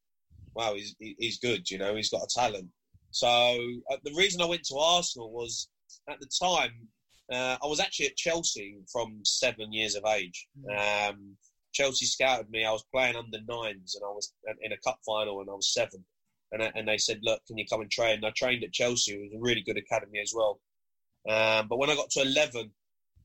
wow, 0.56 0.74
he's 0.74 0.96
he's 1.00 1.40
good. 1.40 1.70
You 1.70 1.78
know, 1.80 1.96
he's 1.96 2.10
got 2.10 2.24
a 2.24 2.28
talent. 2.34 2.68
So 3.12 3.28
uh, 3.28 3.98
the 4.04 4.14
reason 4.16 4.42
I 4.42 4.46
went 4.46 4.64
to 4.66 4.78
Arsenal 4.78 5.32
was 5.32 5.68
at 6.08 6.20
the 6.20 6.30
time 6.42 6.88
uh, 7.32 7.58
I 7.62 7.68
was 7.68 7.80
actually 7.80 8.08
at 8.08 8.16
Chelsea 8.16 8.78
from 8.92 9.20
seven 9.24 9.72
years 9.74 9.96
of 9.96 10.04
age. 10.06 10.48
Um, 10.78 11.36
Chelsea 11.74 12.06
scouted 12.06 12.50
me. 12.50 12.66
I 12.66 12.72
was 12.72 12.84
playing 12.94 13.16
under 13.16 13.38
nines, 13.48 13.96
and 13.96 14.04
I 14.04 14.10
was 14.10 14.34
in 14.62 14.72
a 14.72 14.78
cup 14.78 15.00
final, 15.06 15.42
and 15.42 15.50
I 15.50 15.54
was 15.54 15.74
seven. 15.74 16.04
And, 16.52 16.64
I- 16.64 16.72
and 16.76 16.88
they 16.88 16.98
said, 16.98 17.20
"Look, 17.22 17.46
can 17.46 17.58
you 17.58 17.66
come 17.70 17.82
and 17.82 17.92
train?" 17.92 18.16
And 18.16 18.26
I 18.26 18.32
trained 18.32 18.64
at 18.64 18.72
Chelsea. 18.74 19.14
It 19.14 19.22
was 19.22 19.34
a 19.36 19.40
really 19.42 19.62
good 19.62 19.78
academy 19.78 20.20
as 20.20 20.34
well. 20.36 20.60
Um, 21.30 21.68
but 21.68 21.78
when 21.78 21.90
I 21.90 21.96
got 21.96 22.10
to 22.12 22.22
eleven, 22.22 22.72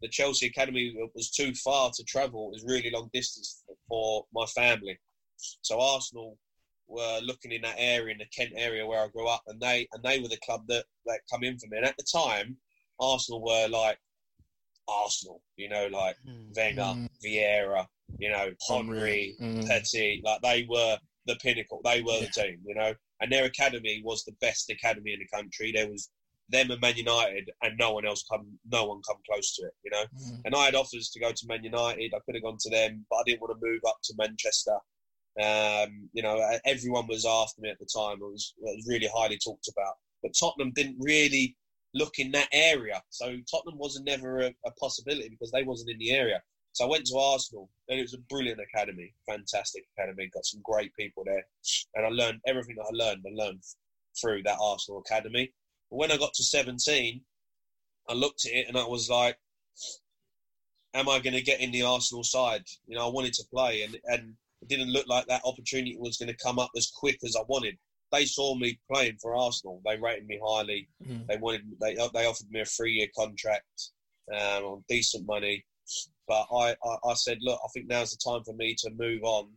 the 0.04 0.10
Chelsea 0.10 0.46
academy 0.46 0.94
was 1.14 1.30
too 1.30 1.54
far 1.54 1.90
to 1.94 2.04
travel. 2.04 2.50
It 2.50 2.56
was 2.56 2.64
really 2.66 2.90
long 2.90 3.08
distance 3.14 3.62
for, 3.66 3.74
for 3.88 4.26
my 4.34 4.44
family. 4.46 4.98
So 5.62 5.80
Arsenal 5.80 6.36
were 6.86 7.20
looking 7.22 7.52
in 7.52 7.62
that 7.62 7.76
area, 7.78 8.12
in 8.12 8.18
the 8.18 8.26
Kent 8.36 8.52
area 8.54 8.86
where 8.86 9.02
I 9.02 9.08
grew 9.08 9.26
up, 9.26 9.42
and 9.46 9.58
they 9.58 9.88
and 9.92 10.02
they 10.02 10.20
were 10.20 10.28
the 10.28 10.44
club 10.44 10.64
that 10.68 10.84
that 11.06 11.20
come 11.32 11.42
in 11.42 11.58
for 11.58 11.68
me. 11.68 11.78
And 11.78 11.86
at 11.86 11.96
the 11.96 12.04
time, 12.04 12.58
Arsenal 13.00 13.42
were 13.42 13.66
like 13.68 13.98
Arsenal, 14.86 15.40
you 15.56 15.70
know, 15.70 15.86
like 15.86 16.16
Wenger, 16.54 16.82
Mm. 16.82 17.08
Vieira, 17.24 17.86
you 18.18 18.28
know, 18.30 18.50
Henry, 18.68 19.36
Mm. 19.40 19.66
Petty, 19.66 20.20
like 20.22 20.42
they 20.42 20.66
were 20.68 20.98
the 21.26 21.36
pinnacle. 21.36 21.80
They 21.82 22.02
were 22.02 22.20
the 22.20 22.28
team, 22.28 22.60
you 22.66 22.74
know. 22.74 22.94
And 23.20 23.32
their 23.32 23.46
academy 23.46 24.02
was 24.04 24.22
the 24.24 24.36
best 24.42 24.68
academy 24.68 25.14
in 25.14 25.20
the 25.20 25.28
country. 25.34 25.72
There 25.72 25.90
was 25.90 26.10
them 26.48 26.70
and 26.70 26.80
Man 26.80 26.96
United, 26.96 27.50
and 27.62 27.78
no 27.78 27.92
one 27.92 28.06
else 28.06 28.24
come, 28.30 28.58
no 28.70 28.84
one 28.84 29.00
come 29.06 29.16
close 29.30 29.54
to 29.56 29.62
it, 29.66 29.72
you 29.84 29.90
know. 29.90 30.04
Mm. 30.04 30.40
And 30.44 30.54
I 30.54 30.66
had 30.66 30.74
offers 30.74 31.10
to 31.10 31.20
go 31.20 31.32
to 31.32 31.46
Man 31.46 31.64
United. 31.64 32.12
I 32.14 32.20
could 32.24 32.34
have 32.34 32.44
gone 32.44 32.58
to 32.60 32.70
them, 32.70 33.06
but 33.10 33.16
I 33.16 33.22
didn't 33.26 33.40
want 33.40 33.58
to 33.58 33.66
move 33.66 33.80
up 33.86 33.96
to 34.04 34.14
Manchester. 34.18 34.76
Um, 35.42 36.08
you 36.12 36.22
know, 36.22 36.40
everyone 36.64 37.06
was 37.08 37.26
after 37.26 37.60
me 37.60 37.70
at 37.70 37.78
the 37.78 37.88
time. 37.92 38.18
It 38.20 38.24
was, 38.24 38.54
it 38.58 38.76
was 38.76 38.86
really 38.88 39.08
highly 39.14 39.38
talked 39.42 39.68
about. 39.68 39.94
But 40.22 40.32
Tottenham 40.38 40.72
didn't 40.74 40.96
really 41.00 41.56
look 41.94 42.18
in 42.18 42.30
that 42.32 42.48
area, 42.52 43.02
so 43.10 43.36
Tottenham 43.50 43.78
wasn't 43.78 44.06
never 44.06 44.40
a, 44.40 44.52
a 44.66 44.70
possibility 44.80 45.28
because 45.28 45.50
they 45.50 45.62
wasn't 45.62 45.90
in 45.90 45.98
the 45.98 46.12
area. 46.12 46.42
So 46.72 46.84
I 46.84 46.88
went 46.88 47.06
to 47.06 47.16
Arsenal, 47.16 47.70
and 47.88 47.98
it 47.98 48.02
was 48.02 48.14
a 48.14 48.18
brilliant 48.28 48.60
academy, 48.60 49.14
fantastic 49.28 49.84
academy. 49.96 50.28
Got 50.34 50.44
some 50.44 50.60
great 50.64 50.92
people 50.98 51.22
there, 51.24 51.44
and 51.94 52.04
I 52.04 52.08
learned 52.08 52.40
everything 52.46 52.76
that 52.76 52.90
I 52.92 53.04
learned. 53.04 53.24
I 53.24 53.30
learned 53.32 53.62
through 54.20 54.42
that 54.42 54.58
Arsenal 54.60 55.00
academy. 55.00 55.52
But 55.90 55.96
when 55.96 56.12
I 56.12 56.16
got 56.16 56.34
to 56.34 56.42
17, 56.42 57.20
I 58.08 58.12
looked 58.12 58.46
at 58.46 58.52
it 58.52 58.68
and 58.68 58.76
I 58.76 58.86
was 58.86 59.08
like, 59.08 59.36
am 60.94 61.08
I 61.08 61.18
going 61.18 61.34
to 61.34 61.42
get 61.42 61.60
in 61.60 61.72
the 61.72 61.82
Arsenal 61.82 62.24
side? 62.24 62.64
You 62.86 62.96
know, 62.96 63.06
I 63.06 63.10
wanted 63.10 63.34
to 63.34 63.44
play, 63.52 63.82
and 63.82 63.98
and 64.04 64.34
it 64.62 64.68
didn't 64.68 64.92
look 64.92 65.06
like 65.08 65.26
that 65.26 65.42
opportunity 65.44 65.96
was 65.98 66.16
going 66.16 66.32
to 66.32 66.42
come 66.42 66.58
up 66.58 66.70
as 66.76 66.90
quick 66.94 67.18
as 67.24 67.36
I 67.36 67.42
wanted. 67.48 67.76
They 68.12 68.24
saw 68.24 68.54
me 68.54 68.78
playing 68.90 69.18
for 69.20 69.34
Arsenal. 69.34 69.82
They 69.84 69.98
rated 69.98 70.26
me 70.26 70.40
highly. 70.44 70.88
Mm. 71.06 71.26
They 71.26 71.36
wanted 71.36 71.62
they 71.80 71.94
they 71.94 72.26
offered 72.26 72.50
me 72.50 72.60
a 72.60 72.64
three 72.64 72.92
year 72.92 73.08
contract 73.16 73.90
um, 74.32 74.64
on 74.64 74.84
decent 74.88 75.26
money. 75.26 75.64
But 76.26 76.46
I, 76.54 76.74
I, 76.82 77.10
I 77.10 77.14
said, 77.14 77.38
look, 77.42 77.60
I 77.62 77.68
think 77.74 77.86
now's 77.86 78.12
the 78.12 78.30
time 78.30 78.42
for 78.44 78.54
me 78.54 78.74
to 78.78 78.90
move 78.96 79.22
on. 79.24 79.48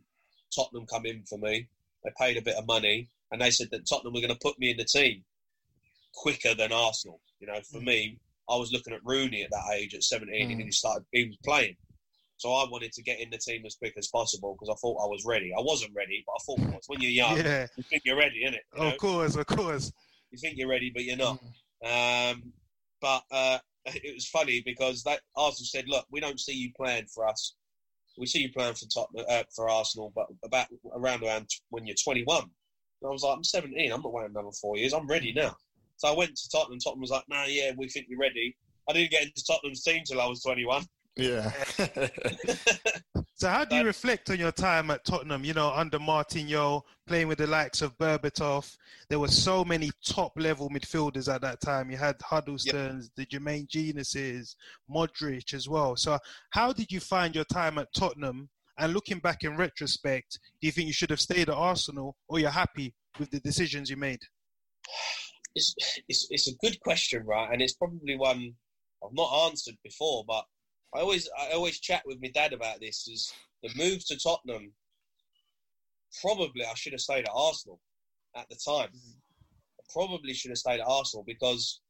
Tottenham 0.54 0.86
come 0.86 1.06
in 1.06 1.22
for 1.24 1.38
me. 1.38 1.66
They 2.04 2.10
paid 2.18 2.36
a 2.36 2.42
bit 2.42 2.56
of 2.56 2.66
money, 2.66 3.08
and 3.32 3.40
they 3.40 3.50
said 3.50 3.68
that 3.70 3.88
Tottenham 3.88 4.12
were 4.12 4.20
going 4.20 4.32
to 4.32 4.40
put 4.42 4.58
me 4.58 4.70
in 4.70 4.76
the 4.76 4.84
team 4.84 5.24
quicker 6.14 6.54
than 6.54 6.72
Arsenal. 6.72 7.20
You 7.40 7.46
know, 7.46 7.60
for 7.70 7.80
me, 7.80 8.18
I 8.50 8.56
was 8.56 8.72
looking 8.72 8.94
at 8.94 9.00
Rooney 9.04 9.42
at 9.42 9.50
that 9.50 9.74
age, 9.74 9.94
at 9.94 10.02
17, 10.02 10.50
and 10.50 10.60
he 10.60 10.70
started 10.70 11.04
he 11.12 11.26
was 11.26 11.36
playing. 11.44 11.76
So 12.38 12.50
I 12.52 12.66
wanted 12.70 12.92
to 12.92 13.02
get 13.02 13.18
in 13.20 13.30
the 13.30 13.38
team 13.38 13.64
as 13.66 13.74
quick 13.74 13.94
as 13.98 14.06
possible 14.08 14.54
because 14.54 14.72
I 14.72 14.78
thought 14.80 15.02
I 15.04 15.08
was 15.08 15.24
ready. 15.26 15.50
I 15.56 15.60
wasn't 15.60 15.92
ready, 15.94 16.24
but 16.24 16.32
I 16.34 16.38
thought 16.46 16.60
I 16.72 16.76
was. 16.76 16.84
When 16.86 17.00
you're 17.00 17.10
young, 17.10 17.36
Yeah. 17.44 17.66
you 17.76 17.82
think 17.90 18.02
you're 18.04 18.16
ready, 18.16 18.44
innit? 18.46 18.58
You, 18.76 18.82
know? 18.82 18.88
Of 18.92 18.98
course, 18.98 19.34
of 19.36 19.46
course. 19.46 19.92
you 20.30 20.38
think 20.38 20.56
you're 20.56 20.68
ready, 20.68 20.90
but 20.94 21.04
you're 21.04 21.16
not. 21.16 21.40
Um, 21.84 22.52
but 23.00 23.22
uh, 23.32 23.58
it 23.86 24.14
was 24.14 24.28
funny 24.28 24.62
because 24.64 25.02
that 25.02 25.20
Arsenal 25.36 25.66
said, 25.66 25.88
"Look, 25.88 26.06
we 26.10 26.20
don't 26.20 26.38
see 26.40 26.54
you 26.54 26.70
playing 26.76 27.06
for 27.12 27.26
us. 27.26 27.54
We 28.16 28.26
see 28.26 28.40
you 28.40 28.52
playing 28.52 28.74
for 28.74 28.86
Tottenham, 28.86 29.26
uh, 29.28 29.42
for 29.54 29.68
Arsenal, 29.68 30.12
but 30.14 30.26
about 30.44 30.66
around 30.94 31.22
around 31.24 31.48
when 31.70 31.86
you're 31.86 31.96
21." 32.02 32.42
And 32.42 32.50
I 33.04 33.08
was 33.08 33.22
like, 33.22 33.36
"I'm 33.36 33.44
17. 33.44 33.92
I'm 33.92 34.00
not 34.02 34.12
waiting 34.12 34.30
another 34.30 34.52
four 34.60 34.76
years. 34.76 34.92
I'm 34.92 35.06
ready 35.08 35.32
now." 35.32 35.56
So 35.98 36.08
I 36.08 36.16
went 36.16 36.34
to 36.36 36.48
Tottenham. 36.48 36.78
Tottenham 36.80 37.02
was 37.02 37.10
like, 37.10 37.24
"Nah, 37.28 37.44
yeah, 37.44 37.72
we 37.76 37.88
think 37.88 38.06
you're 38.08 38.18
ready." 38.18 38.56
I 38.88 38.94
didn't 38.94 39.10
get 39.10 39.22
into 39.24 39.44
Tottenham's 39.46 39.82
team 39.82 40.02
till 40.06 40.20
I 40.20 40.26
was 40.26 40.42
21. 40.42 40.84
Yeah. 41.16 41.52
So 43.34 43.48
how 43.48 43.64
do 43.64 43.76
you 43.76 43.82
That- 43.82 43.86
reflect 43.86 44.30
on 44.30 44.38
your 44.40 44.50
time 44.50 44.90
at 44.90 45.04
Tottenham? 45.04 45.44
You 45.44 45.54
know, 45.54 45.70
under 45.70 46.00
Martin 46.00 46.48
Jol, 46.48 46.84
playing 47.06 47.28
with 47.28 47.38
the 47.38 47.46
likes 47.46 47.82
of 47.82 47.96
Berbatov. 47.96 48.76
There 49.08 49.20
were 49.20 49.28
so 49.28 49.64
many 49.64 49.92
top 50.04 50.32
level 50.36 50.68
midfielders 50.70 51.32
at 51.32 51.40
that 51.42 51.60
time. 51.60 51.88
You 51.88 51.96
had 51.98 52.16
Huddlestone's, 52.20 53.10
the 53.14 53.24
Jermaine 53.26 53.68
Jenases, 53.68 54.56
Modric 54.90 55.54
as 55.54 55.68
well. 55.68 55.94
So 55.94 56.18
how 56.50 56.72
did 56.72 56.90
you 56.90 56.98
find 56.98 57.32
your 57.32 57.44
time 57.44 57.78
at 57.78 57.92
Tottenham? 57.94 58.48
And 58.76 58.92
looking 58.92 59.20
back 59.20 59.44
in 59.44 59.56
retrospect, 59.56 60.40
do 60.60 60.66
you 60.66 60.72
think 60.72 60.88
you 60.88 60.92
should 60.92 61.10
have 61.10 61.20
stayed 61.20 61.48
at 61.48 61.54
Arsenal, 61.54 62.16
or 62.28 62.40
you're 62.40 62.50
happy 62.50 62.92
with 63.20 63.30
the 63.30 63.38
decisions 63.38 63.88
you 63.88 63.96
made? 63.96 64.20
It's, 65.58 66.00
it's 66.08 66.26
it's 66.30 66.48
a 66.48 66.56
good 66.56 66.78
question, 66.80 67.24
right? 67.26 67.50
And 67.52 67.60
it's 67.60 67.74
probably 67.74 68.16
one 68.16 68.52
I've 69.04 69.14
not 69.14 69.46
answered 69.46 69.76
before, 69.82 70.24
but 70.26 70.44
I 70.94 71.00
always 71.00 71.28
I 71.38 71.52
always 71.52 71.80
chat 71.80 72.02
with 72.06 72.18
my 72.22 72.30
dad 72.34 72.52
about 72.52 72.80
this. 72.80 73.08
Is 73.08 73.32
the 73.62 73.70
move 73.76 74.06
to 74.06 74.18
Tottenham? 74.18 74.72
Probably 76.22 76.64
I 76.64 76.74
should 76.74 76.92
have 76.92 77.00
stayed 77.00 77.24
at 77.24 77.34
Arsenal 77.34 77.80
at 78.36 78.48
the 78.48 78.56
time. 78.64 78.90
I 78.94 79.82
probably 79.92 80.34
should 80.34 80.50
have 80.50 80.58
stayed 80.58 80.80
at 80.80 80.86
Arsenal 80.88 81.24
because 81.26 81.80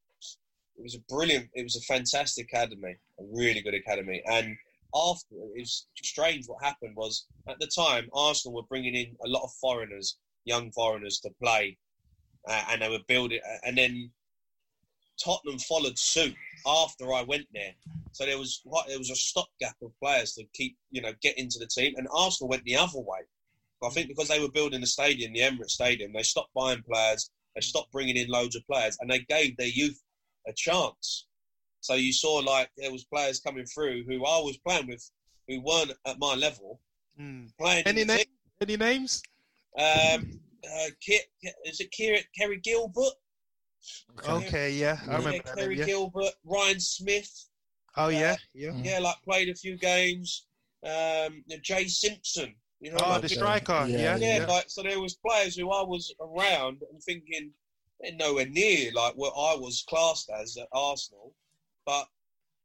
it 0.77 0.83
was 0.83 0.95
a 0.95 1.13
brilliant, 1.13 1.49
it 1.55 1.63
was 1.63 1.77
a 1.77 1.93
fantastic 1.93 2.47
academy, 2.53 2.97
a 3.21 3.23
really 3.33 3.61
good 3.61 3.75
academy. 3.75 4.23
And 4.27 4.57
after 4.95 5.35
it 5.55 5.61
was 5.61 5.87
strange. 6.03 6.47
What 6.47 6.65
happened 6.65 6.95
was 6.97 7.27
at 7.49 7.59
the 7.61 7.67
time 7.67 8.09
Arsenal 8.15 8.55
were 8.55 8.69
bringing 8.69 8.95
in 8.95 9.17
a 9.25 9.29
lot 9.29 9.45
of 9.45 9.51
foreigners, 9.61 10.19
young 10.45 10.71
foreigners 10.73 11.21
to 11.21 11.31
play 11.43 11.77
uh, 12.49 12.65
and 12.71 12.83
they 12.83 12.89
were 12.89 12.99
building. 13.07 13.41
And 13.65 13.77
then 13.77 14.11
Tottenham 15.23 15.59
followed 15.59 15.99
suit 15.99 16.35
after 16.67 17.13
I 17.13 17.23
went 17.23 17.47
there. 17.53 17.73
So 18.13 18.25
there 18.27 18.39
was 18.39 18.63
there 18.89 18.99
was 18.99 19.11
a 19.11 19.17
stopgap 19.17 19.77
of 19.83 19.93
players 20.01 20.33
to 20.35 20.45
keep 20.55 20.77
you 20.91 21.03
know 21.03 21.13
get 21.23 21.39
into 21.39 21.59
the 21.59 21.67
team, 21.67 21.95
and 21.97 22.09
Arsenal 22.13 22.49
went 22.49 22.65
the 22.65 22.77
other 22.77 22.99
way. 23.01 23.21
I 23.85 23.91
think 23.91 24.09
because 24.09 24.29
they 24.29 24.41
were 24.41 24.51
building 24.51 24.81
the 24.81 24.87
stadium, 24.89 25.33
the 25.33 25.41
Emirates 25.41 25.71
Stadium, 25.71 26.13
they 26.13 26.25
stopped 26.25 26.53
buying 26.53 26.83
players, 26.83 27.31
they 27.55 27.61
stopped 27.61 27.93
bringing 27.93 28.17
in 28.17 28.29
loads 28.29 28.57
of 28.57 28.67
players, 28.67 28.97
and 29.01 29.09
they 29.09 29.21
gave 29.21 29.57
their 29.57 29.69
youth 29.69 30.03
a 30.49 30.53
chance. 30.53 31.27
So 31.81 31.95
you 31.95 32.13
saw 32.13 32.39
like 32.39 32.71
there 32.77 32.91
was 32.91 33.05
players 33.05 33.39
coming 33.39 33.67
through 33.67 34.03
who 34.05 34.27
I 34.27 34.39
was 34.41 34.59
playing 34.67 34.89
with, 34.89 35.09
who 35.47 35.61
weren't 35.61 35.93
at 36.07 36.19
my 36.19 36.35
level, 36.35 36.81
Mm. 37.21 37.51
playing. 37.59 37.85
Any 37.87 38.05
name? 38.05 38.27
Any 38.61 38.77
names? 38.77 39.23
um, 39.77 40.41
uh, 40.64 40.90
Ki- 41.01 41.21
is 41.64 41.81
it 41.81 41.90
Kerrea, 41.99 42.23
Kerrea 42.38 42.62
Gilbert? 42.62 43.14
Okay, 44.29 44.73
yeah, 44.73 44.99
I 45.03 45.12
Yeah, 45.12 45.16
remember 45.18 45.42
that 45.44 45.57
Kerrea 45.57 45.68
name, 45.68 45.79
yeah. 45.79 45.87
Gilbert, 45.87 46.35
Ryan 46.44 46.81
Smith. 46.81 47.49
Oh 47.97 48.09
yeah, 48.09 48.37
yeah. 48.55 48.73
Yeah, 48.85 48.99
like 49.01 49.16
played 49.25 49.49
a 49.49 49.55
few 49.55 49.77
games. 49.77 50.47
Um, 50.85 51.44
Jay 51.62 51.88
Simpson. 51.88 52.55
You 52.81 52.92
know, 52.92 52.99
Oh, 53.05 53.11
like, 53.11 53.23
the 53.23 53.29
striker. 53.29 53.87
Yeah, 53.88 53.99
Yeah, 53.99 54.16
yeah, 54.16 54.38
yeah. 54.38 54.47
like 54.47 54.71
so 54.71 54.83
there 54.83 55.01
was 55.01 55.16
players 55.16 55.57
who 55.57 55.71
I 55.71 55.83
was 55.83 56.14
around 56.21 56.83
and 56.90 57.03
thinking 57.03 57.53
they're 58.01 58.14
nowhere 58.14 58.47
near 58.47 58.92
like 58.92 59.14
what 59.14 59.31
I 59.31 59.57
was 59.59 59.85
classed 59.88 60.31
as 60.31 60.57
at 60.57 60.68
Arsenal, 60.73 61.35
but 61.85 62.07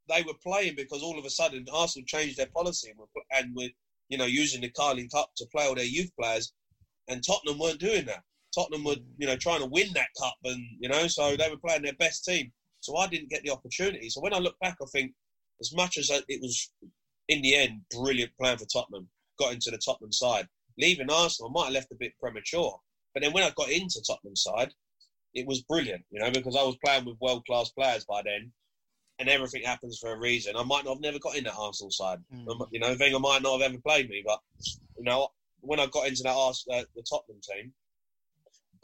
they 0.08 0.22
were 0.22 0.36
playing 0.44 0.76
because 0.76 1.02
all 1.02 1.18
of 1.18 1.26
a 1.26 1.30
sudden 1.32 1.66
Arsenal 1.74 2.06
changed 2.06 2.38
their 2.38 2.48
policy 2.48 2.90
and 2.92 3.00
were, 3.00 3.08
and 3.32 3.56
were 3.56 3.70
you 4.10 4.18
know 4.18 4.26
using 4.26 4.62
the 4.62 4.70
Carling 4.70 5.10
Cup 5.10 5.32
to 5.38 5.46
play 5.52 5.66
all 5.66 5.76
their 5.76 5.84
youth 5.86 6.12
players, 6.20 6.54
and 7.08 7.24
Tottenham 7.24 7.60
weren't 7.60 7.80
doing 7.80 8.06
that. 8.06 8.24
Tottenham 8.54 8.84
were 8.84 8.96
you 9.18 9.28
know 9.28 9.36
trying 9.36 9.60
to 9.60 9.66
win 9.66 9.88
that 9.94 10.10
cup, 10.20 10.36
and 10.44 10.62
you 10.80 10.90
know 10.90 11.08
so 11.08 11.36
they 11.36 11.50
were 11.50 11.58
playing 11.58 11.84
their 11.84 11.94
best 11.94 12.26
team. 12.26 12.52
So 12.82 12.98
I 12.98 13.08
didn't 13.08 13.30
get 13.30 13.44
the 13.44 13.52
opportunity. 13.52 14.10
So 14.10 14.22
when 14.22 14.34
I 14.34 14.40
look 14.40 14.60
back, 14.60 14.78
I 14.82 14.86
think 14.92 15.14
as 15.62 15.74
much 15.74 15.98
as 15.98 16.10
it 16.10 16.42
was 16.42 16.70
in 17.30 17.42
the 17.42 17.56
end 17.56 17.82
brilliant 17.92 18.32
plan 18.38 18.58
for 18.58 18.66
Tottenham, 18.66 19.08
got 19.40 19.54
into 19.54 19.72
the 19.72 19.78
Tottenham 19.78 20.12
side. 20.12 20.48
Leaving 20.78 21.10
Arsenal, 21.10 21.50
I 21.50 21.54
might 21.54 21.66
have 21.66 21.74
left 21.74 21.92
a 21.92 21.96
bit 21.96 22.14
premature. 22.20 22.80
But 23.14 23.24
then 23.24 23.32
when 23.32 23.44
I 23.44 23.52
got 23.52 23.70
into 23.70 24.02
Tottenham 24.06 24.36
side, 24.36 24.74
it 25.34 25.48
was 25.48 25.62
brilliant, 25.62 26.04
you 26.12 26.20
know, 26.20 26.32
because 26.32 26.56
I 26.56 26.64
was 26.64 26.78
playing 26.84 27.06
with 27.06 27.22
world 27.22 27.46
class 27.46 27.70
players 27.70 28.06
by 28.06 28.22
then, 28.24 28.52
and 29.20 29.30
everything 29.30 29.64
happens 29.64 30.00
for 30.00 30.12
a 30.12 30.20
reason. 30.20 30.56
I 30.56 30.64
might 30.64 30.86
not 30.86 30.96
have 30.96 31.02
never 31.02 31.20
got 31.20 31.36
in 31.36 31.44
that 31.46 31.56
Arsenal 31.58 31.92
side. 31.92 32.20
Mm. 32.34 32.68
You 32.72 32.80
know, 32.80 32.96
Wenger 33.00 33.20
might 33.20 33.42
not 33.42 33.60
have 33.60 33.72
ever 33.72 33.82
played 33.82 34.10
me, 34.10 34.24
but 34.26 34.40
you 34.98 35.04
know, 35.04 35.30
when 35.64 35.80
I 35.80 35.88
got 35.88 36.08
into 36.08 36.24
that 36.24 36.36
Ars- 36.36 36.66
uh, 36.72 36.84
the 36.96 37.04
Tottenham 37.10 37.42
team, 37.42 37.74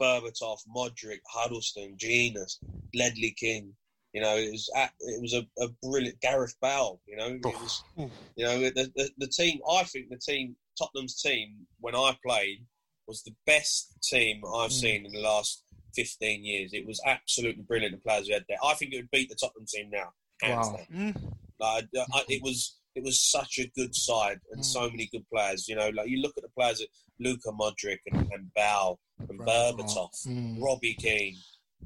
Berbatov, 0.00 0.58
Modric, 0.74 1.20
Huddlestone, 1.32 1.96
Jenas, 1.96 2.58
Ledley 2.94 3.34
King. 3.38 3.74
You 4.12 4.22
know, 4.22 4.36
it 4.36 4.50
was 4.50 4.68
at, 4.74 4.92
it 5.00 5.20
was 5.22 5.34
a, 5.34 5.46
a 5.62 5.68
brilliant 5.82 6.20
Gareth 6.20 6.56
Bale. 6.60 7.00
You 7.06 7.16
know, 7.16 7.26
it 7.28 7.44
was 7.44 7.84
you 7.96 8.44
know 8.44 8.58
the, 8.60 8.90
the 8.96 9.10
the 9.18 9.28
team. 9.28 9.60
I 9.70 9.84
think 9.84 10.08
the 10.08 10.18
team 10.18 10.56
Tottenham's 10.76 11.20
team 11.22 11.66
when 11.78 11.94
I 11.94 12.16
played 12.24 12.64
was 13.06 13.22
the 13.22 13.34
best 13.46 13.98
team 14.02 14.42
I've 14.56 14.72
seen 14.72 15.06
in 15.06 15.12
the 15.12 15.20
last 15.20 15.62
fifteen 15.94 16.44
years. 16.44 16.72
It 16.72 16.86
was 16.86 17.00
absolutely 17.06 17.62
brilliant. 17.62 17.94
The 17.94 18.00
players 18.00 18.26
we 18.26 18.34
had 18.34 18.44
there. 18.48 18.58
I 18.64 18.74
think 18.74 18.92
it 18.92 18.96
would 18.96 19.10
beat 19.12 19.28
the 19.28 19.36
Tottenham 19.36 19.66
team 19.66 19.90
now. 19.90 20.12
Wow. 20.42 20.80
Mm. 20.92 21.32
Like, 21.60 21.84
I, 21.96 22.04
I- 22.18 22.24
it 22.28 22.42
was 22.42 22.78
it 23.00 23.04
was 23.04 23.20
such 23.20 23.58
a 23.58 23.70
good 23.74 23.94
side 23.94 24.38
and 24.52 24.64
so 24.64 24.88
many 24.90 25.08
good 25.10 25.24
players. 25.32 25.68
You 25.68 25.76
know, 25.76 25.88
like 25.90 26.08
you 26.08 26.20
look 26.20 26.34
at 26.36 26.42
the 26.42 26.50
players 26.50 26.80
at 26.80 26.88
Luka 27.18 27.50
Modric 27.50 27.98
and, 28.12 28.30
and 28.32 28.50
Bale 28.54 28.98
and 29.18 29.38
Berbatov, 29.40 30.10
Mm. 30.26 30.62
Robbie 30.62 30.94
Keane. 30.94 31.36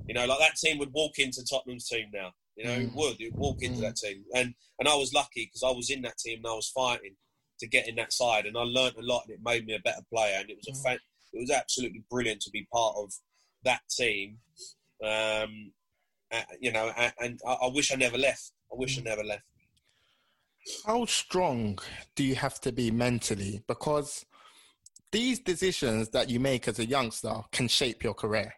You 0.08 0.14
know, 0.14 0.26
like 0.26 0.40
that 0.40 0.56
team 0.56 0.78
would 0.78 0.92
walk 0.92 1.18
into 1.18 1.44
Tottenham's 1.48 1.88
team 1.88 2.06
now. 2.12 2.32
You 2.56 2.64
know, 2.64 2.72
it 2.72 2.92
would. 2.94 3.20
It 3.20 3.32
would 3.32 3.40
walk 3.40 3.62
into 3.62 3.80
that 3.82 3.96
team, 3.96 4.24
and 4.34 4.54
and 4.78 4.88
I 4.88 4.94
was 4.96 5.12
lucky 5.12 5.46
because 5.46 5.62
I 5.62 5.70
was 5.70 5.90
in 5.90 6.02
that 6.02 6.18
team 6.18 6.38
and 6.38 6.46
I 6.46 6.54
was 6.54 6.68
fighting 6.68 7.16
to 7.60 7.66
get 7.68 7.88
in 7.88 7.94
that 7.96 8.12
side, 8.12 8.46
and 8.46 8.56
I 8.58 8.62
learned 8.62 8.96
a 8.96 9.02
lot, 9.02 9.22
and 9.26 9.34
it 9.34 9.40
made 9.44 9.64
me 9.66 9.74
a 9.74 9.80
better 9.80 10.02
player, 10.12 10.36
and 10.40 10.50
it 10.50 10.56
was 10.58 10.68
a 10.78 10.82
fan, 10.82 10.98
it 11.32 11.40
was 11.40 11.50
absolutely 11.50 12.02
brilliant 12.10 12.40
to 12.42 12.50
be 12.50 12.66
part 12.72 12.94
of 12.96 13.12
that 13.64 13.82
team. 13.88 14.38
Um, 15.02 15.72
uh, 16.32 16.42
you 16.60 16.72
know, 16.72 16.92
and, 16.96 17.12
and 17.20 17.40
I, 17.46 17.52
I 17.52 17.66
wish 17.68 17.92
I 17.92 17.96
never 17.96 18.18
left. 18.18 18.52
I 18.72 18.76
wish 18.76 18.98
I 18.98 19.02
never 19.02 19.22
left. 19.22 19.44
How 20.86 21.04
strong 21.04 21.78
do 22.16 22.24
you 22.24 22.34
have 22.36 22.60
to 22.62 22.72
be 22.72 22.90
mentally? 22.90 23.62
Because 23.68 24.24
these 25.12 25.40
decisions 25.40 26.08
that 26.10 26.28
you 26.30 26.40
make 26.40 26.66
as 26.68 26.78
a 26.78 26.86
youngster 26.86 27.34
can 27.52 27.68
shape 27.68 28.02
your 28.02 28.14
career. 28.14 28.52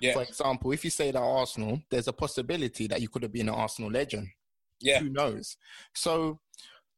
Yeah, 0.00 0.12
For 0.14 0.22
example, 0.22 0.72
if 0.72 0.84
you 0.84 0.90
say 0.90 1.10
that 1.10 1.18
Arsenal, 1.18 1.82
there's 1.90 2.08
a 2.08 2.12
possibility 2.12 2.86
that 2.86 3.00
you 3.00 3.08
could 3.08 3.22
have 3.22 3.32
been 3.32 3.48
an 3.48 3.54
Arsenal 3.54 3.90
legend. 3.90 4.28
yeah, 4.80 5.00
Who 5.00 5.10
knows? 5.10 5.56
So 5.94 6.40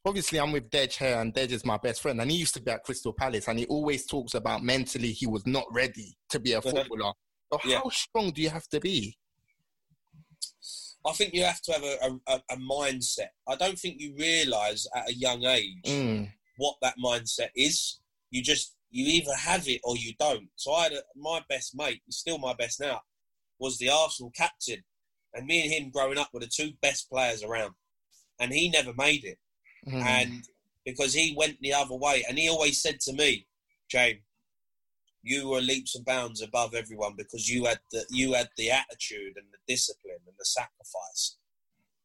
obviously 0.04 0.38
I'm 0.38 0.52
with 0.52 0.70
Dej 0.70 0.98
here 0.98 1.18
and 1.18 1.32
Dej 1.34 1.50
is 1.50 1.64
my 1.64 1.76
best 1.78 2.02
friend 2.02 2.20
and 2.20 2.30
he 2.30 2.36
used 2.36 2.54
to 2.54 2.62
be 2.62 2.70
at 2.70 2.84
Crystal 2.84 3.12
Palace 3.12 3.48
and 3.48 3.58
he 3.58 3.66
always 3.66 4.06
talks 4.06 4.34
about 4.34 4.62
mentally 4.62 5.12
he 5.12 5.26
was 5.26 5.46
not 5.46 5.64
ready 5.72 6.16
to 6.30 6.38
be 6.38 6.52
a 6.52 6.58
uh-huh. 6.58 6.70
footballer. 6.70 7.12
So 7.52 7.60
Yeah. 7.64 7.78
how 7.78 7.88
strong 7.90 8.30
do 8.30 8.42
you 8.42 8.50
have 8.50 8.68
to 8.68 8.80
be? 8.80 9.16
I 11.06 11.12
think 11.12 11.32
you 11.34 11.44
have 11.44 11.62
to 11.62 11.72
have 11.72 11.82
a, 11.82 12.20
a, 12.26 12.42
a 12.50 12.56
mindset. 12.56 13.28
I 13.48 13.56
don't 13.56 13.78
think 13.78 14.00
you 14.00 14.14
realise 14.18 14.86
at 14.94 15.08
a 15.08 15.14
young 15.14 15.44
age 15.44 15.82
Mm. 15.86 16.30
what 16.58 16.76
that 16.82 16.94
mindset 17.02 17.50
is. 17.56 18.00
You 18.30 18.42
just 18.42 18.74
you 18.90 19.06
either 19.06 19.34
have 19.34 19.66
it 19.68 19.80
or 19.84 19.96
you 19.96 20.12
don't. 20.18 20.48
So 20.56 20.72
I 20.72 20.84
had 20.84 20.92
a, 20.92 21.02
my 21.16 21.42
best 21.48 21.74
mate, 21.76 22.02
he's 22.06 22.16
still 22.16 22.38
my 22.38 22.54
best 22.54 22.80
now, 22.80 23.00
was 23.58 23.78
the 23.78 23.88
Arsenal 23.88 24.32
captain, 24.36 24.82
and 25.32 25.46
me 25.46 25.62
and 25.62 25.72
him 25.72 25.90
growing 25.90 26.18
up 26.18 26.30
were 26.34 26.40
the 26.40 26.48
two 26.48 26.72
best 26.82 27.08
players 27.08 27.42
around. 27.42 27.74
and 28.40 28.52
he 28.52 28.68
never 28.70 28.92
made 28.94 29.24
it. 29.24 29.38
Mm. 29.86 30.02
And 30.02 30.42
because 30.84 31.12
he 31.14 31.34
went 31.36 31.58
the 31.60 31.72
other 31.74 31.94
way, 31.94 32.24
and 32.28 32.38
he 32.38 32.48
always 32.48 32.80
said 32.82 33.00
to 33.00 33.12
me, 33.12 33.46
James, 33.90 34.20
you 35.22 35.48
were 35.48 35.60
leaps 35.60 35.94
and 35.94 36.04
bounds 36.04 36.40
above 36.42 36.74
everyone 36.74 37.14
because 37.16 37.48
you 37.48 37.64
had 37.66 37.80
the 37.92 38.04
you 38.10 38.32
had 38.32 38.48
the 38.56 38.70
attitude 38.70 39.34
and 39.36 39.46
the 39.52 39.58
discipline 39.72 40.16
and 40.26 40.34
the 40.38 40.44
sacrifice, 40.44 41.36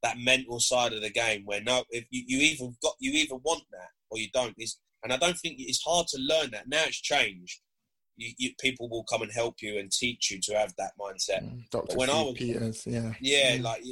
that 0.03 0.17
mental 0.17 0.59
side 0.59 0.93
of 0.93 1.01
the 1.01 1.09
game. 1.09 1.43
Where 1.45 1.61
no, 1.61 1.83
if 1.89 2.05
you, 2.09 2.23
you 2.27 2.39
either 2.39 2.71
got 2.81 2.95
you 2.99 3.11
either 3.13 3.35
want 3.35 3.63
that 3.71 3.89
or 4.09 4.17
you 4.19 4.27
don't. 4.33 4.53
Is 4.57 4.77
and 5.03 5.13
I 5.13 5.17
don't 5.17 5.37
think 5.37 5.55
it's 5.59 5.81
hard 5.83 6.07
to 6.07 6.17
learn 6.19 6.51
that. 6.51 6.67
Now 6.67 6.83
it's 6.85 6.99
changed. 7.01 7.61
You, 8.17 8.31
you, 8.37 8.51
people 8.61 8.87
will 8.89 9.03
come 9.03 9.21
and 9.23 9.31
help 9.31 9.55
you 9.61 9.77
and 9.77 9.91
teach 9.91 10.31
you 10.31 10.39
to 10.43 10.57
have 10.57 10.73
that 10.77 10.93
mindset. 10.97 11.43
Mm, 11.43 11.69
Dr. 11.69 11.97
when 11.97 12.09
I 12.09 12.21
was- 12.21 12.33
Peters, 12.35 12.87
yeah. 12.87 13.11
Yeah, 13.19 13.57
Mm. 13.57 13.63
like, 13.63 13.83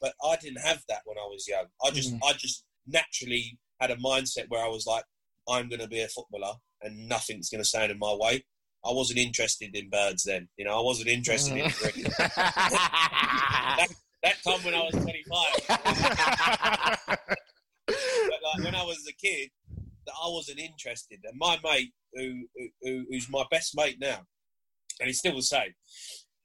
but 0.00 0.14
I 0.24 0.36
didn't 0.36 0.60
have 0.62 0.84
that 0.88 1.00
when 1.04 1.18
I 1.18 1.26
was 1.26 1.48
young. 1.48 1.64
I 1.84 1.90
just, 1.90 2.14
Mm. 2.14 2.20
I 2.24 2.32
just 2.34 2.64
naturally 2.86 3.58
had 3.80 3.90
a 3.90 3.96
mindset 3.96 4.48
where 4.50 4.64
I 4.64 4.68
was 4.68 4.86
like, 4.86 5.04
I'm 5.48 5.68
going 5.68 5.80
to 5.80 5.88
be 5.88 6.00
a 6.00 6.06
footballer, 6.06 6.54
and 6.80 7.08
nothing's 7.08 7.50
going 7.50 7.60
to 7.60 7.68
stand 7.68 7.90
in 7.90 7.98
my 7.98 8.14
way. 8.14 8.44
I 8.84 8.92
wasn't 8.92 9.20
interested 9.20 9.74
in 9.74 9.90
birds 9.90 10.24
then. 10.24 10.48
You 10.56 10.64
know, 10.64 10.78
I 10.78 10.82
wasn't 10.82 11.08
interested 11.08 11.56
in 11.56 11.70
cricket. 11.70 12.12
that, 12.18 13.88
that 14.22 14.42
time 14.42 14.64
when 14.64 14.74
I 14.74 14.80
was 14.80 14.92
25. 14.92 15.18
but 17.86 18.40
like 18.42 18.64
when 18.64 18.74
I 18.74 18.82
was 18.82 19.06
a 19.08 19.12
kid, 19.12 19.50
that 20.06 20.14
I 20.22 20.28
wasn't 20.28 20.58
interested. 20.58 21.20
And 21.24 21.38
my 21.38 21.58
mate, 21.62 21.92
who, 22.14 22.46
who 22.82 23.04
who's 23.08 23.28
my 23.30 23.44
best 23.50 23.76
mate 23.76 23.98
now, 24.00 24.20
and 25.00 25.06
he's 25.06 25.18
still 25.18 25.36
the 25.36 25.42
same, 25.42 25.74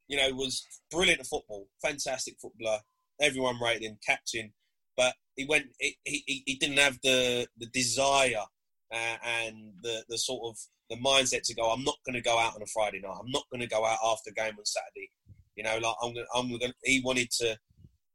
you 0.07 0.17
know, 0.17 0.29
was 0.35 0.65
brilliant 0.91 1.19
at 1.19 1.27
football, 1.27 1.67
fantastic 1.81 2.35
footballer. 2.41 2.79
Everyone 3.19 3.59
rated 3.61 3.83
him 3.83 3.97
captain, 4.05 4.53
but 4.95 5.15
he 5.35 5.45
went. 5.45 5.65
He, 5.79 5.97
he, 6.05 6.43
he 6.45 6.55
didn't 6.55 6.77
have 6.77 6.99
the 7.03 7.47
the 7.57 7.67
desire 7.67 8.45
uh, 8.93 9.17
and 9.23 9.73
the 9.81 10.03
the 10.07 10.17
sort 10.17 10.41
of 10.49 10.57
the 10.89 10.95
mindset 10.97 11.41
to 11.43 11.55
go. 11.55 11.71
I'm 11.71 11.83
not 11.83 11.97
going 12.05 12.15
to 12.15 12.21
go 12.21 12.37
out 12.39 12.55
on 12.55 12.61
a 12.61 12.65
Friday 12.67 12.99
night. 13.01 13.17
I'm 13.19 13.31
not 13.31 13.43
going 13.51 13.61
to 13.61 13.67
go 13.67 13.85
out 13.85 13.97
after 14.05 14.31
game 14.31 14.55
on 14.57 14.65
Saturday. 14.65 15.09
You 15.55 15.63
know, 15.63 15.77
like 15.77 15.95
I'm 16.03 16.13
going. 16.13 16.25
I'm 16.35 16.49
going. 16.49 16.73
He 16.83 17.01
wanted 17.03 17.29
to. 17.39 17.57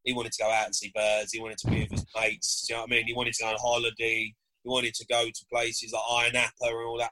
He 0.05 0.13
wanted 0.13 0.33
to 0.33 0.43
go 0.43 0.51
out 0.51 0.67
and 0.67 0.75
see 0.75 0.91
birds. 0.95 1.33
He 1.33 1.41
wanted 1.41 1.59
to 1.59 1.71
be 1.71 1.81
with 1.83 1.91
his 1.93 2.07
mates. 2.17 2.65
Do 2.67 2.73
you 2.73 2.77
know 2.77 2.83
what 2.83 2.91
I 2.91 2.95
mean? 2.97 3.07
He 3.07 3.15
wanted 3.15 3.35
to 3.35 3.43
go 3.45 3.51
on 3.51 3.57
holiday. 3.61 4.35
He 4.65 4.69
wanted 4.69 4.95
to 4.95 5.07
go 5.07 5.25
to 5.25 5.45
places 5.53 5.93
like 5.93 6.03
Ayia 6.31 6.33
Napa 6.35 6.51
and 6.63 6.75
all 6.87 6.99
that. 6.99 7.11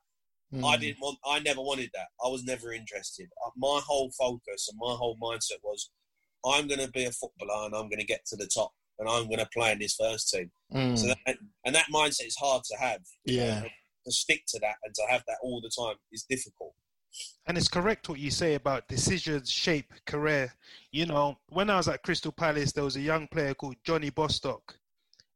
I 0.52 0.76
Mm. 0.76 0.80
didn't 0.80 1.00
want. 1.00 1.18
I 1.24 1.38
never 1.40 1.60
wanted 1.60 1.90
that. 1.94 2.08
I 2.24 2.28
was 2.28 2.42
never 2.42 2.72
interested. 2.72 3.28
Uh, 3.46 3.50
My 3.56 3.80
whole 3.86 4.10
focus 4.18 4.68
and 4.68 4.78
my 4.80 4.94
whole 4.96 5.16
mindset 5.22 5.62
was, 5.62 5.90
I'm 6.44 6.66
going 6.66 6.80
to 6.80 6.90
be 6.90 7.04
a 7.04 7.12
footballer 7.12 7.66
and 7.66 7.74
I'm 7.76 7.88
going 7.88 8.00
to 8.00 8.04
get 8.04 8.24
to 8.26 8.36
the 8.36 8.48
top 8.52 8.72
and 8.98 9.08
I'm 9.08 9.26
going 9.26 9.38
to 9.38 9.48
play 9.54 9.70
in 9.70 9.78
this 9.78 9.94
first 9.94 10.28
team. 10.30 10.50
Mm. 10.74 10.98
So 10.98 11.06
that, 11.06 11.36
and 11.64 11.74
that 11.76 11.86
mindset 11.94 12.26
is 12.26 12.36
hard 12.36 12.64
to 12.64 12.76
have. 12.78 13.00
Yeah. 13.24 13.62
To 14.06 14.12
stick 14.12 14.44
to 14.48 14.58
that 14.60 14.76
and 14.84 14.94
to 14.94 15.02
have 15.10 15.22
that 15.28 15.36
all 15.42 15.60
the 15.60 15.70
time 15.78 15.96
is 16.10 16.24
difficult. 16.28 16.74
And 17.46 17.58
it's 17.58 17.68
correct 17.68 18.08
what 18.08 18.18
you 18.18 18.30
say 18.30 18.54
about 18.54 18.88
decisions 18.88 19.50
shape 19.50 19.92
career. 20.06 20.52
You 20.92 21.06
know, 21.06 21.36
when 21.48 21.68
I 21.68 21.76
was 21.76 21.88
at 21.88 22.02
Crystal 22.02 22.32
Palace, 22.32 22.72
there 22.72 22.84
was 22.84 22.96
a 22.96 23.00
young 23.00 23.26
player 23.28 23.54
called 23.54 23.76
Johnny 23.84 24.10
Bostock. 24.10 24.76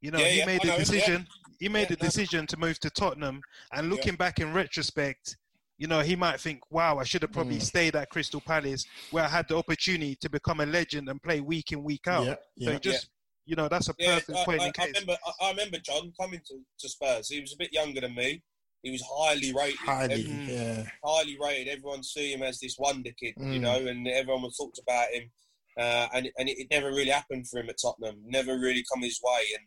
You 0.00 0.11
know, 0.11 0.18
Yeah, 0.18 0.29
he 0.29 0.38
yeah, 0.38 0.46
made 0.46 0.62
I 0.62 0.66
know 0.66 0.72
a 0.72 0.77
him, 0.77 0.81
yeah. 0.81 0.85
decision. 0.85 1.27
He 1.59 1.68
made 1.68 1.90
Yeah, 1.90 1.94
a 1.94 1.96
decision 1.96 2.46
to 2.46 2.57
move 2.59 2.79
to 2.81 2.90
Tottenham. 2.90 3.42
And 3.72 3.88
looking 3.90 4.16
back 4.16 4.38
in 4.38 4.53
retrospect, 4.53 5.37
you 5.79 5.88
know, 5.88 6.00
he 6.00 6.14
might 6.14 6.40
think, 6.40 6.61
"Wow, 6.70 6.98
I 6.98 7.05
should 7.05 7.22
have 7.22 7.33
probably 7.33 7.57
Mm. 7.57 7.62
stayed 7.62 7.96
at 7.96 8.11
Crystal 8.11 8.40
Palace, 8.40 8.87
where 9.11 9.24
I 9.24 9.29
had 9.29 9.48
the 9.48 9.57
opportunity 9.57 10.16
to 10.16 10.31
become 10.31 10.61
a 10.61 10.66
legend 10.66 11.09
and 11.09 11.20
play 11.22 11.40
week 11.40 11.72
in, 11.72 11.83
week 11.83 12.07
out." 12.07 12.27
Yeah, 12.27 12.37
So 12.61 12.70
yeah. 12.70 12.77
it 12.77 12.83
just, 12.83 13.09
you 13.46 13.57
know, 13.57 13.68
that's 13.68 13.88
a 13.88 13.94
Yeah, 13.94 14.14
perfect 14.14 14.38
I, 14.38 14.44
point 14.44 14.62
I, 14.62 14.66
in 14.66 14.72
I 14.72 14.72
case. 14.72 14.94
remember. 14.94 15.18
I, 15.27 15.44
I 15.46 15.50
remember 15.50 15.79
John 15.79 16.12
coming 16.20 16.40
to, 16.46 16.61
to 16.81 16.88
Spurs. 16.88 17.29
He 17.29 17.40
was 17.40 17.53
a 17.55 17.57
bit 17.57 17.72
younger 17.72 18.00
than 18.00 18.14
me. 18.14 18.42
He 18.85 18.90
was 18.92 19.03
highly 19.11 19.53
rated. 19.53 19.79
Highly, 19.81 20.14
Every- 20.14 20.25
Mm. 20.25 20.49
yeah. 20.49 20.90
highly 21.03 21.37
rated. 21.40 21.68
Everyone 21.68 22.03
see 22.05 22.33
him 22.33 22.42
as 22.42 22.61
this 22.61 22.77
wonder 22.79 23.11
kid, 23.18 23.35
you 23.38 23.59
Mm. 23.59 23.61
know, 23.61 23.87
and 23.87 24.07
everyone 24.07 24.42
was 24.42 24.57
talked 24.57 24.79
about 24.79 25.11
him. 25.11 25.33
Uh, 25.77 26.07
and 26.14 26.31
and 26.38 26.49
it, 26.49 26.59
it 26.59 26.68
never 26.70 26.88
really 26.88 27.11
happened 27.11 27.49
for 27.49 27.59
him 27.61 27.68
at 27.70 27.77
Tottenham. 27.83 28.23
Never 28.27 28.57
really 28.59 28.85
come 28.92 29.03
his 29.03 29.18
way. 29.23 29.42
And 29.57 29.66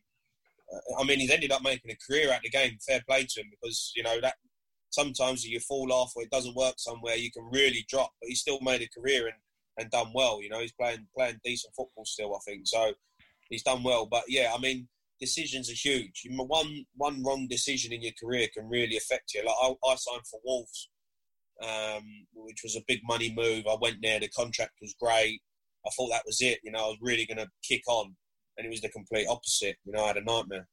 uh, 0.73 1.01
I 1.01 1.03
mean, 1.03 1.19
he's 1.19 1.31
ended 1.31 1.51
up 1.51 1.63
making 1.63 1.91
a 1.91 1.97
career 2.07 2.29
out 2.31 2.37
of 2.37 2.43
the 2.43 2.49
game. 2.49 2.77
Fair 2.87 3.01
play 3.07 3.25
to 3.25 3.41
him 3.41 3.49
because 3.49 3.91
you 3.95 4.03
know 4.03 4.21
that 4.21 4.35
sometimes 4.91 5.45
you 5.45 5.59
fall 5.59 5.91
off 5.91 6.13
or 6.15 6.23
it 6.23 6.29
doesn't 6.29 6.55
work 6.55 6.75
somewhere, 6.77 7.15
you 7.15 7.31
can 7.31 7.43
really 7.51 7.85
drop. 7.89 8.11
But 8.21 8.29
he 8.29 8.35
still 8.35 8.59
made 8.61 8.81
a 8.81 8.87
career 8.99 9.25
and, 9.27 9.35
and 9.79 9.91
done 9.91 10.11
well. 10.13 10.41
You 10.41 10.49
know, 10.49 10.59
he's 10.61 10.71
playing 10.73 11.07
playing 11.17 11.39
decent 11.43 11.73
football 11.75 12.05
still. 12.05 12.35
I 12.35 12.39
think 12.45 12.67
so. 12.67 12.93
He's 13.49 13.63
done 13.63 13.81
well. 13.83 14.05
But 14.05 14.23
yeah, 14.29 14.53
I 14.55 14.59
mean, 14.59 14.87
decisions 15.19 15.69
are 15.69 15.73
huge. 15.73 16.27
One 16.29 16.85
one 16.95 17.23
wrong 17.23 17.47
decision 17.49 17.93
in 17.93 18.01
your 18.01 18.13
career 18.19 18.47
can 18.53 18.67
really 18.69 18.97
affect 18.97 19.33
you. 19.33 19.43
Like 19.45 19.55
I, 19.61 19.73
I 19.89 19.95
signed 19.95 20.27
for 20.29 20.39
Wolves, 20.43 20.89
um, 21.61 22.03
which 22.33 22.61
was 22.63 22.75
a 22.75 22.83
big 22.87 22.99
money 23.03 23.33
move. 23.35 23.65
I 23.67 23.75
went 23.79 23.97
there. 24.01 24.19
The 24.19 24.29
contract 24.29 24.73
was 24.81 24.95
great. 24.99 25.41
I 25.85 25.89
thought 25.95 26.09
that 26.11 26.23
was 26.25 26.41
it. 26.41 26.59
You 26.63 26.71
know, 26.71 26.79
I 26.79 26.87
was 26.87 26.97
really 27.01 27.25
going 27.25 27.37
to 27.37 27.47
kick 27.63 27.83
on, 27.87 28.15
and 28.57 28.65
it 28.65 28.69
was 28.69 28.81
the 28.81 28.89
complete 28.89 29.27
opposite. 29.27 29.77
You 29.85 29.93
know, 29.93 30.03
I 30.03 30.07
had 30.07 30.17
a 30.17 30.23
nightmare. 30.23 30.67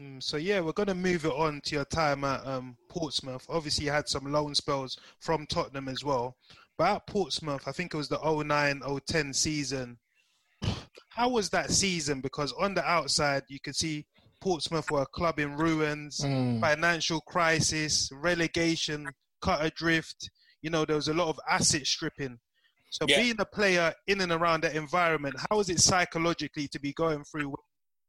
Mm, 0.00 0.22
so 0.22 0.36
yeah, 0.36 0.60
we're 0.60 0.72
going 0.72 0.88
to 0.88 0.94
move 0.94 1.24
it 1.26 1.32
on 1.32 1.60
to 1.64 1.74
your 1.74 1.84
time 1.84 2.24
at 2.24 2.46
um, 2.46 2.76
Portsmouth. 2.88 3.46
Obviously, 3.48 3.84
you 3.84 3.90
had 3.90 4.08
some 4.08 4.32
loan 4.32 4.54
spells 4.54 4.98
from 5.20 5.46
Tottenham 5.46 5.88
as 5.88 6.02
well. 6.02 6.36
But 6.78 6.96
at 6.96 7.06
Portsmouth, 7.06 7.66
I 7.66 7.72
think 7.72 7.94
it 7.94 7.96
was 7.96 8.08
the 8.08 8.18
09-010 8.18 9.34
season. 9.34 9.98
How 11.16 11.30
was 11.30 11.48
that 11.48 11.70
season? 11.70 12.20
Because 12.20 12.52
on 12.52 12.74
the 12.74 12.84
outside, 12.84 13.42
you 13.48 13.58
could 13.58 13.74
see 13.74 14.04
Portsmouth 14.42 14.90
were 14.90 15.00
a 15.00 15.06
club 15.06 15.38
in 15.38 15.56
ruins, 15.56 16.20
Mm. 16.20 16.60
financial 16.60 17.22
crisis, 17.22 18.10
relegation, 18.12 19.08
cut 19.40 19.64
adrift. 19.64 20.28
You 20.60 20.68
know, 20.68 20.84
there 20.84 20.96
was 20.96 21.08
a 21.08 21.14
lot 21.14 21.28
of 21.28 21.40
asset 21.48 21.86
stripping. 21.86 22.38
So 22.90 23.06
Yeah. 23.08 23.16
being 23.22 23.36
a 23.40 23.46
player 23.46 23.94
in 24.06 24.20
and 24.20 24.30
around 24.30 24.60
that 24.64 24.76
environment, 24.76 25.36
how 25.48 25.58
is 25.60 25.70
it 25.70 25.80
psychologically 25.80 26.68
to 26.68 26.78
be 26.78 26.92
going 26.92 27.24
through, 27.24 27.54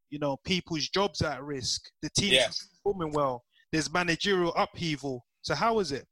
you 0.10 0.20
know, 0.20 0.36
people's 0.43 0.89
jobs 0.89 1.22
at 1.22 1.41
risk, 1.41 1.89
the 2.02 2.10
team's 2.10 2.34
Yeah. 2.34 2.52
performing 2.84 3.13
well, 3.13 3.46
there's 3.72 3.89
managerial 3.89 4.54
upheaval. 4.56 5.26
So 5.43 5.56
how 5.56 5.76
was 5.76 5.93
it? 5.93 6.06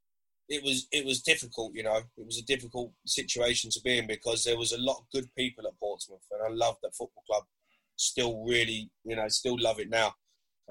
It 0.48 0.64
was 0.64 0.88
it 0.92 1.06
was 1.06 1.22
difficult, 1.22 1.74
you 1.74 1.84
know. 1.84 1.98
It 2.18 2.26
was 2.26 2.38
a 2.38 2.46
difficult 2.46 2.92
situation 3.06 3.70
to 3.72 3.82
be 3.82 3.98
in 3.98 4.08
because 4.08 4.44
there 4.44 4.58
was 4.58 4.72
a 4.72 4.78
lot 4.78 4.98
of 5.00 5.10
good 5.12 5.28
people 5.36 5.66
at 5.68 5.80
Portsmouth, 5.80 6.26
and 6.32 6.42
I 6.44 6.50
love 6.50 6.78
that 6.84 6.96
football 6.96 7.24
club. 7.30 7.44
Still, 7.96 8.44
really, 8.44 8.90
you 9.04 9.16
know, 9.16 9.28
still 9.30 9.58
love 9.60 9.80
it 9.80 9.90
now. 9.90 10.14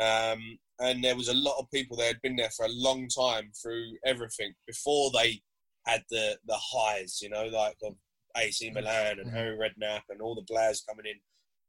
Um, 0.00 0.58
and 0.80 1.02
there 1.02 1.16
was 1.16 1.28
a 1.28 1.34
lot 1.34 1.58
of 1.58 1.70
people 1.70 1.96
that 1.96 2.06
had 2.06 2.22
been 2.22 2.36
there 2.36 2.50
for 2.50 2.66
a 2.66 2.72
long 2.72 3.08
time 3.08 3.50
through 3.60 3.92
everything 4.04 4.54
before 4.66 5.10
they 5.12 5.42
had 5.86 6.04
the 6.10 6.38
the 6.46 6.58
highs, 6.58 7.20
you 7.20 7.30
know, 7.30 7.46
like 7.46 7.76
of 7.82 7.94
AC 8.36 8.70
Milan 8.70 9.18
and 9.20 9.30
Harry 9.30 9.56
Redknapp 9.56 10.02
and 10.08 10.20
all 10.20 10.34
the 10.34 10.42
players 10.42 10.84
coming 10.88 11.06
in. 11.06 11.18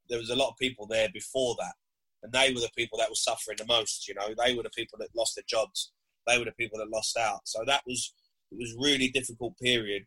There 0.10 0.20
was 0.20 0.30
a 0.30 0.36
lot 0.36 0.50
of 0.50 0.58
people 0.58 0.86
there 0.86 1.10
before 1.12 1.56
that, 1.60 1.74
and 2.22 2.32
they 2.32 2.54
were 2.54 2.62
the 2.62 2.70
people 2.78 3.00
that 3.00 3.10
were 3.10 3.16
suffering 3.16 3.58
the 3.58 3.66
most. 3.66 4.08
You 4.08 4.14
know, 4.14 4.36
they 4.38 4.54
were 4.54 4.64
the 4.64 4.70
people 4.70 5.00
that 5.00 5.16
lost 5.16 5.36
their 5.36 5.44
jobs 5.48 5.92
they 6.28 6.38
were 6.38 6.46
the 6.46 6.52
people 6.54 6.80
that 6.80 6.90
lost 6.90 7.18
out. 7.18 7.42
So 7.46 7.60
that 7.66 7.82
was 7.86 8.14
it 8.52 8.58
was 8.58 8.76
really 8.80 9.10
difficult 9.10 9.58
period. 9.60 10.04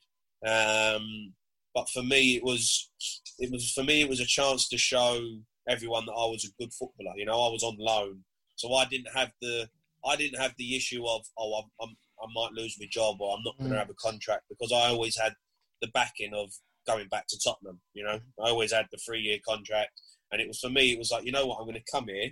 Um, 0.47 1.35
but 1.75 1.89
for 1.91 2.03
me, 2.03 2.37
it 2.37 2.45
was 2.45 2.91
it 3.39 3.51
was 3.51 3.73
for 3.73 3.85
me 3.85 4.01
it 4.03 4.09
was 4.09 4.21
a 4.21 4.27
chance 4.27 4.69
to 4.69 4.79
show 4.79 5.21
everyone 5.69 6.07
that 6.07 6.13
I 6.13 6.27
was 6.27 6.45
a 6.45 6.63
good 6.63 6.73
footballer. 6.73 7.13
You 7.17 7.27
know, 7.27 7.41
I 7.41 7.51
was 7.51 7.63
on 7.63 7.77
loan, 7.79 8.25
so 8.57 8.73
I 8.75 8.85
didn't 8.87 9.15
have 9.15 9.31
the 9.41 9.69
I 10.07 10.17
didn't 10.17 10.41
have 10.41 10.55
the 10.59 10.77
issue 10.77 11.05
of 11.07 11.23
oh 11.39 11.63
I'm, 11.63 11.71
I'm, 11.89 11.97
I 12.23 12.27
might 12.35 12.53
lose 12.53 12.77
my 12.81 12.87
job 12.91 13.21
or 13.21 13.37
I'm 13.37 13.43
not 13.45 13.57
going 13.59 13.71
to 13.71 13.77
Mm. 13.77 13.79
have 13.79 13.91
a 13.91 13.95
contract 13.95 14.45
because 14.49 14.73
I 14.73 14.89
always 14.89 15.17
had 15.17 15.35
the 15.83 15.89
backing 15.89 16.35
of 16.35 16.51
going 16.87 17.09
back 17.09 17.27
to 17.29 17.39
Tottenham. 17.39 17.81
You 17.95 18.05
know, 18.05 18.19
I 18.45 18.49
always 18.51 18.73
had 18.73 18.87
the 18.91 18.99
three 18.99 19.21
year 19.21 19.39
contract, 19.47 20.01
and 20.33 20.41
it 20.41 20.49
was 20.49 20.59
for 20.61 20.71
me. 20.71 20.93
It 20.93 20.99
was 20.99 21.11
like 21.11 21.25
you 21.25 21.33
know 21.33 21.47
what 21.47 21.59
I'm 21.59 21.67
going 21.67 21.75
to 21.75 21.91
come 21.93 22.07
here 22.09 22.31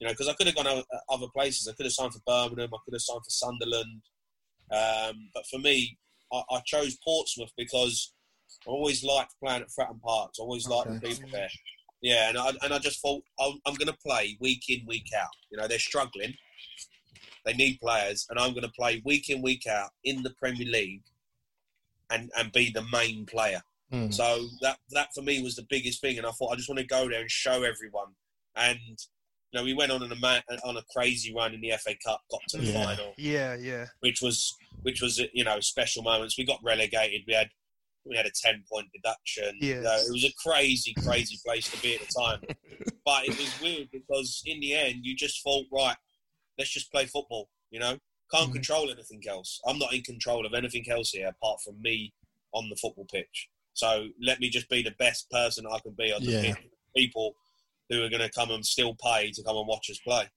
you 0.00 0.06
know, 0.06 0.12
because 0.12 0.28
I 0.28 0.34
could 0.34 0.46
have 0.46 0.56
gone 0.56 0.66
o- 0.66 0.84
other 1.08 1.26
places. 1.34 1.68
I 1.68 1.72
could 1.74 1.86
have 1.86 1.92
signed 1.92 2.12
for 2.12 2.20
Birmingham. 2.26 2.70
I 2.74 2.78
could 2.84 2.94
have 2.94 3.02
signed 3.02 3.24
for 3.24 3.30
Sunderland. 3.30 4.02
Um, 4.70 5.30
but 5.34 5.46
for 5.46 5.58
me, 5.58 5.98
I, 6.32 6.42
I 6.50 6.60
chose 6.66 6.96
Portsmouth 7.04 7.52
because 7.56 8.12
I 8.66 8.70
always 8.70 9.04
liked 9.04 9.34
playing 9.42 9.62
at 9.62 9.68
Fratton 9.68 10.00
Park. 10.00 10.32
I 10.38 10.42
always 10.42 10.68
liked 10.68 10.90
the 10.90 11.00
people 11.00 11.30
there. 11.30 11.50
Yeah, 12.02 12.28
and 12.28 12.38
I, 12.38 12.50
and 12.62 12.74
I 12.74 12.78
just 12.78 13.00
thought 13.00 13.22
I'm, 13.40 13.58
I'm 13.66 13.74
going 13.74 13.88
to 13.88 13.98
play 14.04 14.36
week 14.40 14.64
in, 14.68 14.84
week 14.86 15.08
out. 15.18 15.30
You 15.50 15.58
know, 15.58 15.66
they're 15.66 15.78
struggling. 15.78 16.34
They 17.46 17.54
need 17.54 17.78
players, 17.80 18.26
and 18.28 18.38
I'm 18.38 18.50
going 18.50 18.64
to 18.64 18.72
play 18.72 19.02
week 19.04 19.30
in, 19.30 19.42
week 19.42 19.66
out 19.66 19.90
in 20.02 20.22
the 20.22 20.34
Premier 20.38 20.66
League, 20.66 21.04
and 22.10 22.30
and 22.36 22.52
be 22.52 22.70
the 22.70 22.84
main 22.92 23.26
player. 23.26 23.62
Mm. 23.92 24.12
So 24.12 24.46
that 24.60 24.78
that 24.90 25.08
for 25.14 25.22
me 25.22 25.42
was 25.42 25.56
the 25.56 25.66
biggest 25.68 26.00
thing, 26.00 26.18
and 26.18 26.26
I 26.26 26.30
thought 26.30 26.52
I 26.52 26.56
just 26.56 26.68
want 26.68 26.78
to 26.78 26.86
go 26.86 27.08
there 27.08 27.20
and 27.20 27.30
show 27.30 27.62
everyone. 27.62 28.08
And 28.56 28.98
you 29.54 29.60
know, 29.60 29.64
we 29.64 29.72
went 29.74 29.92
on 29.92 30.02
a 30.10 30.14
ma- 30.16 30.40
on 30.64 30.76
a 30.76 30.82
crazy 30.92 31.32
run 31.32 31.54
in 31.54 31.60
the 31.60 31.70
FA 31.78 31.94
Cup, 32.04 32.20
got 32.30 32.40
to 32.48 32.58
the 32.58 32.64
Yeah. 32.66 32.84
final, 32.84 33.14
Yeah, 33.16 33.54
yeah. 33.54 33.86
which 34.00 34.20
was 34.20 34.52
which 34.82 35.00
was 35.00 35.20
you 35.32 35.44
know 35.44 35.60
special 35.60 36.02
moments. 36.02 36.36
We 36.36 36.44
got 36.44 36.58
relegated. 36.64 37.22
We 37.26 37.34
had 37.34 37.48
we 38.04 38.16
had 38.16 38.26
a 38.26 38.32
ten 38.34 38.64
point 38.70 38.88
deduction. 38.92 39.56
Yeah. 39.60 39.76
You 39.76 39.80
know, 39.82 39.94
it 39.96 40.12
was 40.12 40.24
a 40.24 40.32
crazy, 40.44 40.92
crazy 40.94 41.38
place 41.44 41.70
to 41.70 41.80
be 41.80 41.94
at 41.94 42.00
the 42.00 42.06
time. 42.12 42.40
but 43.04 43.24
it 43.28 43.38
was 43.38 43.60
weird 43.60 43.88
because 43.92 44.42
in 44.44 44.58
the 44.60 44.74
end, 44.74 45.04
you 45.06 45.14
just 45.14 45.42
thought, 45.42 45.66
right, 45.72 45.96
let's 46.58 46.70
just 46.70 46.90
play 46.90 47.06
football. 47.06 47.48
You 47.70 47.78
know, 47.78 47.98
can't 48.32 48.50
Mhm. 48.50 48.54
control 48.54 48.90
anything 48.90 49.22
else. 49.28 49.60
I'm 49.66 49.78
not 49.78 49.94
in 49.94 50.02
control 50.02 50.44
of 50.46 50.52
anything 50.54 50.84
else 50.90 51.10
here 51.12 51.28
apart 51.28 51.60
from 51.62 51.80
me 51.80 52.12
on 52.52 52.68
the 52.68 52.76
football 52.76 53.06
pitch. 53.06 53.48
So 53.74 54.08
let 54.20 54.40
me 54.40 54.48
just 54.50 54.68
be 54.68 54.82
the 54.82 54.92
best 54.92 55.30
person 55.30 55.64
I 55.66 55.78
can 55.80 55.92
be 55.92 56.12
on 56.12 56.24
the 56.24 56.32
Yeah. 56.32 56.54
pitch. 56.54 56.64
People 56.96 57.36
who 57.90 58.02
are 58.02 58.08
going 58.08 58.22
to 58.22 58.30
come 58.30 58.50
and 58.50 58.64
still 58.64 58.94
pay 58.94 59.30
to 59.32 59.42
come 59.42 59.56
and 59.56 59.66
watch 59.66 59.90
us 59.90 59.98
play. 59.98 60.28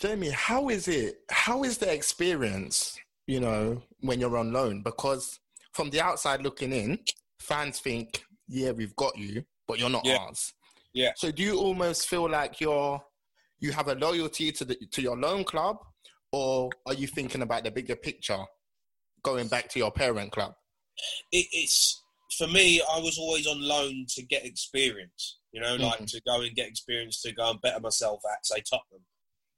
Jamie, 0.00 0.30
how 0.30 0.68
is 0.68 0.88
it? 0.88 1.16
How 1.30 1.64
is 1.64 1.78
the 1.78 1.92
experience, 1.92 2.98
you 3.26 3.40
know, 3.40 3.82
when 4.00 4.20
you're 4.20 4.36
on 4.36 4.52
loan? 4.52 4.82
Because 4.82 5.38
from 5.72 5.90
the 5.90 6.00
outside 6.00 6.42
looking 6.42 6.72
in, 6.72 6.98
fans 7.40 7.80
think, 7.80 8.22
yeah, 8.48 8.72
we've 8.72 8.96
got 8.96 9.16
you, 9.16 9.44
but 9.66 9.78
you're 9.78 9.90
not 9.90 10.04
Yeah. 10.04 10.18
ours. 10.18 10.52
Yeah. 10.92 11.12
So 11.16 11.30
do 11.30 11.42
you 11.42 11.58
almost 11.58 12.08
feel 12.08 12.28
like 12.28 12.60
you're 12.60 13.02
you 13.58 13.72
have 13.72 13.88
a 13.88 13.94
loyalty 13.94 14.52
to 14.52 14.64
the 14.66 14.76
to 14.92 15.00
your 15.02 15.16
loan 15.16 15.44
club, 15.44 15.78
or 16.32 16.70
are 16.86 16.94
you 16.94 17.06
thinking 17.06 17.42
about 17.42 17.64
the 17.64 17.70
bigger 17.70 17.96
picture, 17.96 18.44
going 19.22 19.48
back 19.48 19.68
to 19.70 19.78
your 19.78 19.90
parent 19.90 20.32
club? 20.32 20.54
it, 21.32 21.46
it's 21.52 22.02
for 22.36 22.46
me. 22.46 22.80
I 22.80 22.98
was 22.98 23.18
always 23.18 23.46
on 23.46 23.60
loan 23.60 24.06
to 24.10 24.22
get 24.22 24.44
experience. 24.44 25.38
You 25.56 25.62
know, 25.62 25.76
like 25.76 26.00
Mhm. 26.00 26.10
to 26.10 26.20
go 26.26 26.42
and 26.42 26.54
get 26.54 26.68
experience 26.68 27.22
to 27.22 27.32
go 27.32 27.48
and 27.50 27.60
better 27.62 27.80
myself 27.80 28.20
at, 28.30 28.44
say, 28.44 28.60
Tottenham. 28.60 29.06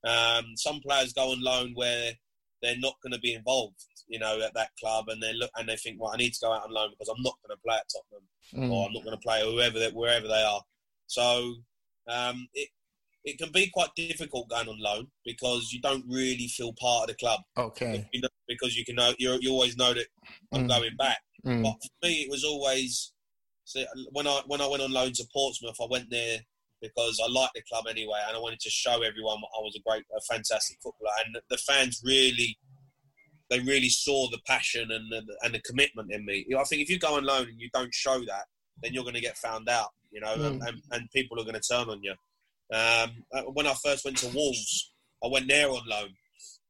Um, 0.05 0.57
some 0.57 0.81
players 0.81 1.13
go 1.13 1.33
on 1.33 1.43
loan 1.43 1.75
where 1.75 2.17
they're 2.63 2.79
not 2.79 3.01
going 3.03 3.13
to 3.15 3.19
be 3.19 3.35
involved. 3.35 3.85
You 4.07 4.21
know, 4.21 4.41
at 4.41 4.55
that 4.55 4.71
club, 4.79 5.09
and 5.09 5.21
they 5.21 5.33
look 5.33 5.51
and 5.57 5.69
they 5.69 5.77
think, 5.77 6.01
well, 6.01 6.13
I 6.13 6.17
need 6.17 6.35
to 6.35 6.41
go 6.41 6.53
out 6.53 6.63
on 6.63 6.71
loan 6.73 6.91
because 6.93 7.09
I'm 7.09 7.21
not 7.25 7.37
going 7.43 7.57
to 7.57 7.61
play 7.67 7.75
at 7.77 7.89
Tottenham, 7.93 8.29
Mm. 8.55 8.73
or 8.73 8.87
I'm 8.87 8.93
not 8.93 9.03
going 9.05 9.17
to 9.17 9.21
play 9.23 9.43
whoever 9.43 9.79
they, 9.81 9.91
wherever 9.91 10.29
they 10.29 10.43
are. 10.45 10.63
So 11.09 11.57
um, 12.07 12.49
it 12.55 12.69
it 13.25 13.37
can 13.37 13.51
be 13.51 13.69
quite 13.69 13.93
difficult 13.97 14.49
going 14.49 14.69
on 14.69 14.79
loan 14.79 15.11
because 15.25 15.73
you 15.73 15.81
don't 15.81 16.05
really 16.09 16.47
feel 16.47 16.73
part 16.75 17.03
of 17.03 17.09
the 17.09 17.15
club. 17.17 17.41
Okay. 17.57 18.09
You 18.13 18.21
know, 18.21 18.29
because 18.47 18.77
you 18.77 18.85
can 18.85 18.95
know 18.95 19.13
you 19.19 19.37
you 19.43 19.51
always 19.51 19.77
know 19.77 19.93
that 19.95 20.07
I'm 20.53 20.65
Mm. 20.65 20.69
going 20.69 20.97
back. 20.97 21.21
Mm. 21.45 21.65
But 21.65 21.73
for 21.83 22.07
me, 22.07 22.23
it 22.23 22.31
was 22.31 22.45
always 22.45 23.13
see, 23.69 23.87
when 24.13 24.27
I 24.27 24.41
when 24.47 24.61
I 24.61 24.67
went 24.67 24.83
on 24.83 24.93
loan 24.93 25.13
to 25.13 25.25
Portsmouth, 25.33 25.77
I 25.81 25.87
went 25.91 26.11
there 26.11 26.39
because 26.81 27.21
I 27.25 27.31
liked 27.31 27.55
the 27.55 27.63
club 27.63 27.85
anyway, 27.89 28.19
and 28.27 28.37
I 28.37 28.41
wanted 28.41 28.61
to 28.61 28.71
show 28.71 29.03
everyone 29.03 29.39
I 29.39 29.61
was 29.61 29.77
a 29.77 29.89
great, 29.89 30.05
a 30.17 30.21
fantastic 30.33 30.79
footballer, 30.83 31.13
and 31.25 31.37
the- 31.49 31.59
fans 31.59 32.01
really. 32.05 32.59
They 33.51 33.61
really 33.61 33.89
saw 33.89 34.29
the 34.29 34.41
passion 34.47 34.91
and 34.91 35.11
the, 35.11 35.23
and 35.43 35.55
the 35.55 35.61
commitment 35.63 36.13
in 36.13 36.27
me. 36.27 36.45
I 36.55 36.65
think 36.65 36.83
if 36.83 36.91
you 36.91 36.99
go 36.99 37.17
on 37.17 37.25
loan 37.25 37.49
and 37.49 37.59
you 37.59 37.71
don't 37.73 37.95
show 37.95 38.19
that, 38.27 38.45
then 38.83 38.93
you're 38.93 39.05
going 39.05 39.15
to 39.15 39.23
get 39.23 39.39
found 39.39 39.71
out. 39.71 39.89
You 40.11 40.21
know, 40.21 40.35
and, 40.35 40.63
and, 40.63 40.83
and 40.91 41.11
people 41.13 41.41
are 41.41 41.45
going 41.45 41.55
to 41.55 41.61
turn 41.61 41.89
on 41.89 42.03
you. 42.03 42.13
Um, 42.71 43.25
uh, 43.33 43.43
when 43.53 43.67
I 43.67 43.75
first 43.83 44.05
went 44.05 44.19
to 44.19 44.29
Wolves, 44.35 44.93
I 45.25 45.29
went 45.29 45.49
there 45.49 45.71
on 45.71 45.81
loan, 45.87 46.11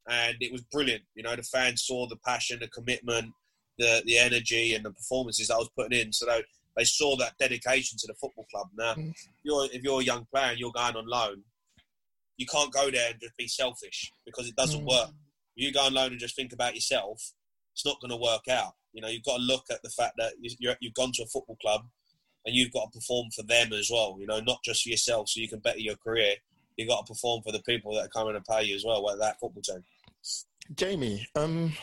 and 0.08 0.36
it 0.40 0.52
was 0.52 0.62
brilliant. 0.70 1.02
You 1.16 1.24
know, 1.24 1.34
the 1.34 1.42
fans 1.42 1.82
saw 1.84 2.06
the 2.06 2.16
passion, 2.24 2.60
the 2.60 2.68
commitment, 2.68 3.32
the 3.76 4.02
the 4.06 4.16
energy, 4.18 4.74
and 4.74 4.84
the 4.84 4.92
performances 4.92 5.48
that 5.48 5.54
I 5.54 5.58
was 5.58 5.70
putting 5.76 5.98
in. 5.98 6.12
So 6.12 6.26
they, 6.26 6.44
they 6.78 6.84
saw 6.84 7.16
that 7.16 7.36
dedication 7.38 7.98
to 7.98 8.06
the 8.06 8.14
football 8.14 8.46
club. 8.50 8.68
Now, 8.76 8.94
Mm. 8.94 9.10
if 9.10 9.26
you're 9.42 9.64
if 9.72 9.82
you're 9.82 10.00
a 10.00 10.04
young 10.04 10.24
player 10.32 10.50
and 10.52 10.58
you're 10.58 10.72
going 10.72 10.96
on 10.96 11.06
loan, 11.06 11.44
you 12.36 12.46
can't 12.46 12.72
go 12.72 12.90
there 12.90 13.10
and 13.10 13.20
just 13.20 13.36
be 13.36 13.48
selfish 13.48 14.12
because 14.24 14.46
it 14.48 14.54
doesn't 14.56 14.82
Mm. 14.84 14.88
work. 14.88 15.10
If 15.56 15.64
you 15.64 15.72
go 15.72 15.82
on 15.86 15.94
loan 15.94 16.12
and 16.12 16.20
just 16.20 16.36
think 16.36 16.52
about 16.52 16.74
yourself, 16.76 17.32
it's 17.74 17.84
not 17.84 18.00
going 18.00 18.10
to 18.10 18.16
work 18.16 18.46
out. 18.48 18.74
You 18.92 19.02
know, 19.02 19.08
you've 19.08 19.24
got 19.24 19.38
to 19.38 19.42
look 19.42 19.64
at 19.70 19.82
the 19.82 19.90
fact 19.90 20.14
that 20.18 20.34
you- 20.40 20.56
you're, 20.60 20.76
you've 20.80 20.94
gone 20.94 21.12
to 21.12 21.22
a 21.24 21.26
football 21.26 21.56
club 21.56 21.82
and 22.46 22.54
you've 22.54 22.72
got 22.72 22.92
to 22.92 22.98
perform 22.98 23.30
for 23.32 23.42
them 23.42 23.72
as 23.72 23.90
well. 23.90 24.16
You 24.20 24.26
know, 24.26 24.38
not 24.40 24.62
just 24.64 24.82
for 24.84 24.88
yourself, 24.90 25.28
so 25.28 25.40
you 25.40 25.48
can 25.48 25.58
better 25.58 25.80
your 25.80 25.96
career. 25.96 26.36
You've 26.76 26.88
got 26.88 27.04
to 27.06 27.12
perform 27.12 27.42
for 27.42 27.50
the 27.50 27.62
people 27.62 27.92
that 27.94 28.04
are 28.06 28.08
coming 28.08 28.34
to 28.34 28.40
pay 28.40 28.62
you 28.64 28.76
as 28.76 28.84
well. 28.84 29.02
Like 29.02 29.18
that 29.18 29.40
football 29.40 29.62
team. 29.62 29.84
Jamie, 30.76 31.26
um, 31.34 31.76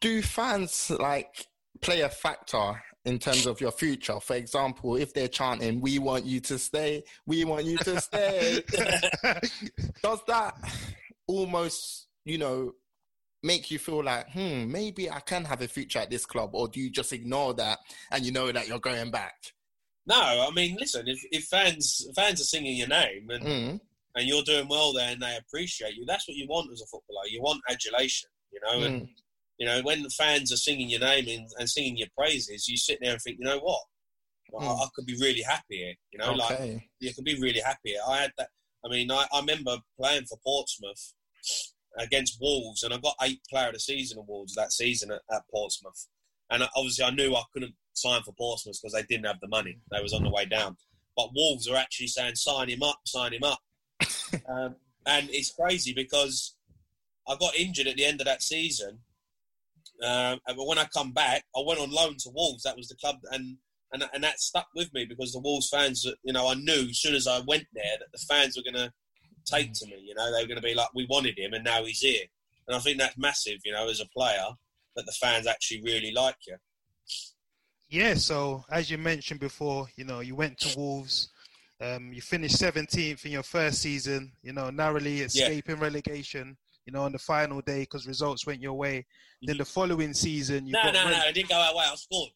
do 0.00 0.22
fans 0.22 0.90
like 0.90 1.46
play 1.80 2.00
a 2.00 2.08
factor 2.08 2.82
in 3.06 3.18
terms 3.18 3.46
of 3.46 3.60
your 3.60 3.70
future? 3.70 4.20
For 4.20 4.36
example, 4.36 4.96
if 4.96 5.14
they're 5.14 5.28
chanting, 5.28 5.80
"We 5.80 5.98
want 5.98 6.26
you 6.26 6.40
to 6.40 6.58
stay, 6.58 7.04
we 7.24 7.44
want 7.44 7.64
you 7.64 7.78
to 7.78 8.00
stay," 8.00 8.62
does 10.02 10.20
that 10.26 10.54
almost, 11.26 12.08
you 12.24 12.38
know, 12.38 12.72
make 13.42 13.70
you 13.70 13.78
feel 13.78 14.02
like, 14.02 14.30
hmm, 14.30 14.70
maybe 14.70 15.10
I 15.10 15.20
can 15.20 15.44
have 15.44 15.62
a 15.62 15.68
future 15.68 16.00
at 16.00 16.10
this 16.10 16.26
club, 16.26 16.50
or 16.52 16.68
do 16.68 16.80
you 16.80 16.90
just 16.90 17.12
ignore 17.12 17.54
that 17.54 17.78
and 18.10 18.24
you 18.24 18.32
know 18.32 18.50
that 18.52 18.68
you're 18.68 18.80
going 18.80 19.10
back? 19.10 19.34
No, 20.06 20.16
I 20.20 20.50
mean, 20.54 20.76
listen. 20.78 21.08
If, 21.08 21.20
if 21.32 21.44
fans 21.44 22.06
fans 22.14 22.40
are 22.40 22.44
singing 22.44 22.76
your 22.76 22.88
name 22.88 23.28
and, 23.30 23.44
Mm, 23.44 23.80
and 24.14 24.26
you're 24.26 24.42
doing 24.42 24.68
well 24.68 24.92
there 24.92 25.12
and 25.12 25.20
they 25.20 25.36
appreciate 25.36 25.94
you, 25.94 26.04
that's 26.06 26.28
what 26.28 26.36
you 26.36 26.46
want 26.48 26.72
as 26.72 26.80
a 26.80 26.86
footballer. 26.86 27.26
You 27.28 27.42
want 27.42 27.60
adulation, 27.68 28.28
you 28.52 28.60
know. 28.64 28.86
And 28.86 29.02
mm, 29.02 29.08
you 29.58 29.66
know, 29.66 29.80
when 29.82 30.02
the 30.02 30.10
fans 30.10 30.52
are 30.52 30.56
singing 30.56 30.90
your 30.90 31.00
name 31.00 31.26
and, 31.28 31.48
and 31.58 31.68
singing 31.68 31.96
your 31.96 32.08
praises, 32.16 32.68
you 32.68 32.76
sit 32.76 32.98
there 33.00 33.12
and 33.12 33.20
think, 33.20 33.38
you 33.38 33.46
know 33.46 33.58
what, 33.58 33.82
Well, 34.52 34.78
I, 34.80 34.84
I 34.84 34.88
could 34.94 35.06
be 35.06 35.16
really 35.20 35.42
happy 35.42 35.78
here. 35.78 35.94
You 36.12 36.18
know, 36.18 36.32
like 36.32 36.82
you 37.00 37.14
can 37.14 37.24
be 37.24 37.40
really 37.40 37.60
happy. 37.60 37.94
I 38.06 38.18
had 38.18 38.32
that. 38.38 38.48
I 38.84 38.88
mean, 38.88 39.10
I, 39.10 39.26
I 39.32 39.40
remember 39.40 39.78
playing 39.98 40.26
for 40.26 40.38
Portsmouth 40.44 41.14
against 41.98 42.38
Wolves, 42.40 42.82
and 42.82 42.92
I 42.92 42.98
got 42.98 43.14
eight 43.22 43.40
Player 43.48 43.68
of 43.68 43.74
the 43.74 43.80
Season 43.80 44.18
awards 44.18 44.54
that 44.54 44.72
season 44.72 45.10
at, 45.10 45.22
at 45.32 45.42
Portsmouth. 45.50 46.06
And 46.50 46.62
obviously, 46.76 47.04
I 47.04 47.10
knew 47.10 47.34
I 47.34 47.42
couldn't 47.52 47.74
sign 47.94 48.22
for 48.22 48.32
Portsmouth 48.32 48.78
because 48.80 48.92
they 48.92 49.02
didn't 49.02 49.26
have 49.26 49.40
the 49.40 49.48
money. 49.48 49.78
They 49.90 50.02
was 50.02 50.12
on 50.12 50.22
the 50.22 50.30
way 50.30 50.44
down. 50.44 50.76
But 51.16 51.30
Wolves 51.34 51.68
are 51.68 51.76
actually 51.76 52.08
saying, 52.08 52.34
"Sign 52.36 52.68
him 52.68 52.82
up, 52.82 53.00
sign 53.06 53.32
him 53.32 53.42
up." 53.42 53.58
um, 54.48 54.76
and 55.06 55.28
it's 55.30 55.52
crazy 55.52 55.92
because 55.94 56.56
I 57.28 57.36
got 57.36 57.56
injured 57.56 57.86
at 57.86 57.96
the 57.96 58.04
end 58.04 58.20
of 58.20 58.26
that 58.26 58.42
season. 58.42 59.00
Um, 60.02 60.40
and 60.46 60.58
when 60.58 60.78
I 60.78 60.86
come 60.86 61.12
back, 61.12 61.44
I 61.56 61.62
went 61.66 61.80
on 61.80 61.90
loan 61.90 62.16
to 62.20 62.30
Wolves. 62.34 62.64
That 62.64 62.76
was 62.76 62.88
the 62.88 62.96
club, 62.96 63.16
and 63.30 63.56
and 63.92 64.04
and 64.12 64.22
that 64.24 64.40
stuck 64.40 64.68
with 64.74 64.92
me 64.92 65.04
because 65.04 65.32
the 65.32 65.40
Wolves 65.40 65.68
fans, 65.68 66.06
you 66.22 66.32
know, 66.32 66.48
I 66.48 66.54
knew 66.54 66.88
as 66.90 66.98
soon 66.98 67.14
as 67.14 67.26
I 67.26 67.40
went 67.46 67.66
there 67.72 67.96
that 67.98 68.12
the 68.12 68.24
fans 68.28 68.56
were 68.56 68.70
going 68.70 68.86
to 68.86 68.92
take 69.46 69.72
to 69.72 69.86
me. 69.86 70.02
You 70.04 70.14
know, 70.14 70.32
they 70.32 70.42
were 70.42 70.48
going 70.48 70.60
to 70.60 70.66
be 70.66 70.74
like, 70.74 70.88
"We 70.94 71.06
wanted 71.08 71.38
him, 71.38 71.54
and 71.54 71.64
now 71.64 71.84
he's 71.84 72.00
here." 72.00 72.24
And 72.68 72.76
I 72.76 72.80
think 72.80 72.98
that's 72.98 73.16
massive. 73.16 73.58
You 73.64 73.72
know, 73.72 73.88
as 73.88 74.00
a 74.00 74.08
player, 74.08 74.46
that 74.96 75.06
the 75.06 75.12
fans 75.12 75.46
actually 75.46 75.82
really 75.82 76.12
like 76.12 76.36
you. 76.46 76.56
Yeah, 77.88 78.14
so 78.14 78.64
as 78.70 78.90
you 78.90 78.98
mentioned 78.98 79.40
before, 79.40 79.86
you 79.96 80.04
know, 80.04 80.20
you 80.20 80.34
went 80.34 80.58
to 80.58 80.76
Wolves, 80.76 81.30
um, 81.80 82.12
you 82.12 82.20
finished 82.20 82.56
17th 82.56 83.24
in 83.24 83.30
your 83.30 83.44
first 83.44 83.80
season, 83.80 84.32
you 84.42 84.52
know, 84.52 84.70
narrowly 84.70 85.20
escaping 85.20 85.76
relegation, 85.76 86.56
you 86.86 86.92
know, 86.92 87.02
on 87.02 87.12
the 87.12 87.18
final 87.18 87.60
day 87.60 87.80
because 87.80 88.06
results 88.06 88.46
went 88.46 88.60
your 88.62 88.74
way. 88.74 89.04
Then 89.42 89.58
the 89.58 89.64
following 89.64 90.14
season, 90.14 90.66
you 90.66 90.72
No, 90.72 90.82
got 90.84 90.94
no, 90.94 91.10
no, 91.10 91.20
it 91.26 91.34
didn't 91.34 91.50
go 91.50 91.56
our 91.56 91.74
way. 91.74 91.84
I 91.86 91.94
scored. 91.96 92.30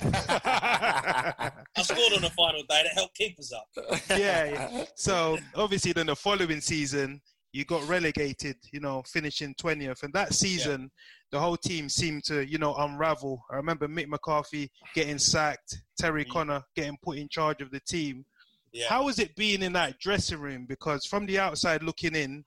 I 0.00 1.82
scored 1.82 2.12
on 2.14 2.22
the 2.22 2.30
final 2.30 2.62
day 2.68 2.82
to 2.82 2.88
help 2.94 3.14
keep 3.14 3.38
us 3.38 3.52
up. 3.52 3.66
yeah, 4.10 4.44
yeah. 4.44 4.84
So 4.96 5.38
obviously, 5.54 5.92
then 5.92 6.06
the 6.06 6.16
following 6.16 6.60
season, 6.60 7.20
you 7.52 7.64
got 7.64 7.86
relegated, 7.86 8.56
you 8.72 8.80
know, 8.80 9.02
finishing 9.06 9.54
20th. 9.60 10.02
And 10.04 10.12
that 10.14 10.32
season, 10.32 10.90
the 11.30 11.38
whole 11.38 11.56
team 11.56 11.88
seemed 11.88 12.24
to, 12.24 12.46
you 12.48 12.58
know, 12.58 12.74
unravel. 12.76 13.44
I 13.50 13.56
remember 13.56 13.86
Mick 13.88 14.08
McCarthy 14.08 14.70
getting 14.94 15.18
sacked, 15.18 15.76
Terry 15.98 16.24
Mm. 16.24 16.30
Connor 16.30 16.62
getting 16.74 16.96
put 17.02 17.18
in 17.18 17.28
charge 17.28 17.60
of 17.60 17.70
the 17.70 17.80
team. 17.80 18.24
Yeah. 18.72 18.86
How 18.88 19.04
was 19.04 19.18
it 19.18 19.36
being 19.36 19.62
in 19.62 19.74
that 19.74 19.98
dressing 19.98 20.40
room? 20.40 20.64
Because 20.66 21.04
from 21.04 21.26
the 21.26 21.38
outside 21.38 21.82
looking 21.82 22.14
in, 22.14 22.42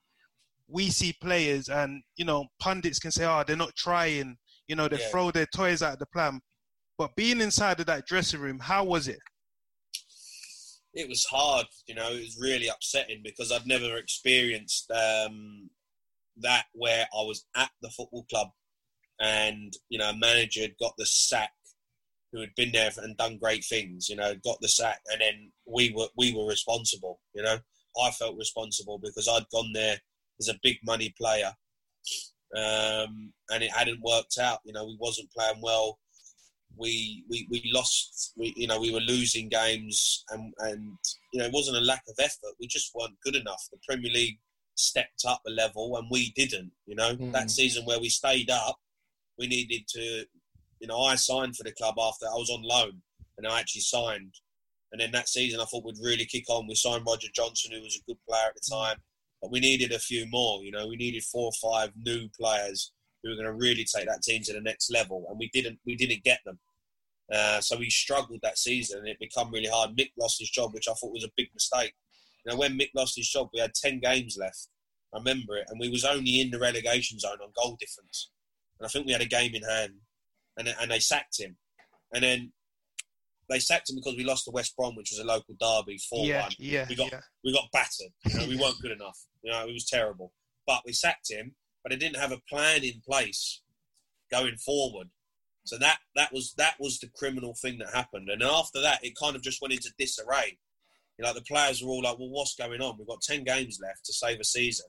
we 0.67 0.89
see 0.89 1.13
players 1.21 1.69
and, 1.69 2.01
you 2.17 2.25
know, 2.25 2.45
pundits 2.60 2.99
can 2.99 3.12
say, 3.12 3.25
oh, 3.25 3.43
they're 3.45 3.56
not 3.56 3.75
trying. 3.75 4.38
You 4.67 4.75
know, 4.75 4.88
they 4.88 4.97
Yeah. 4.97 5.10
throw 5.10 5.32
their 5.32 5.45
toys 5.47 5.82
out 5.84 5.93
of 5.93 5.99
the 5.99 6.08
plan. 6.08 6.41
But 6.97 7.15
being 7.15 7.41
inside 7.41 7.80
of 7.80 7.86
that 7.88 8.06
dressing 8.08 8.39
room, 8.39 8.60
how 8.60 8.84
was 8.84 9.08
it? 9.08 9.19
it 10.97 11.10
was 11.10 11.25
hard. 11.25 11.65
You 11.88 11.95
know, 11.95 12.10
it 12.10 12.21
was 12.21 12.38
really 12.39 12.67
upsetting 12.69 13.21
because 13.21 13.51
I'd 13.51 13.67
never 13.67 13.97
experienced 13.97 14.89
um, 14.91 15.70
that 16.38 16.66
where 16.74 17.05
I 17.13 17.22
was 17.24 17.45
at 17.55 17.70
the 17.82 17.89
football 17.89 18.26
club 18.30 18.47
and 19.20 19.74
you 19.89 19.97
know 19.97 20.09
a 20.09 20.18
manager 20.18 20.61
had 20.61 20.78
got 20.78 20.93
the 20.97 21.05
sack 21.05 21.51
who 22.32 22.39
had 22.41 22.55
been 22.55 22.72
there 22.72 22.91
and 22.97 23.16
done 23.18 23.38
great 23.38 23.66
things. 23.66 24.07
You 24.07 24.16
know, 24.16 24.36
got 24.43 24.57
the 24.61 24.70
sack 24.70 25.01
and 25.11 25.20
then 25.22 25.51
we 25.68 25.91
were 25.95 26.07
we 26.18 26.34
were 26.34 26.47
responsible. 26.47 27.20
You 27.34 27.43
know, 27.43 27.57
I 28.01 28.11
felt 28.11 28.38
responsible 28.38 28.97
because 28.97 29.28
I'd 29.28 29.49
gone 29.51 29.74
there 29.74 29.99
as 30.40 30.50
a 30.50 30.60
big 30.64 30.78
money 30.86 31.14
player. 31.18 31.52
Um, 32.56 33.34
and 33.50 33.64
it 33.64 33.72
hadn't 33.72 34.02
worked 34.02 34.38
out. 34.40 34.60
You 34.66 34.74
know, 34.74 34.86
we 34.86 34.98
wasn't 35.00 35.32
playing 35.32 35.62
well 35.62 36.00
we, 36.78 37.24
we, 37.30 37.48
we 37.50 37.62
lost, 37.74 38.34
we, 38.36 38.54
you 38.58 38.68
know, 38.68 38.80
we 38.80 38.92
were 38.92 39.00
losing 39.00 39.48
games 39.50 40.26
and, 40.32 40.54
and, 40.60 40.98
you 41.32 41.40
know, 41.40 41.46
it 41.46 41.54
wasn't 41.54 41.78
a 41.78 41.82
lack 41.82 42.04
of 42.10 42.16
effort. 42.20 42.54
We 42.60 42.68
just 42.68 42.92
weren't 42.94 43.16
good 43.24 43.36
enough. 43.36 43.64
The 43.72 43.80
Premier 43.88 44.12
League 44.12 44.40
stepped 44.76 45.24
up 45.26 45.42
a 45.48 45.52
level 45.52 45.96
and 45.98 46.08
we 46.12 46.32
didn't, 46.36 46.72
you 46.86 46.96
know, 46.96 47.16
Mm. 47.16 47.32
that 47.32 47.50
season 47.50 47.86
where 47.86 48.00
we 48.00 48.10
stayed 48.10 48.50
up, 48.50 48.78
we 49.38 49.48
needed 49.48 49.88
to 49.90 50.26
you 50.82 50.88
know, 50.88 51.00
I 51.00 51.16
signed 51.16 51.56
for 51.56 51.64
the 51.64 51.72
club 51.72 51.96
after 51.98 52.26
I 52.26 52.36
was 52.36 52.50
on 52.50 52.62
loan, 52.62 53.02
and 53.38 53.48
I 53.48 53.60
actually 53.60 53.82
signed. 53.82 54.34
And 54.92 55.00
then 55.00 55.12
that 55.14 55.30
season, 55.30 55.62
I 55.62 55.66
thought 55.66 55.86
we'd 55.86 55.96
really 56.04 56.26
kick 56.26 56.44
on. 56.50 56.68
We 56.68 56.76
signed 56.76 57.06
Roger 57.08 57.30
Johnson, 57.34 57.72
who 57.72 57.82
was 57.82 57.96
a 57.96 58.04
good 58.06 58.18
player 58.28 58.48
at 58.50 58.56
the 58.56 58.70
time, 58.70 58.98
but 59.42 59.52
we 59.52 59.60
needed 59.60 59.92
a 59.92 60.00
few 60.00 60.26
more. 60.30 60.64
You 60.64 60.72
know, 60.72 60.88
we 60.88 60.96
needed 60.96 61.24
four 61.24 61.52
or 61.52 61.72
five 61.72 61.92
new 62.02 62.28
players 62.40 62.92
who 63.24 63.30
were 63.30 63.36
going 63.36 63.48
to 63.48 63.54
really 63.54 63.86
take 63.86 64.08
that 64.08 64.22
team 64.22 64.42
to 64.44 64.54
the 64.54 64.62
next 64.62 64.92
level, 64.92 65.26
and 65.30 65.38
we 65.40 65.50
didn't. 65.54 65.80
We 65.86 65.96
didn't 65.96 66.24
get 66.24 66.40
them. 66.46 66.60
Uh, 67.34 67.60
so 67.60 67.78
we 67.78 67.90
struggled 67.90 68.40
that 68.44 68.58
season, 68.58 69.00
and 69.00 69.08
it 69.08 69.20
became 69.20 69.52
really 69.52 69.70
hard. 69.70 69.98
Mick 69.98 70.12
lost 70.20 70.40
his 70.40 70.50
job, 70.50 70.74
which 70.74 70.88
I 70.88 70.94
thought 70.94 71.14
was 71.14 71.24
a 71.24 71.32
big 71.36 71.48
mistake. 71.54 71.94
You 72.46 72.52
know, 72.52 72.58
when 72.60 72.78
Mick 72.78 72.90
lost 72.96 73.16
his 73.16 73.30
job, 73.30 73.50
we 73.54 73.60
had 73.60 73.74
ten 73.74 74.00
games 74.00 74.38
left. 74.40 74.68
I 75.14 75.18
remember 75.18 75.58
it, 75.58 75.66
and 75.70 75.80
we 75.80 75.90
was 75.90 76.06
only 76.06 76.42
in 76.42 76.52
the 76.52 76.60
relegation 76.60 77.20
zone 77.20 77.38
on 77.42 77.52
goal 77.56 77.78
difference, 77.80 78.30
and 78.80 78.86
I 78.86 78.90
think 78.90 79.06
we 79.06 79.14
had 79.14 79.22
a 79.22 79.26
game 79.26 79.56
in 79.56 79.64
hand, 79.64 79.94
and 80.58 80.74
and 80.80 80.92
they 80.92 81.00
sacked 81.00 81.40
him, 81.40 81.58
and 82.14 82.24
then 82.24 82.52
they 83.50 83.60
sacked 83.60 83.89
him 83.89 83.96
because 83.98 84.16
we 84.16 84.24
lost 84.24 84.46
to 84.46 84.52
West 84.52 84.76
Brom, 84.76 84.96
which 84.96 85.12
was 85.12 85.20
a 85.20 85.24
local 85.26 85.56
derby, 85.60 85.98
four 86.10 86.26
Yeah, 86.26 86.43
one. 86.43 86.52
yeah, 86.58 86.86
we 86.89 86.96
got 86.96 87.12
yeah. 87.12 87.22
we 87.43 87.54
got 87.54 87.72
battered. 87.72 88.12
You 88.26 88.39
know, 88.39 88.48
we 88.48 88.58
weren't 88.58 88.80
good 88.82 88.91
enough. 88.91 89.18
You 89.43 89.52
know, 89.52 89.68
it 89.68 89.74
was 89.74 89.86
terrible. 89.86 90.32
But 90.68 90.82
we 90.86 90.93
sacked 90.93 91.30
him, 91.30 91.56
but 91.84 91.91
they 91.91 91.98
didn't 91.98 92.18
have 92.20 92.32
a 92.32 92.41
plan 92.50 92.84
in 92.84 93.02
place 93.08 93.62
going 94.32 94.58
forward. 94.58 95.10
So 95.64 95.78
that 95.80 95.98
that 96.16 96.32
was 96.34 96.54
that 96.58 96.76
was 96.80 97.00
the 97.00 97.10
criminal 97.16 97.56
thing 97.60 97.78
that 97.80 97.93
happened. 97.93 98.30
And 98.30 98.43
after 98.43 98.82
that, 98.82 99.04
it 99.04 99.16
kind 99.16 99.36
of 99.36 99.41
just 99.41 99.62
went 99.62 99.74
into 99.74 99.91
disarray. 99.98 100.58
You 101.18 101.24
know, 101.26 101.34
the 101.34 101.41
players 101.41 101.82
were 101.82 101.89
all 101.89 102.04
like, 102.04 102.20
"Well, 102.20 102.30
what's 102.30 102.56
going 102.56 102.82
on? 102.82 102.98
We've 102.98 103.08
got 103.08 103.22
ten 103.22 103.43
games 103.43 103.80
left 103.82 104.06
to 104.06 104.14
save 104.14 104.39
a 104.39 104.43
season, 104.43 104.88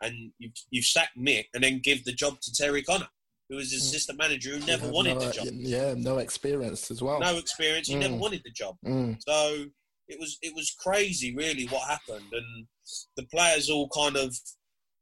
and 0.00 0.32
you 0.38 0.50
you 0.70 0.82
sacked 0.82 1.18
Mick 1.18 1.46
and 1.54 1.64
then 1.64 1.80
give 1.82 2.04
the 2.04 2.12
job 2.12 2.40
to 2.42 2.52
Terry 2.52 2.82
Connor, 2.82 3.08
who 3.48 3.56
was 3.56 3.72
assistant 3.72 4.18
manager 4.18 4.50
who 4.58 4.66
never 4.66 4.86
Yeah, 4.86 4.92
wanted 4.92 5.14
no, 5.14 5.20
the 5.26 5.32
job, 5.32 5.48
Yeah, 5.52 5.94
no 5.96 6.18
experience 6.18 6.90
as 6.90 7.02
well. 7.02 7.20
no 7.20 7.36
experience. 7.36 7.88
He 7.88 7.94
never 7.94 8.14
Mm. 8.14 8.18
wanted 8.20 8.42
the 8.44 8.50
job. 8.50 8.76
Mm. 8.84 9.18
So 9.26 9.66
it 10.08 10.18
was 10.18 10.38
it 10.42 10.54
was 10.54 10.70
crazy, 10.78 11.34
really, 11.34 11.66
what 11.66 11.88
happened, 11.88 12.32
and 12.32 12.66
the 13.16 13.26
players 13.26 13.68
all 13.70 13.88
kind 13.88 14.16
of, 14.16 14.34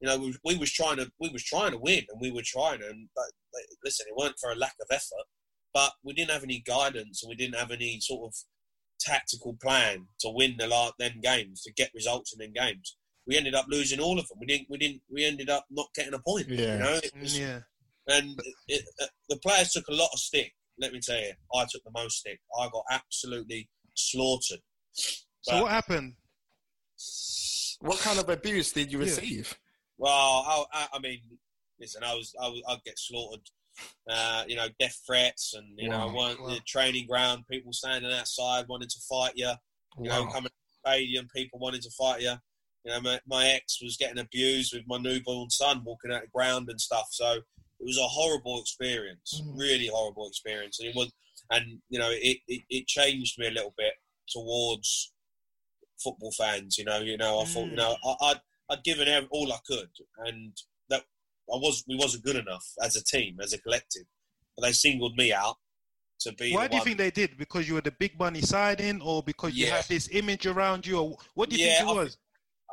you 0.00 0.08
know, 0.08 0.16
we, 0.18 0.34
we 0.44 0.56
was 0.56 0.72
trying 0.72 0.96
to 0.96 1.10
we 1.20 1.28
was 1.30 1.44
trying 1.44 1.72
to 1.72 1.78
win, 1.78 2.04
and 2.08 2.20
we 2.20 2.30
were 2.32 2.42
trying, 2.44 2.82
and 2.82 3.08
but, 3.14 3.26
but 3.52 3.62
listen, 3.84 4.06
it 4.08 4.16
weren't 4.16 4.38
for 4.40 4.50
a 4.50 4.56
lack 4.56 4.74
of 4.80 4.86
effort, 4.90 5.26
but 5.74 5.92
we 6.02 6.12
didn't 6.12 6.30
have 6.30 6.44
any 6.44 6.60
guidance, 6.60 7.22
and 7.22 7.28
we 7.30 7.36
didn't 7.36 7.56
have 7.58 7.70
any 7.70 7.98
sort 8.00 8.26
of 8.28 8.34
tactical 9.00 9.56
plan 9.60 10.06
to 10.20 10.28
win 10.30 10.54
the 10.58 10.66
last 10.68 10.94
them 10.98 11.20
games 11.22 11.62
to 11.62 11.72
get 11.72 11.90
results 11.94 12.32
in 12.32 12.38
them 12.38 12.52
games. 12.52 12.96
We 13.26 13.36
ended 13.36 13.54
up 13.54 13.66
losing 13.68 14.00
all 14.00 14.18
of 14.18 14.26
them. 14.28 14.38
We 14.40 14.46
didn't. 14.46 14.68
We 14.70 14.78
didn't. 14.78 15.02
We 15.10 15.24
ended 15.24 15.48
up 15.50 15.66
not 15.70 15.88
getting 15.94 16.14
a 16.14 16.18
point. 16.20 16.48
Yeah. 16.48 16.74
You 16.76 16.78
know, 16.82 17.00
it 17.02 17.12
was, 17.20 17.38
Yeah. 17.38 17.60
And 18.08 18.38
it, 18.40 18.54
it, 18.68 18.84
uh, 19.00 19.06
the 19.28 19.36
players 19.38 19.72
took 19.72 19.86
a 19.88 19.94
lot 19.94 20.10
of 20.12 20.18
stick. 20.18 20.52
Let 20.78 20.92
me 20.92 21.00
tell 21.00 21.18
you, 21.18 21.32
I 21.54 21.66
took 21.70 21.82
the 21.84 21.90
most 21.94 22.18
stick. 22.18 22.40
I 22.58 22.68
got 22.72 22.84
absolutely 22.90 23.68
slaughtered. 23.94 24.60
So 25.42 25.60
what 25.62 25.70
happened? 25.70 26.14
What 27.80 27.98
kind 27.98 28.18
of 28.18 28.28
abuse 28.28 28.72
did 28.72 28.92
you 28.92 28.98
Yeah. 28.98 29.04
receive? 29.06 29.58
Well, 29.98 30.12
I, 30.12 30.64
I, 30.72 30.86
I 30.94 30.98
mean, 31.00 31.20
listen, 31.80 32.02
I 32.04 32.14
was, 32.14 32.34
I 32.40 32.48
was, 32.48 32.62
I'd 32.68 32.84
get 32.84 32.98
slaughtered. 32.98 33.40
Uh, 34.08 34.44
you 34.46 34.54
know, 34.54 34.68
death 34.78 35.00
threats, 35.06 35.54
and 35.54 35.66
you 35.78 35.88
know, 35.88 36.06
Wow. 36.08 36.14
one, 36.14 36.36
Wow. 36.42 36.48
the 36.48 36.60
training 36.66 37.06
ground, 37.06 37.44
people 37.50 37.72
standing 37.72 38.12
outside 38.12 38.66
wanting 38.68 38.88
to 38.88 39.00
fight 39.08 39.32
you. 39.36 39.50
You 39.98 40.10
know, 40.10 40.26
coming 40.26 40.50
to 40.50 40.50
the 40.50 40.90
stadium, 40.90 41.28
people 41.34 41.58
wanting 41.58 41.80
to 41.80 41.90
fight 41.90 42.20
you. 42.20 42.34
You 42.84 42.92
know, 42.92 43.00
my, 43.00 43.20
my 43.26 43.46
ex 43.48 43.80
was 43.82 43.96
getting 43.96 44.18
abused 44.18 44.74
with 44.74 44.82
my 44.86 44.98
newborn 44.98 45.48
son 45.50 45.82
walking 45.84 46.10
out 46.10 46.18
of 46.18 46.22
the 46.24 46.28
ground 46.34 46.68
and 46.68 46.80
stuff. 46.80 47.06
So 47.12 47.40
it 47.82 47.86
was 47.86 47.98
a 47.98 48.08
horrible 48.08 48.60
experience, 48.60 49.42
Mm. 49.44 49.58
really 49.58 49.88
horrible 49.88 50.28
experience. 50.28 50.78
And 50.78 50.88
it 50.88 50.94
was, 50.94 51.12
and 51.50 51.80
you 51.88 51.98
know, 51.98 52.10
it, 52.10 52.38
it, 52.46 52.62
it 52.70 52.86
changed 52.86 53.38
me 53.38 53.48
a 53.48 53.50
little 53.50 53.74
bit 53.76 53.94
towards 54.28 55.12
football 56.02 56.32
fans. 56.32 56.78
You 56.78 56.84
know, 56.84 57.00
you 57.00 57.16
know, 57.16 57.40
I 57.40 57.44
thought, 57.44 57.68
you 57.68 57.76
know, 57.76 57.96
I, 58.04 58.14
I'd 58.26 58.40
I'd 58.70 58.84
given 58.84 59.08
all 59.30 59.52
I 59.52 59.58
could, 59.66 59.90
and 60.26 60.52
that 60.90 61.00
I 61.52 61.56
was 61.56 61.84
we 61.88 61.96
wasn't 61.96 62.24
good 62.24 62.36
enough 62.36 62.66
as 62.82 62.94
a 62.96 63.04
team, 63.04 63.38
as 63.42 63.52
a 63.52 63.58
collective. 63.60 64.04
But 64.56 64.66
they 64.66 64.72
singled 64.72 65.16
me 65.16 65.32
out 65.32 65.56
to 66.20 66.32
be. 66.32 66.52
Why 66.52 66.68
do 66.68 66.76
you 66.76 66.84
think 66.84 66.98
they 66.98 67.10
did? 67.10 67.36
Because 67.36 67.66
you 67.66 67.74
were 67.74 67.80
the 67.80 67.90
big 67.98 68.16
money 68.18 68.42
signing, 68.42 69.02
or 69.02 69.22
because 69.24 69.54
you 69.54 69.66
had 69.66 69.86
this 69.88 70.08
image 70.12 70.46
around 70.46 70.86
you, 70.86 70.98
or 70.98 71.16
what 71.34 71.50
do 71.50 71.56
you 71.56 71.66
Yeah, 71.66 71.78
think 71.78 71.90
it 71.90 71.94
was? 71.94 72.16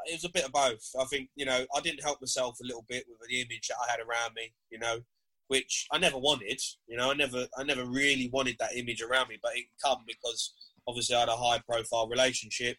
It 0.05 0.13
was 0.13 0.25
a 0.25 0.29
bit 0.29 0.45
of 0.45 0.51
both. 0.51 0.83
I 0.99 1.05
think 1.05 1.29
you 1.35 1.45
know 1.45 1.65
I 1.75 1.79
didn't 1.81 2.03
help 2.03 2.21
myself 2.21 2.57
a 2.61 2.65
little 2.65 2.85
bit 2.87 3.05
with 3.07 3.27
the 3.27 3.41
image 3.41 3.67
that 3.67 3.77
I 3.85 3.91
had 3.91 3.99
around 3.99 4.33
me. 4.35 4.53
You 4.71 4.79
know, 4.79 4.99
which 5.47 5.87
I 5.91 5.97
never 5.97 6.17
wanted. 6.17 6.61
You 6.87 6.97
know, 6.97 7.11
I 7.11 7.13
never 7.13 7.45
I 7.57 7.63
never 7.63 7.85
really 7.85 8.29
wanted 8.31 8.55
that 8.59 8.75
image 8.75 9.01
around 9.01 9.27
me, 9.29 9.37
but 9.41 9.55
it 9.55 9.65
come 9.83 10.03
because 10.07 10.53
obviously 10.87 11.15
I 11.15 11.21
had 11.21 11.29
a 11.29 11.35
high 11.35 11.61
profile 11.67 12.07
relationship. 12.07 12.77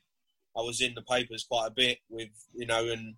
I 0.57 0.63
was 0.63 0.81
in 0.81 0.95
the 0.95 1.03
papers 1.03 1.47
quite 1.49 1.67
a 1.69 1.75
bit 1.75 1.99
with 2.09 2.31
you 2.55 2.67
know 2.67 2.89
and. 2.89 3.15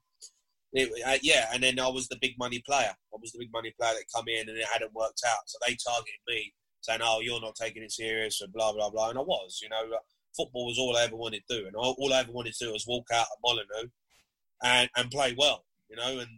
It, 0.74 0.88
uh, 1.06 1.18
yeah, 1.20 1.50
and 1.52 1.62
then 1.62 1.78
I 1.78 1.88
was 1.88 2.08
the 2.08 2.16
big 2.18 2.32
money 2.38 2.62
player. 2.64 2.88
I 3.12 3.16
was 3.20 3.30
the 3.32 3.40
big 3.40 3.52
money 3.52 3.74
player 3.78 3.92
that 3.92 4.04
come 4.16 4.24
in, 4.26 4.48
and 4.48 4.56
it 4.56 4.64
hadn't 4.72 4.94
worked 4.94 5.20
out. 5.28 5.42
So 5.44 5.58
they 5.60 5.76
targeted 5.76 6.20
me, 6.26 6.54
saying, 6.80 7.00
"Oh, 7.02 7.20
you're 7.20 7.42
not 7.42 7.56
taking 7.56 7.82
it 7.82 7.92
serious," 7.92 8.40
and 8.40 8.50
blah 8.54 8.72
blah 8.72 8.88
blah. 8.88 9.10
And 9.10 9.18
I 9.18 9.20
was, 9.20 9.60
you 9.62 9.68
know, 9.68 9.98
football 10.36 10.66
was 10.66 10.78
all 10.78 10.96
I 10.96 11.04
ever 11.04 11.16
wanted 11.16 11.42
to 11.48 11.60
do, 11.60 11.66
and 11.66 11.76
all, 11.76 11.96
all 11.98 12.12
I 12.12 12.20
ever 12.20 12.32
wanted 12.32 12.54
to 12.54 12.66
do 12.66 12.72
was 12.72 12.86
walk 12.86 13.06
out 13.12 13.26
at 13.32 13.42
Molyneux 13.44 13.90
and, 14.62 14.90
and 14.96 15.10
play 15.10 15.34
well, 15.36 15.64
you 15.88 15.96
know. 15.96 16.18
And 16.18 16.28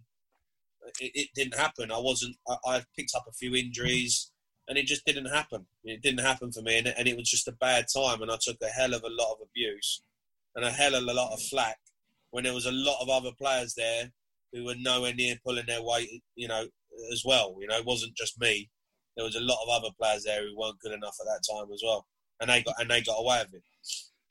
it, 1.01 1.12
it 1.14 1.28
didn't 1.34 1.59
happen. 1.59 1.90
I 1.90 1.99
wasn't. 1.99 2.36
I, 2.49 2.57
I 2.66 2.82
picked 2.97 3.14
up 3.14 3.24
a 3.28 3.32
few 3.32 3.55
injuries, 3.55 4.30
and 4.68 4.78
it 4.78 4.86
just 4.86 5.05
didn't 5.05 5.26
happen. 5.26 5.66
It 5.84 6.03
didn't 6.03 6.24
happen 6.24 6.53
for 6.53 6.62
me, 6.62 6.78
and, 6.78 6.88
and 6.88 7.09
it 7.09 7.16
was 7.16 7.30
just 7.30 7.49
a 7.49 7.53
bad 7.53 7.86
time. 7.95 8.22
And 8.22 8.30
I 8.30 8.38
took 8.40 8.57
a 8.62 8.68
hell 8.68 8.95
of 8.95 9.03
a 9.03 9.09
lot 9.09 9.32
of 9.32 9.38
abuse 9.49 10.03
and 10.55 10.64
a 10.64 10.70
hell 10.70 10.95
of 10.95 11.03
a 11.05 11.12
lot 11.12 11.32
of 11.32 11.42
flack 11.42 11.78
when 12.30 12.45
there 12.45 12.55
was 12.55 12.66
a 12.66 12.72
lot 12.72 13.01
of 13.01 13.09
other 13.09 13.30
players 13.40 13.74
there 13.74 14.11
who 14.53 14.64
were 14.64 14.74
nowhere 14.78 15.14
near 15.14 15.36
pulling 15.45 15.66
their 15.66 15.82
weight, 15.82 16.22
you 16.36 16.49
know, 16.49 16.64
as 17.12 17.22
well. 17.24 17.57
You 17.61 17.66
know, 17.66 17.76
it 17.76 17.86
wasn't 17.86 18.16
just 18.16 18.40
me. 18.40 18.70
There 19.16 19.24
was 19.24 19.36
a 19.36 19.40
lot 19.40 19.62
of 19.62 19.68
other 19.68 19.95
players 20.01 20.24
there 20.24 20.42
who 20.42 20.57
weren't 20.57 20.80
good 20.80 20.92
enough 20.92 21.16
at 21.20 21.26
that 21.26 21.42
time 21.53 21.72
as 21.72 21.82
well, 21.84 22.07
and 22.45 22.51
they 22.51 22.62
got 22.62 22.74
and 22.80 22.90
they 22.90 23.01
got 23.01 23.16
away 23.18 23.42
with 23.45 23.55
it. 23.55 23.62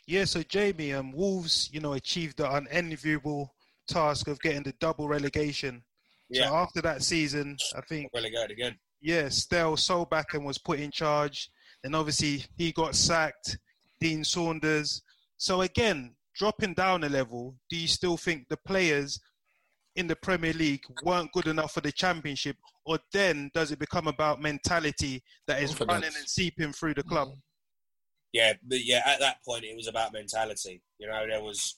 Yeah, 0.05 0.25
so 0.25 0.43
Jamie, 0.43 0.93
um, 0.93 1.11
Wolves, 1.13 1.69
you 1.71 1.79
know, 1.79 1.93
achieved 1.93 2.37
the 2.37 2.51
unenviable 2.53 3.53
task 3.87 4.27
of 4.27 4.39
getting 4.41 4.63
the 4.63 4.73
double 4.79 5.07
relegation. 5.07 5.83
Yeah, 6.29 6.49
So 6.49 6.55
after 6.55 6.81
that 6.81 7.03
season, 7.03 7.57
I 7.75 7.81
think 7.81 8.09
relegated 8.13 8.51
again. 8.51 8.75
yeah, 9.01 9.23
Ståle 9.23 9.77
Solbakken 9.77 10.43
was 10.45 10.57
put 10.57 10.79
in 10.79 10.91
charge. 10.91 11.49
Then 11.83 11.95
obviously 11.95 12.45
he 12.57 12.71
got 12.71 12.95
sacked. 12.95 13.57
Dean 14.01 14.23
Saunders. 14.25 15.01
So 15.37 15.61
again, 15.61 16.15
dropping 16.35 16.73
down 16.73 17.05
a 17.05 17.09
level, 17.09 17.55
do 17.69 17.77
you 17.77 17.87
still 17.87 18.17
think 18.17 18.47
the 18.49 18.57
players 18.57 19.17
in 19.95 20.07
the 20.07 20.15
Premier 20.17 20.51
League 20.53 20.83
weren't 21.03 21.31
good 21.31 21.47
enough 21.47 21.73
for 21.73 21.79
the 21.81 21.91
Championship, 21.91 22.57
or 22.85 22.99
then 23.13 23.49
does 23.53 23.71
it 23.71 23.79
become 23.79 24.07
about 24.07 24.41
mentality 24.41 25.23
that 25.47 25.61
is 25.63 25.69
Confidence. 25.69 25.87
running 25.93 26.17
and 26.17 26.27
seeping 26.29 26.73
through 26.73 26.95
the 26.95 27.03
club? 27.03 27.29
Yeah, 28.33 28.53
but 28.63 28.83
yeah, 28.83 29.01
at 29.05 29.19
that 29.19 29.37
point 29.45 29.63
it 29.63 29.75
was 29.75 29.87
about 29.87 30.11
mentality. 30.13 30.81
You 30.99 31.07
know, 31.07 31.25
there 31.27 31.41
was 31.41 31.75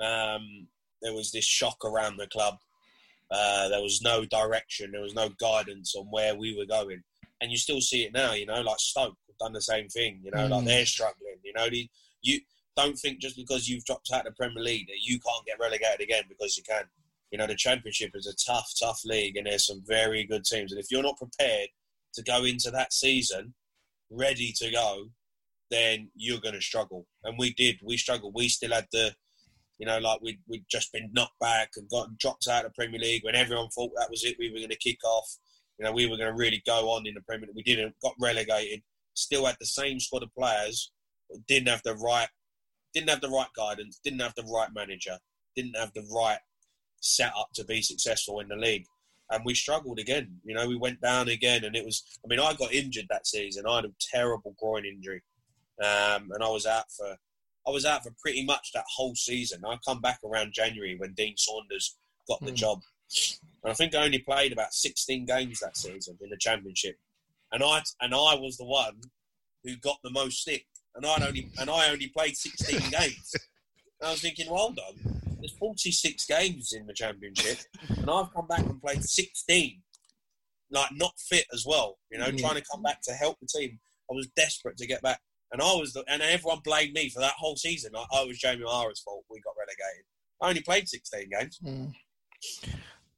um, 0.00 0.66
there 1.02 1.12
was 1.14 1.30
this 1.30 1.44
shock 1.44 1.84
around 1.84 2.16
the 2.16 2.26
club. 2.26 2.56
Uh, 3.30 3.68
there 3.68 3.82
was 3.82 4.00
no 4.02 4.24
direction. 4.24 4.90
There 4.90 5.02
was 5.02 5.14
no 5.14 5.28
guidance 5.38 5.94
on 5.94 6.06
where 6.06 6.34
we 6.34 6.56
were 6.56 6.64
going, 6.66 7.02
and 7.40 7.50
you 7.50 7.58
still 7.58 7.80
see 7.80 8.04
it 8.04 8.12
now. 8.12 8.32
You 8.32 8.46
know, 8.46 8.60
like 8.62 8.78
Stoke 8.80 9.16
have 9.28 9.38
done 9.38 9.52
the 9.52 9.60
same 9.62 9.88
thing. 9.88 10.20
You 10.24 10.30
know, 10.32 10.46
like 10.46 10.64
Mm. 10.64 10.66
they're 10.66 10.86
struggling. 10.86 11.38
You 11.44 11.52
know, 11.52 11.68
the, 11.68 11.88
you 12.22 12.40
don't 12.76 12.96
think 12.98 13.20
just 13.20 13.36
because 13.36 13.68
you've 13.68 13.84
dropped 13.84 14.10
out 14.12 14.26
of 14.26 14.32
the 14.32 14.36
Premier 14.36 14.62
League 14.62 14.86
that 14.88 15.02
you 15.02 15.20
can't 15.20 15.44
get 15.44 15.58
relegated 15.60 16.00
again 16.00 16.24
because 16.28 16.56
you 16.56 16.62
can. 16.62 16.84
You 17.30 17.36
know, 17.36 17.46
the 17.46 17.54
Championship 17.56 18.12
is 18.14 18.26
a 18.26 18.34
tough, 18.50 18.72
tough 18.80 19.02
league, 19.04 19.36
and 19.36 19.46
there's 19.46 19.66
some 19.66 19.82
very 19.86 20.24
good 20.24 20.44
teams. 20.44 20.72
And 20.72 20.80
if 20.80 20.86
you're 20.90 21.02
not 21.02 21.18
prepared 21.18 21.68
to 22.14 22.22
go 22.22 22.44
into 22.44 22.70
that 22.70 22.94
season 22.94 23.52
ready 24.10 24.50
to 24.56 24.70
go, 24.70 25.10
then 25.70 26.10
you're 26.14 26.40
going 26.40 26.54
to 26.54 26.60
struggle. 26.60 27.06
And 27.24 27.38
we 27.38 27.54
did. 27.54 27.76
We 27.84 27.96
struggled. 27.96 28.34
We 28.34 28.48
still 28.48 28.72
had 28.72 28.86
the, 28.92 29.14
you 29.78 29.86
know, 29.86 29.98
like 29.98 30.20
we'd, 30.20 30.40
we'd 30.48 30.64
just 30.70 30.92
been 30.92 31.10
knocked 31.12 31.38
back 31.40 31.70
and 31.76 31.88
got 31.88 32.16
dropped 32.18 32.48
out 32.48 32.64
of 32.64 32.72
the 32.72 32.74
Premier 32.74 33.00
League 33.00 33.24
when 33.24 33.34
everyone 33.34 33.68
thought 33.68 33.92
that 33.96 34.10
was 34.10 34.24
it. 34.24 34.36
We 34.38 34.50
were 34.50 34.58
going 34.58 34.70
to 34.70 34.76
kick 34.76 34.98
off. 35.04 35.28
You 35.78 35.84
know, 35.84 35.92
we 35.92 36.06
were 36.06 36.16
going 36.16 36.30
to 36.30 36.36
really 36.36 36.62
go 36.66 36.90
on 36.90 37.06
in 37.06 37.14
the 37.14 37.20
Premier 37.20 37.46
League. 37.46 37.56
We 37.56 37.62
didn't. 37.62 37.94
Got 38.02 38.14
relegated. 38.20 38.82
Still 39.14 39.46
had 39.46 39.56
the 39.60 39.66
same 39.66 40.00
squad 40.00 40.22
of 40.22 40.34
players, 40.34 40.92
but 41.30 41.46
didn't 41.46 41.68
have 41.68 41.82
the 41.84 41.94
right, 41.94 42.28
didn't 42.94 43.10
have 43.10 43.20
the 43.20 43.28
right 43.28 43.48
guidance. 43.56 44.00
Didn't 44.02 44.20
have 44.20 44.34
the 44.36 44.48
right 44.52 44.68
manager. 44.74 45.18
Didn't 45.54 45.76
have 45.76 45.92
the 45.94 46.06
right 46.14 46.38
setup 47.00 47.50
to 47.54 47.64
be 47.64 47.82
successful 47.82 48.40
in 48.40 48.48
the 48.48 48.56
league. 48.56 48.84
And 49.30 49.44
we 49.44 49.54
struggled 49.54 49.98
again. 49.98 50.40
You 50.44 50.54
know, 50.54 50.66
we 50.66 50.76
went 50.76 51.00
down 51.00 51.28
again, 51.28 51.64
and 51.64 51.76
it 51.76 51.84
was. 51.84 52.02
I 52.24 52.28
mean, 52.28 52.40
I 52.40 52.54
got 52.54 52.72
injured 52.72 53.06
that 53.10 53.26
season. 53.26 53.64
I 53.68 53.76
had 53.76 53.84
a 53.84 53.92
terrible 54.00 54.56
groin 54.58 54.84
injury 54.84 55.22
um, 55.82 56.30
and 56.32 56.42
I 56.42 56.48
was 56.48 56.66
out 56.66 56.90
for 56.96 57.16
I 57.66 57.70
was 57.70 57.84
out 57.84 58.02
for 58.02 58.10
pretty 58.22 58.44
much 58.44 58.72
that 58.72 58.84
whole 58.96 59.14
season. 59.14 59.62
I 59.66 59.76
come 59.86 60.00
back 60.00 60.20
around 60.24 60.54
January 60.54 60.96
when 60.96 61.12
Dean 61.12 61.34
Saunders 61.36 61.96
got 62.26 62.40
the 62.40 62.52
Mm. 62.52 62.56
job, 62.56 62.80
and 63.62 63.70
I 63.70 63.74
think 63.74 63.94
I 63.94 64.04
only 64.04 64.20
played 64.20 64.52
about 64.52 64.72
16 64.72 65.26
games 65.26 65.60
that 65.60 65.76
season 65.76 66.16
in 66.22 66.30
the 66.30 66.38
championship. 66.38 66.96
and 67.52 67.62
I 67.62 67.82
and 68.00 68.14
I 68.14 68.34
was 68.34 68.56
the 68.58 68.64
one 68.66 69.00
who 69.64 69.76
got 69.76 69.98
the 70.02 70.10
most 70.10 70.40
stick, 70.40 70.66
and 70.94 71.04
I 71.06 71.26
only 71.26 71.50
and 71.58 71.68
I 71.70 71.90
only 71.90 72.08
played 72.08 72.36
16 72.36 72.78
games. 72.90 73.34
And 74.00 74.08
I 74.08 74.10
was 74.12 74.20
thinking, 74.22 74.48
well, 74.50 74.66
on, 74.66 74.76
there's 75.40 75.52
46 75.58 76.26
games 76.26 76.72
in 76.72 76.86
the 76.86 76.92
championship, 76.94 77.58
and 77.88 78.08
I've 78.10 78.32
come 78.32 78.46
back 78.46 78.60
and 78.60 78.80
played 78.80 79.02
16, 79.02 79.82
like 80.70 80.90
not 80.92 81.18
fit 81.18 81.46
as 81.52 81.64
well. 81.66 81.98
You 82.10 82.18
know, 82.18 82.26
mm. 82.30 82.38
trying 82.38 82.54
to 82.56 82.64
come 82.70 82.82
back 82.82 83.00
to 83.02 83.12
help 83.12 83.38
the 83.40 83.46
team. 83.46 83.78
I 84.10 84.14
was 84.14 84.28
desperate 84.36 84.76
to 84.78 84.86
get 84.86 85.02
back, 85.02 85.20
and 85.52 85.62
I 85.62 85.72
was, 85.74 85.92
the, 85.92 86.04
and 86.08 86.22
everyone 86.22 86.60
blamed 86.64 86.94
me 86.94 87.08
for 87.08 87.20
that 87.20 87.32
whole 87.32 87.56
season. 87.56 87.92
I, 87.96 88.04
I 88.12 88.24
was 88.24 88.38
Jamie 88.38 88.64
O'Hara's 88.64 89.00
fault. 89.00 89.24
We 89.30 89.40
got 89.40 89.54
relegated. 89.58 90.04
I 90.40 90.48
only 90.48 90.62
played 90.62 90.88
16 90.88 91.30
games. 91.30 91.58
Mm. 91.64 91.92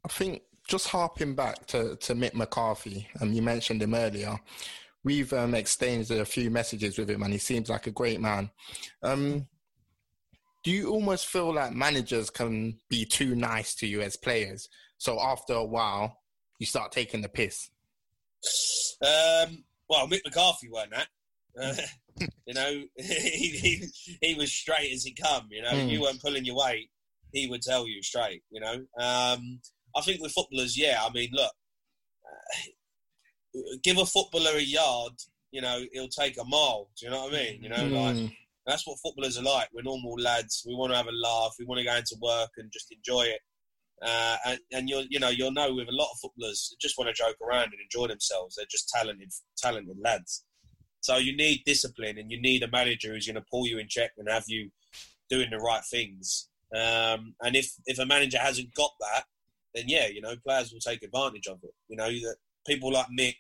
I 0.05 0.09
think 0.09 0.43
just 0.69 0.89
harping 0.89 1.35
back 1.35 1.67
to, 1.67 1.97
to 1.97 2.15
Mick 2.15 2.35
McCarthy, 2.35 3.09
um, 3.21 3.33
you 3.33 3.43
mentioned 3.43 3.83
him 3.83 3.95
earlier. 3.95 4.39
We've 5.03 5.33
um, 5.33 5.55
exchanged 5.55 6.11
a 6.11 6.25
few 6.25 6.51
messages 6.51 6.99
with 6.99 7.11
him, 7.11 7.23
and 7.23 7.33
he 7.33 7.39
seems 7.39 7.69
like 7.69 7.87
a 7.87 7.93
great 7.93 8.21
man. 8.21 8.51
Um, 9.03 9.47
do 10.63 10.71
you 10.71 10.91
almost 10.91 11.27
feel 11.27 11.55
like 11.55 11.73
managers 11.73 12.29
can 12.29 12.79
be 12.89 13.05
too 13.05 13.35
nice 13.35 13.75
to 13.77 13.87
you 13.87 14.03
as 14.03 14.17
players? 14.17 14.69
So 14.99 15.19
after 15.21 15.55
a 15.55 15.65
while, 15.65 16.19
you 16.59 16.67
start 16.67 16.93
taking 16.93 17.23
the 17.23 17.29
piss. 17.29 17.71
Um, 19.03 19.65
well, 19.89 20.07
Mick 20.07 20.21
McCarthy 20.25 20.69
weren't 20.71 20.93
that. 20.93 21.09
Uh, 21.61 21.75
you 22.47 22.55
know, 22.55 22.83
he, 22.97 23.49
he, 23.49 23.87
he, 24.21 24.35
was 24.35 24.53
straight 24.53 24.93
as 24.93 25.05
he 25.05 25.13
come. 25.13 25.49
You 25.51 25.63
know, 25.63 25.73
mm. 25.73 25.89
you 25.89 26.01
weren't 26.01 26.23
pulling 26.23 26.45
your 26.45 26.57
weight, 26.57 26.91
he 27.33 27.47
would 27.49 27.63
tell 27.63 27.87
you 27.87 28.03
straight. 28.03 28.43
You 28.51 28.61
know, 28.61 28.75
um, 28.99 29.61
I 29.97 30.01
think 30.03 30.21
with 30.21 30.33
footballers, 30.33 30.79
yeah. 30.79 31.01
I 31.03 31.11
mean, 31.13 31.31
look, 31.33 31.53
uh, 32.27 33.61
give 33.83 33.99
a 33.99 34.07
footballer 34.07 34.57
a 34.57 34.61
yard, 34.61 35.13
you 35.51 35.61
know, 35.61 35.83
he'll 35.93 36.09
take 36.09 36.39
a 36.41 36.45
mile. 36.45 36.91
Do 36.99 37.07
you 37.07 37.13
know 37.13 37.25
what 37.25 37.35
I 37.35 37.37
mean? 37.37 37.63
You 37.63 37.69
know, 37.69 37.77
mm. 37.77 38.25
like 38.25 38.33
that's 38.67 38.87
what 38.87 38.99
footballers 39.03 39.39
are 39.39 39.43
like. 39.43 39.69
We're 39.73 39.83
normal 39.83 40.15
lads. 40.15 40.63
We 40.67 40.75
want 40.75 40.93
to 40.93 40.97
have 40.97 41.09
a 41.09 41.13
laugh. 41.13 41.55
We 41.59 41.65
want 41.65 41.81
to 41.81 41.85
go 41.85 41.97
into 41.97 42.17
work 42.21 42.51
and 42.57 42.71
just 42.73 42.93
enjoy 42.93 43.23
it. 43.23 43.41
Uh, 44.03 44.37
and, 44.47 44.59
and 44.73 44.89
you'll, 44.89 45.05
you 45.11 45.21
know, 45.21 45.29
you'll 45.29 45.53
know 45.53 45.75
with 45.75 45.89
a 45.89 45.95
lot 45.95 46.09
of 46.11 46.19
footballers 46.23 46.75
just 46.81 46.97
want 46.97 47.09
to 47.09 47.15
joke 47.15 47.37
around 47.43 47.65
and 47.65 47.81
enjoy 47.83 48.07
themselves. 48.07 48.57
They're 48.57 48.67
just 48.71 48.89
talented, 48.89 49.31
talented 49.59 49.97
lads. 50.03 50.45
So 51.01 51.17
you 51.17 51.37
need 51.37 51.63
discipline, 51.65 52.19
and 52.19 52.31
you 52.31 52.41
need 52.41 52.63
a 52.63 52.71
manager 52.71 53.13
who's 53.13 53.27
going 53.27 53.37
to 53.37 53.51
pull 53.51 53.67
you 53.67 53.79
in 53.79 53.89
check 53.89 54.13
and 54.19 54.29
have 54.29 54.45
you 54.49 54.71
doing 55.29 55.51
the 55.51 55.59
right 55.59 55.83
things. 55.91 56.49
Um, 56.75 57.35
and 57.41 57.57
if 57.57 57.73
if 57.87 57.99
a 57.99 58.07
manager 58.07 58.39
hasn't 58.39 58.75
got 58.75 58.91
that, 59.01 59.25
then 59.75 59.85
yeah, 59.87 60.07
you 60.07 60.21
know, 60.21 60.35
players 60.47 60.73
will 60.73 60.81
take 60.81 61.03
advantage 61.03 61.47
of 61.47 61.59
it. 61.63 61.73
You 61.89 61.97
know, 61.97 62.09
that 62.09 62.37
people 62.67 62.93
like 62.93 63.07
Mick 63.19 63.35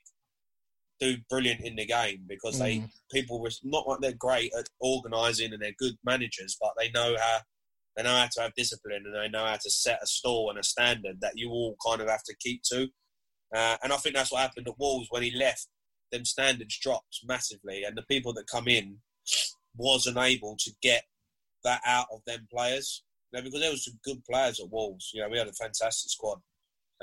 do 1.01 1.17
brilliant 1.29 1.63
in 1.63 1.77
the 1.77 1.87
game 1.87 2.25
because 2.29 2.59
they 2.59 2.77
mm. 2.77 2.91
people 3.11 3.41
were 3.41 3.51
not 3.65 3.89
like 3.89 4.01
they're 4.01 4.13
great 4.13 4.53
at 4.57 4.69
organising 4.81 5.53
and 5.53 5.63
they're 5.63 5.73
good 5.79 5.97
managers, 6.05 6.57
but 6.61 6.73
they 6.79 6.91
know 6.91 7.17
how 7.19 7.39
they 7.97 8.03
know 8.03 8.15
how 8.17 8.29
to 8.31 8.43
have 8.43 8.55
discipline 8.55 9.03
and 9.05 9.15
they 9.15 9.29
know 9.29 9.45
how 9.45 9.57
to 9.57 9.71
set 9.71 10.03
a 10.03 10.07
stall 10.07 10.51
and 10.51 10.59
a 10.59 10.63
standard 10.63 11.17
that 11.21 11.33
you 11.37 11.51
all 11.51 11.77
kind 11.85 12.01
of 12.01 12.09
have 12.09 12.23
to 12.25 12.37
keep 12.41 12.63
to. 12.65 12.89
Uh, 13.55 13.77
and 13.83 13.93
I 13.93 13.97
think 13.97 14.15
that's 14.15 14.31
what 14.31 14.43
happened 14.43 14.69
at 14.69 14.79
Wolves 14.79 15.09
when 15.11 15.23
he 15.23 15.33
left. 15.37 15.67
Them 16.13 16.25
standards 16.25 16.79
dropped 16.79 17.21
massively, 17.25 17.85
and 17.85 17.97
the 17.97 18.03
people 18.03 18.33
that 18.35 18.47
come 18.47 18.69
in 18.69 18.99
wasn't 19.77 20.19
able 20.19 20.57
to 20.59 20.71
get 20.83 21.05
that 21.65 21.81
out 21.87 22.07
of 22.13 22.21
them 22.27 22.47
players. 22.53 23.03
You 23.33 23.39
know, 23.39 23.45
because 23.45 23.61
there 23.61 23.71
was 23.71 23.85
some 23.85 23.99
good 24.05 24.25
players 24.25 24.61
at 24.61 24.71
Wolves. 24.71 25.11
You 25.15 25.23
know, 25.23 25.29
we 25.29 25.39
had 25.39 25.49
a 25.49 25.53
fantastic 25.53 26.11
squad, 26.11 26.39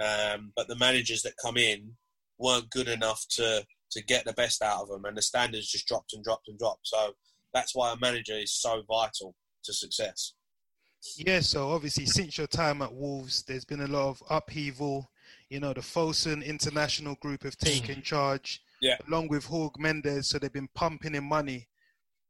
um, 0.02 0.52
but 0.56 0.68
the 0.68 0.76
managers 0.76 1.22
that 1.24 1.34
come 1.42 1.58
in 1.58 1.94
weren't 2.38 2.70
good 2.70 2.88
enough 2.88 3.26
to 3.32 3.66
to 3.92 4.04
get 4.04 4.26
the 4.26 4.34
best 4.34 4.62
out 4.62 4.82
of 4.82 4.90
them, 4.90 5.06
and 5.06 5.18
the 5.18 5.22
standards 5.22 5.72
just 5.72 5.88
dropped 5.88 6.14
and 6.14 6.24
dropped 6.24 6.50
and 6.50 6.60
dropped. 6.60 6.88
So 6.88 7.14
that's 7.54 7.74
why 7.74 7.94
a 7.94 7.98
manager 7.98 8.34
is 8.34 8.54
so 8.54 8.84
vital 8.88 9.36
to 9.64 9.74
success. 9.74 10.34
Yeah, 11.16 11.40
so 11.40 11.70
obviously 11.70 12.06
since 12.06 12.38
your 12.38 12.48
time 12.48 12.82
at 12.82 12.94
Wolves, 12.94 13.44
there's 13.44 13.66
been 13.66 13.82
a 13.82 13.88
lot 13.88 14.10
of 14.10 14.24
upheaval. 14.30 15.10
You 15.50 15.60
know, 15.60 15.74
the 15.74 15.82
Fosun 15.82 16.44
International 16.46 17.16
Group 17.16 17.44
have 17.44 17.58
taken 17.58 18.02
charge, 18.04 18.62
yeah. 18.82 18.98
along 19.08 19.30
with 19.30 19.46
Jorge 19.46 19.74
Mendes, 19.80 20.30
so 20.30 20.40
they've 20.40 20.52
been 20.52 20.70
pumping 20.76 21.16
in 21.16 21.24
money. 21.24 21.68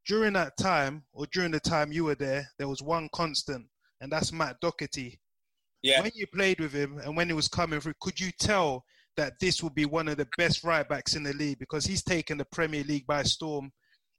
During 0.06 0.32
that 0.34 0.56
time, 0.56 1.04
or 1.12 1.26
during 1.32 1.50
the 1.50 1.60
time 1.60 1.92
you 1.92 2.04
were 2.04 2.14
there, 2.14 2.48
there 2.58 2.68
was 2.68 2.82
one 2.82 3.08
constant, 3.12 3.66
and 4.00 4.10
that's 4.10 4.32
Matt 4.32 4.60
Doherty. 4.60 5.20
Yeah. 5.82 6.02
When 6.02 6.12
you 6.14 6.26
played 6.26 6.60
with 6.60 6.72
him 6.72 6.98
and 6.98 7.16
when 7.16 7.28
he 7.28 7.34
was 7.34 7.46
coming 7.46 7.80
through, 7.80 7.94
could 8.00 8.18
you 8.18 8.30
tell 8.38 8.84
that 9.18 9.34
this 9.40 9.62
will 9.62 9.70
be 9.70 9.84
one 9.84 10.08
of 10.08 10.16
the 10.16 10.28
best 10.38 10.62
right 10.62 10.88
backs 10.88 11.16
in 11.16 11.24
the 11.24 11.32
league 11.34 11.58
because 11.58 11.84
he's 11.84 12.04
taken 12.04 12.38
the 12.38 12.44
Premier 12.46 12.84
League 12.84 13.06
by 13.06 13.24
storm. 13.24 13.70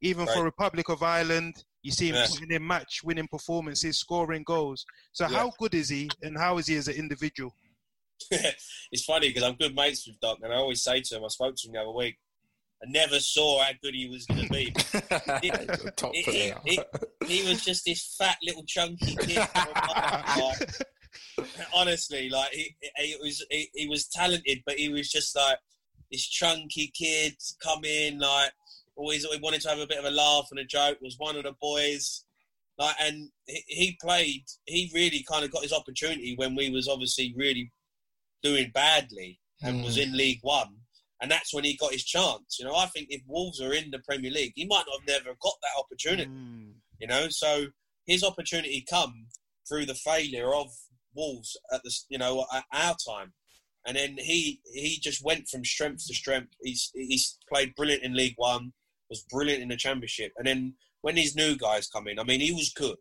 Even 0.01 0.25
right. 0.25 0.35
for 0.35 0.43
Republic 0.43 0.89
of 0.89 1.01
Ireland, 1.01 1.63
you 1.83 1.91
see 1.91 2.09
him 2.09 2.15
yes. 2.15 2.35
putting 2.35 2.53
in 2.53 2.67
match 2.67 2.99
winning 3.03 3.27
performances, 3.27 3.97
scoring 3.97 4.43
goals. 4.43 4.85
So 5.13 5.25
yeah. 5.27 5.37
how 5.37 5.51
good 5.57 5.73
is 5.73 5.87
he 5.87 6.09
and 6.21 6.37
how 6.37 6.57
is 6.57 6.67
he 6.67 6.75
as 6.75 6.89
an 6.89 6.95
individual? 6.95 7.53
it's 8.91 9.05
funny 9.05 9.29
because 9.29 9.43
I'm 9.43 9.55
good 9.55 9.75
mates 9.75 10.07
with 10.07 10.19
Doc 10.19 10.39
and 10.41 10.53
I 10.53 10.57
always 10.57 10.83
say 10.83 11.01
to 11.01 11.17
him, 11.17 11.25
I 11.25 11.29
spoke 11.29 11.55
to 11.55 11.67
him 11.67 11.73
the 11.73 11.81
other 11.81 11.91
week, 11.91 12.17
I 12.81 12.89
never 12.89 13.19
saw 13.19 13.63
how 13.63 13.71
good 13.83 13.93
he 13.93 14.07
was 14.07 14.25
going 14.25 14.43
to 14.43 14.49
be. 14.49 14.73
he, 16.11 16.53
he, 16.65 16.79
he, 17.25 17.49
was 17.49 17.63
just 17.63 17.83
this 17.83 18.15
fat 18.17 18.37
little 18.41 18.63
chunky 18.65 19.17
kid. 19.17 19.43
honestly, 21.75 22.29
like 22.29 22.51
he, 22.51 22.75
he 22.97 23.17
was 23.21 23.45
he, 23.49 23.69
he, 23.73 23.89
was 23.89 24.07
talented, 24.07 24.61
but 24.65 24.75
he 24.75 24.89
was 24.89 25.11
just 25.11 25.35
like 25.35 25.57
this 26.09 26.25
chunky 26.25 26.91
kid 26.95 27.35
come 27.61 27.83
in 27.83 28.19
like 28.19 28.51
always 28.95 29.25
he 29.25 29.39
wanted 29.41 29.61
to 29.61 29.69
have 29.69 29.79
a 29.79 29.87
bit 29.87 29.99
of 29.99 30.05
a 30.05 30.11
laugh 30.11 30.47
and 30.51 30.59
a 30.59 30.65
joke. 30.65 30.99
Was 31.01 31.17
one 31.17 31.35
of 31.35 31.43
the 31.43 31.53
boys, 31.61 32.23
like, 32.77 32.95
and 33.01 33.29
he, 33.45 33.63
he 33.67 33.97
played. 34.01 34.45
He 34.65 34.89
really 34.93 35.25
kind 35.29 35.43
of 35.43 35.51
got 35.51 35.63
his 35.63 35.73
opportunity 35.73 36.35
when 36.37 36.55
we 36.55 36.69
was 36.69 36.87
obviously 36.87 37.33
really 37.35 37.73
doing 38.43 38.71
badly 38.73 39.39
and 39.61 39.77
mm. 39.77 39.85
was 39.85 39.97
in 39.97 40.15
League 40.15 40.39
One. 40.41 40.75
And 41.21 41.29
that's 41.29 41.53
when 41.53 41.65
he 41.65 41.75
got 41.75 41.91
his 41.91 42.05
chance. 42.05 42.57
You 42.59 42.65
know, 42.65 42.75
I 42.75 42.85
think 42.85 43.07
if 43.09 43.21
Wolves 43.27 43.61
are 43.61 43.73
in 43.73 43.91
the 43.91 43.99
Premier 43.99 44.31
League, 44.31 44.53
he 44.55 44.65
might 44.65 44.85
not 44.87 45.01
have 45.01 45.07
never 45.07 45.35
got 45.41 45.53
that 45.61 45.77
opportunity. 45.77 46.31
Mm. 46.31 46.73
You 46.99 47.07
know, 47.07 47.27
so 47.29 47.65
his 48.05 48.23
opportunity 48.23 48.85
come 48.89 49.27
through 49.67 49.85
the 49.85 49.95
failure 49.95 50.53
of 50.53 50.67
Wolves 51.15 51.57
at 51.73 51.83
the 51.83 51.93
you 52.09 52.17
know 52.17 52.45
at 52.53 52.63
our 52.73 52.95
time, 53.07 53.33
and 53.85 53.95
then 53.95 54.15
he 54.17 54.61
he 54.73 54.99
just 55.01 55.23
went 55.23 55.47
from 55.47 55.65
strength 55.65 56.05
to 56.07 56.13
strength. 56.13 56.53
He's 56.61 56.91
he's 56.93 57.37
played 57.51 57.75
brilliant 57.75 58.03
in 58.03 58.15
League 58.15 58.35
One, 58.37 58.73
was 59.09 59.25
brilliant 59.29 59.61
in 59.61 59.69
the 59.69 59.77
Championship, 59.77 60.31
and 60.37 60.47
then 60.47 60.73
when 61.01 61.15
these 61.15 61.35
new 61.35 61.55
guys 61.55 61.87
come 61.87 62.07
in, 62.07 62.19
I 62.19 62.23
mean, 62.23 62.41
he 62.41 62.51
was 62.51 62.73
good. 62.75 62.97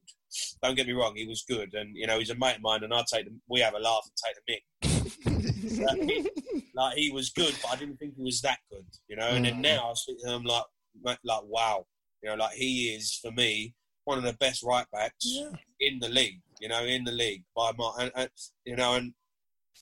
Don't 0.62 0.76
get 0.76 0.86
me 0.86 0.92
wrong, 0.92 1.14
he 1.16 1.26
was 1.26 1.44
good, 1.48 1.74
and 1.74 1.96
you 1.96 2.06
know 2.06 2.18
he's 2.18 2.30
a 2.30 2.34
mate 2.34 2.56
of 2.56 2.62
mine, 2.62 2.84
and 2.84 2.94
I 2.94 3.02
take 3.12 3.24
them. 3.24 3.40
We 3.48 3.60
have 3.60 3.74
a 3.74 3.78
laugh 3.78 4.06
and 4.06 4.12
take 4.24 4.36
the 4.36 4.52
mick. 4.52 4.97
Like 6.74 6.96
he 6.96 7.10
was 7.10 7.30
good, 7.30 7.54
but 7.62 7.72
I 7.72 7.76
didn't 7.76 7.96
think 7.96 8.14
he 8.16 8.22
was 8.22 8.40
that 8.42 8.58
good, 8.70 8.86
you 9.08 9.16
know. 9.16 9.28
And 9.28 9.44
then 9.44 9.56
mm. 9.56 9.62
now 9.62 9.90
I 9.90 9.94
speak 9.94 10.20
to 10.22 10.30
him 10.30 10.44
like 10.44 10.64
like 11.04 11.18
wow, 11.44 11.86
you 12.22 12.30
know, 12.30 12.36
like 12.36 12.54
he 12.54 12.94
is 12.94 13.14
for 13.14 13.30
me 13.32 13.74
one 14.04 14.18
of 14.18 14.24
the 14.24 14.32
best 14.34 14.62
right 14.62 14.86
backs 14.92 15.16
yeah. 15.20 15.50
in 15.80 15.98
the 15.98 16.08
league 16.08 16.40
you 16.60 16.68
know, 16.68 16.84
in 16.84 17.04
the 17.04 17.12
league 17.12 17.44
by 17.54 17.72
my, 17.76 17.92
and, 18.00 18.12
and, 18.14 18.30
you 18.64 18.76
know, 18.76 18.94
and 18.94 19.12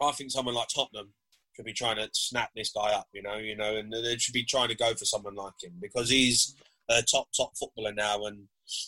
I 0.02 0.12
think 0.12 0.30
someone 0.30 0.54
like 0.54 0.68
Tottenham 0.74 1.12
should 1.54 1.64
be 1.64 1.72
trying 1.72 1.96
to 1.96 2.08
snap 2.12 2.50
this 2.54 2.72
guy 2.72 2.90
up, 2.92 3.08
you 3.12 3.22
know, 3.22 3.36
you 3.36 3.56
know, 3.56 3.76
and 3.76 3.92
they 3.92 4.16
should 4.18 4.34
be 4.34 4.44
trying 4.44 4.68
to 4.68 4.74
go 4.74 4.94
for 4.94 5.04
someone 5.04 5.34
like 5.34 5.54
him 5.62 5.72
because 5.80 6.10
he's 6.10 6.54
a 6.88 7.02
top 7.02 7.28
top 7.36 7.56
footballer 7.56 7.92
now, 7.92 8.24
and 8.26 8.44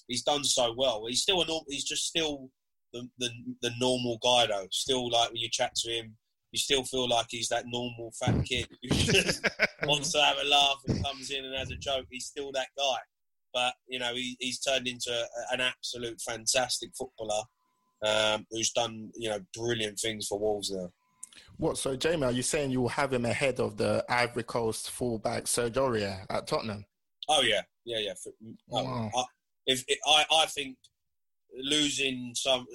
he's 0.07 0.23
done 0.23 0.45
so 0.45 0.75
well. 0.77 1.05
He's 1.09 1.23
still 1.23 1.43
a 1.43 1.47
normal, 1.47 1.67
he's 1.69 1.85
just 1.85 2.07
still 2.07 2.51
the, 2.93 3.09
the 3.19 3.31
the 3.63 3.71
normal 3.81 4.19
guy 4.23 4.47
though. 4.47 4.67
Still 4.71 5.11
like 5.11 5.31
when 5.31 5.39
you 5.39 5.49
chat 5.51 5.75
to 5.77 5.91
him, 5.91 6.17
you 6.53 6.59
still 6.59 6.85
feel 6.85 7.09
like 7.09 7.27
he's 7.31 7.49
that 7.49 7.65
normal 7.67 8.13
fat 8.19 8.45
kid 8.45 8.69
who 8.83 8.89
just 8.89 9.47
wants 9.85 10.13
to 10.13 10.21
have 10.21 10.39
a 10.43 10.49
laugh 10.49 10.81
and 10.89 11.05
comes 11.05 11.31
in 11.31 11.45
and 11.45 11.55
has 11.55 11.71
a 11.71 11.77
joke. 11.77 12.07
He's 12.11 12.27
still 12.27 12.53
that 12.53 12.69
guy, 12.77 12.99
but 13.53 13.75
you 13.87 13.99
know 13.99 14.15
he, 14.15 14.37
he's 14.41 14.61
turned 14.61 14.87
into 14.87 15.11
a, 15.11 15.55
an 15.55 15.61
absolute 15.61 16.21
fantastic 16.21 16.91
footballer 16.97 17.43
um, 18.05 18.47
who's 18.51 18.71
done 18.73 19.11
you 19.17 19.29
know 19.29 19.41
brilliant 19.55 19.99
things 19.99 20.27
for 20.27 20.39
Wolves 20.39 20.73
there. 20.73 20.91
What? 21.57 21.79
So, 21.79 21.97
Jamie, 21.97 22.25
are 22.25 22.33
you 22.33 22.43
saying 22.43 22.71
you 22.71 22.81
will 22.81 22.89
have 22.89 23.13
him 23.13 23.25
ahead 23.25 23.61
of 23.61 23.77
the 23.77 24.05
Ivory 24.09 24.43
Coast 24.43 24.91
fullback 24.91 25.47
Serge 25.47 25.75
Aurier 25.75 26.25
at 26.31 26.47
Tottenham? 26.47 26.85
Oh 27.29 27.43
yeah, 27.43 27.63
yeah, 27.85 27.99
yeah. 27.99 28.15
wow. 28.69 29.11
I, 29.15 29.25
if 29.67 29.85
I, 30.07 30.25
I 30.33 30.47
think 30.47 30.77
losing 31.63 32.33
some 32.35 32.67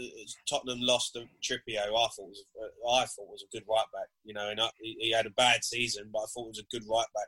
Tottenham 0.50 0.80
lost 0.82 1.14
to 1.14 1.26
Trippier, 1.42 1.80
I 1.80 1.90
thought 1.90 2.18
was 2.20 2.44
I 2.58 3.06
thought 3.06 3.30
was 3.30 3.44
a 3.44 3.56
good 3.56 3.64
right 3.70 3.86
back. 3.94 4.08
You 4.24 4.34
know, 4.34 4.50
and 4.50 4.60
I, 4.60 4.70
he 4.80 5.12
had 5.12 5.26
a 5.26 5.32
bad 5.32 5.64
season, 5.64 6.10
but 6.12 6.20
I 6.20 6.26
thought 6.34 6.46
it 6.46 6.50
was 6.50 6.60
a 6.60 6.78
good 6.78 6.88
right 6.90 7.06
back. 7.14 7.28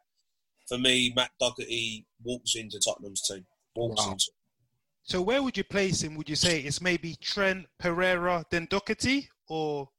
For 0.68 0.78
me, 0.78 1.14
Matt 1.16 1.32
Doherty 1.39 2.06
walks 2.24 2.56
into 2.56 2.80
Tottenham's 2.80 3.22
team. 3.28 3.45
Walks 3.76 4.06
wow. 4.06 4.12
into. 4.14 4.32
So 5.03 5.22
where 5.22 5.43
would 5.43 5.56
you 5.56 5.64
place 5.64 6.01
him? 6.01 6.16
Would 6.16 6.30
you 6.30 6.36
say 6.36 6.62
it's 6.62 6.82
maybe 6.82 7.16
Trent, 7.22 7.68
Pereira, 7.80 8.43
then 8.49 8.68
Doherty, 8.70 9.30
or? 9.47 9.89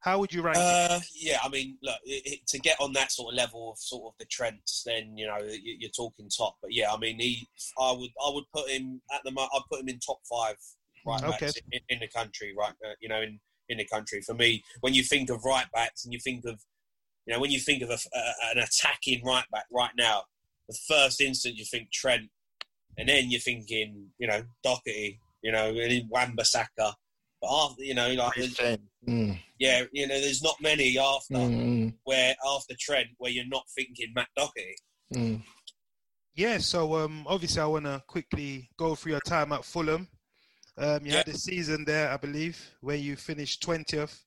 How 0.00 0.18
would 0.18 0.32
you 0.32 0.42
rank? 0.42 0.56
Uh, 0.58 0.98
yeah, 1.14 1.38
I 1.44 1.48
mean, 1.48 1.78
look, 1.80 1.94
it, 2.04 2.22
it, 2.26 2.46
to 2.48 2.58
get 2.58 2.76
on 2.80 2.92
that 2.94 3.12
sort 3.12 3.32
of 3.32 3.36
level 3.36 3.70
of 3.70 3.78
sort 3.78 4.12
of 4.12 4.18
the 4.18 4.24
Trents, 4.24 4.82
then 4.84 5.16
you 5.16 5.28
know 5.28 5.38
you, 5.38 5.86
are 5.86 5.90
talking 5.90 6.28
top. 6.28 6.56
But 6.60 6.74
yeah, 6.74 6.92
I 6.92 6.98
mean, 6.98 7.20
he, 7.20 7.46
I 7.78 7.92
would, 7.92 8.10
I 8.20 8.30
would 8.34 8.42
put 8.52 8.68
him 8.68 9.00
at 9.14 9.20
the, 9.22 9.30
I'd 9.30 9.62
put 9.70 9.80
him 9.80 9.88
in 9.88 10.00
top 10.00 10.18
five 10.28 10.56
right 11.06 11.22
okay. 11.22 11.46
backs 11.46 11.54
in, 11.70 11.80
in, 11.88 11.98
the 12.00 12.08
country, 12.08 12.54
right? 12.58 12.74
Uh, 12.84 12.94
you 13.00 13.08
know, 13.08 13.20
in 13.20 13.38
in 13.68 13.78
the 13.78 13.84
country. 13.84 14.20
For 14.22 14.34
me, 14.34 14.62
when 14.80 14.94
you 14.94 15.02
think 15.02 15.30
of 15.30 15.44
right 15.44 15.66
backs 15.72 16.04
and 16.04 16.12
you 16.12 16.20
think 16.20 16.44
of, 16.44 16.60
you 17.26 17.34
know, 17.34 17.40
when 17.40 17.50
you 17.50 17.60
think 17.60 17.82
of 17.82 17.90
a, 17.90 17.98
an 18.52 18.58
attacking 18.58 19.24
right 19.24 19.44
back 19.50 19.64
right 19.72 19.92
now, 19.96 20.24
the 20.68 20.76
first 20.88 21.20
instant 21.20 21.56
you 21.56 21.64
think 21.64 21.90
Trent, 21.92 22.28
and 22.98 23.08
then 23.08 23.30
you're 23.30 23.40
thinking, 23.40 24.08
you 24.18 24.26
know, 24.26 24.42
Doherty, 24.62 25.20
you 25.42 25.52
know, 25.52 25.68
and 25.68 26.08
Wan-Bissaka. 26.08 26.94
But 27.40 27.50
after, 27.50 27.82
you 27.82 27.94
know, 27.94 28.12
like, 28.12 28.34
mm. 29.08 29.38
yeah, 29.58 29.84
you 29.92 30.06
know, 30.06 30.20
there's 30.20 30.42
not 30.42 30.56
many 30.60 30.96
after 30.98 31.34
mm. 31.34 31.92
where 32.04 32.34
after 32.54 32.74
Trent 32.78 33.08
where 33.18 33.32
you're 33.32 33.46
not 33.46 33.64
thinking 33.74 34.12
Matt 34.14 34.28
Doherty. 34.36 34.76
Mm. 35.14 35.42
Yeah, 36.34 36.58
so 36.58 36.96
um, 36.96 37.24
obviously 37.26 37.60
I 37.60 37.66
want 37.66 37.84
to 37.84 38.02
quickly 38.06 38.70
go 38.78 38.94
through 38.94 39.12
your 39.12 39.20
time 39.20 39.52
at 39.52 39.64
Fulham. 39.64 40.08
Um, 40.78 41.04
you 41.04 41.12
yeah. 41.12 41.18
had 41.18 41.28
a 41.28 41.36
season 41.36 41.84
there, 41.84 42.10
I 42.10 42.16
believe, 42.16 42.58
where 42.80 42.96
you 42.96 43.16
finished 43.16 43.62
20th. 43.62 44.18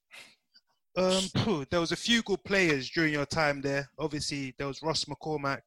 Um, 0.97 1.65
there 1.69 1.79
was 1.79 1.91
a 1.91 1.97
few 1.97 2.21
good 2.21 2.43
players 2.43 2.89
during 2.89 3.13
your 3.13 3.25
time 3.25 3.61
there. 3.61 3.89
Obviously, 3.99 4.53
there 4.57 4.67
was 4.67 4.81
Ross 4.81 5.05
McCormack, 5.05 5.61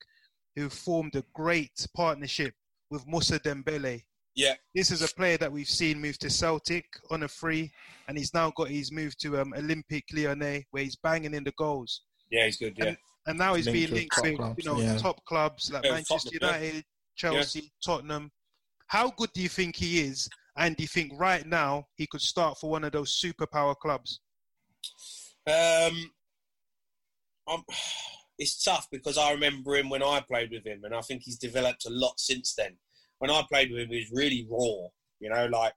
who 0.56 0.68
formed 0.68 1.16
a 1.16 1.24
great 1.34 1.86
partnership 1.94 2.54
with 2.90 3.06
Moussa 3.06 3.38
Dembele. 3.38 4.02
Yeah. 4.34 4.54
This 4.74 4.90
is 4.90 5.02
a 5.02 5.12
player 5.14 5.36
that 5.38 5.50
we've 5.50 5.68
seen 5.68 6.00
move 6.00 6.18
to 6.20 6.30
Celtic 6.30 6.86
on 7.10 7.24
a 7.24 7.28
free, 7.28 7.72
and 8.06 8.16
he's 8.16 8.32
now 8.32 8.52
got 8.56 8.68
his 8.68 8.92
move 8.92 9.18
to 9.18 9.40
um, 9.40 9.52
Olympique 9.56 10.12
Lyonnais, 10.12 10.64
where 10.70 10.84
he's 10.84 10.96
banging 10.96 11.34
in 11.34 11.44
the 11.44 11.52
goals. 11.58 12.02
Yeah, 12.30 12.44
he's 12.44 12.56
good. 12.56 12.74
Yeah. 12.76 12.86
And, 12.86 12.96
and 13.26 13.38
now 13.38 13.54
he's 13.54 13.66
linked 13.66 13.74
being 13.74 13.92
linked 13.92 14.16
with 14.22 14.36
clubs, 14.36 14.64
you 14.64 14.70
know 14.70 14.80
yeah. 14.80 14.96
top 14.96 15.24
clubs 15.24 15.70
like 15.72 15.84
yeah, 15.84 15.92
Manchester 15.92 16.30
United, 16.40 16.84
Chelsea, 17.16 17.60
yeah. 17.60 17.68
Tottenham. 17.84 18.30
How 18.86 19.10
good 19.10 19.30
do 19.34 19.42
you 19.42 19.48
think 19.48 19.76
he 19.76 20.00
is? 20.00 20.28
And 20.58 20.76
do 20.76 20.82
you 20.82 20.88
think 20.88 21.12
right 21.16 21.46
now 21.46 21.86
he 21.94 22.06
could 22.06 22.20
start 22.20 22.58
for 22.58 22.68
one 22.68 22.82
of 22.82 22.92
those 22.92 23.16
superpower 23.16 23.76
clubs? 23.76 24.20
Um, 25.46 26.10
I'm, 27.48 27.62
it's 28.38 28.62
tough 28.62 28.88
because 28.90 29.16
I 29.16 29.32
remember 29.32 29.76
him 29.76 29.88
when 29.88 30.02
I 30.02 30.20
played 30.20 30.50
with 30.50 30.66
him, 30.66 30.82
and 30.82 30.94
I 30.94 31.00
think 31.00 31.22
he's 31.24 31.38
developed 31.38 31.86
a 31.86 31.90
lot 31.90 32.18
since 32.18 32.54
then. 32.54 32.76
When 33.18 33.30
I 33.30 33.44
played 33.50 33.70
with 33.70 33.82
him, 33.82 33.90
he 33.90 33.98
was 33.98 34.10
really 34.12 34.46
raw. 34.50 34.88
You 35.20 35.30
know, 35.30 35.46
like 35.46 35.72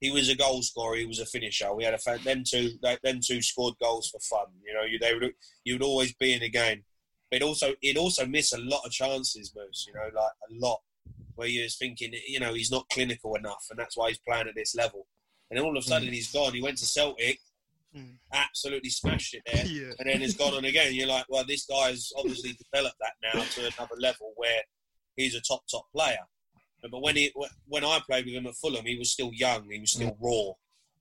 he 0.00 0.10
was 0.10 0.30
a 0.30 0.34
goal 0.34 0.62
scorer, 0.62 0.96
he 0.96 1.06
was 1.06 1.18
a 1.18 1.26
finisher. 1.26 1.74
We 1.74 1.84
had 1.84 1.94
a 1.94 2.18
them 2.24 2.42
two, 2.46 2.70
them 3.02 3.20
two 3.24 3.42
scored 3.42 3.74
goals 3.82 4.08
for 4.08 4.20
fun. 4.20 4.46
You 4.66 4.74
know, 4.74 4.82
you 4.82 4.98
they 4.98 5.14
would 5.14 5.32
you 5.64 5.74
would 5.74 5.82
always 5.82 6.14
be 6.14 6.32
in 6.32 6.40
the 6.40 6.50
game. 6.50 6.84
But 7.30 7.42
also, 7.42 7.74
he'd 7.80 7.96
also 7.96 8.26
miss 8.26 8.52
a 8.52 8.58
lot 8.58 8.84
of 8.84 8.92
chances, 8.92 9.52
Moose. 9.54 9.86
You 9.86 9.94
know, 9.94 10.08
like 10.14 10.32
a 10.50 10.66
lot, 10.66 10.80
where 11.40 11.48
you 11.48 11.64
was 11.64 11.76
thinking, 11.76 12.12
you 12.28 12.38
know, 12.38 12.54
he's 12.54 12.70
not 12.70 12.88
clinical 12.90 13.34
enough, 13.34 13.66
and 13.70 13.78
that's 13.78 13.96
why 13.96 14.08
he's 14.08 14.18
playing 14.18 14.46
at 14.48 14.54
this 14.54 14.74
level. 14.74 15.06
And 15.50 15.58
then 15.58 15.64
all 15.64 15.76
of 15.76 15.82
a 15.82 15.86
sudden, 15.86 16.08
mm. 16.08 16.12
he's 16.12 16.30
gone. 16.30 16.52
He 16.52 16.62
went 16.62 16.78
to 16.78 16.86
Celtic 16.86 17.40
Mm. 17.96 18.18
Absolutely 18.32 18.90
smashed 18.90 19.34
it 19.34 19.42
there, 19.46 19.66
yeah. 19.66 19.92
and 19.98 20.08
then 20.08 20.22
it's 20.22 20.34
gone 20.34 20.54
on 20.54 20.64
again. 20.64 20.94
You're 20.94 21.08
like, 21.08 21.24
well, 21.28 21.44
this 21.46 21.66
guy's 21.66 22.12
obviously 22.16 22.52
developed 22.52 22.96
that 23.00 23.14
now 23.22 23.42
to 23.42 23.60
another 23.62 23.96
level 23.98 24.32
where 24.36 24.60
he's 25.16 25.34
a 25.34 25.40
top 25.40 25.62
top 25.68 25.86
player. 25.92 26.20
But 26.88 27.02
when 27.02 27.16
he 27.16 27.32
when 27.66 27.84
I 27.84 27.98
played 28.06 28.26
with 28.26 28.34
him 28.34 28.46
at 28.46 28.54
Fulham, 28.54 28.86
he 28.86 28.96
was 28.96 29.10
still 29.10 29.32
young, 29.34 29.68
he 29.68 29.80
was 29.80 29.90
still 29.90 30.16
raw, 30.20 30.52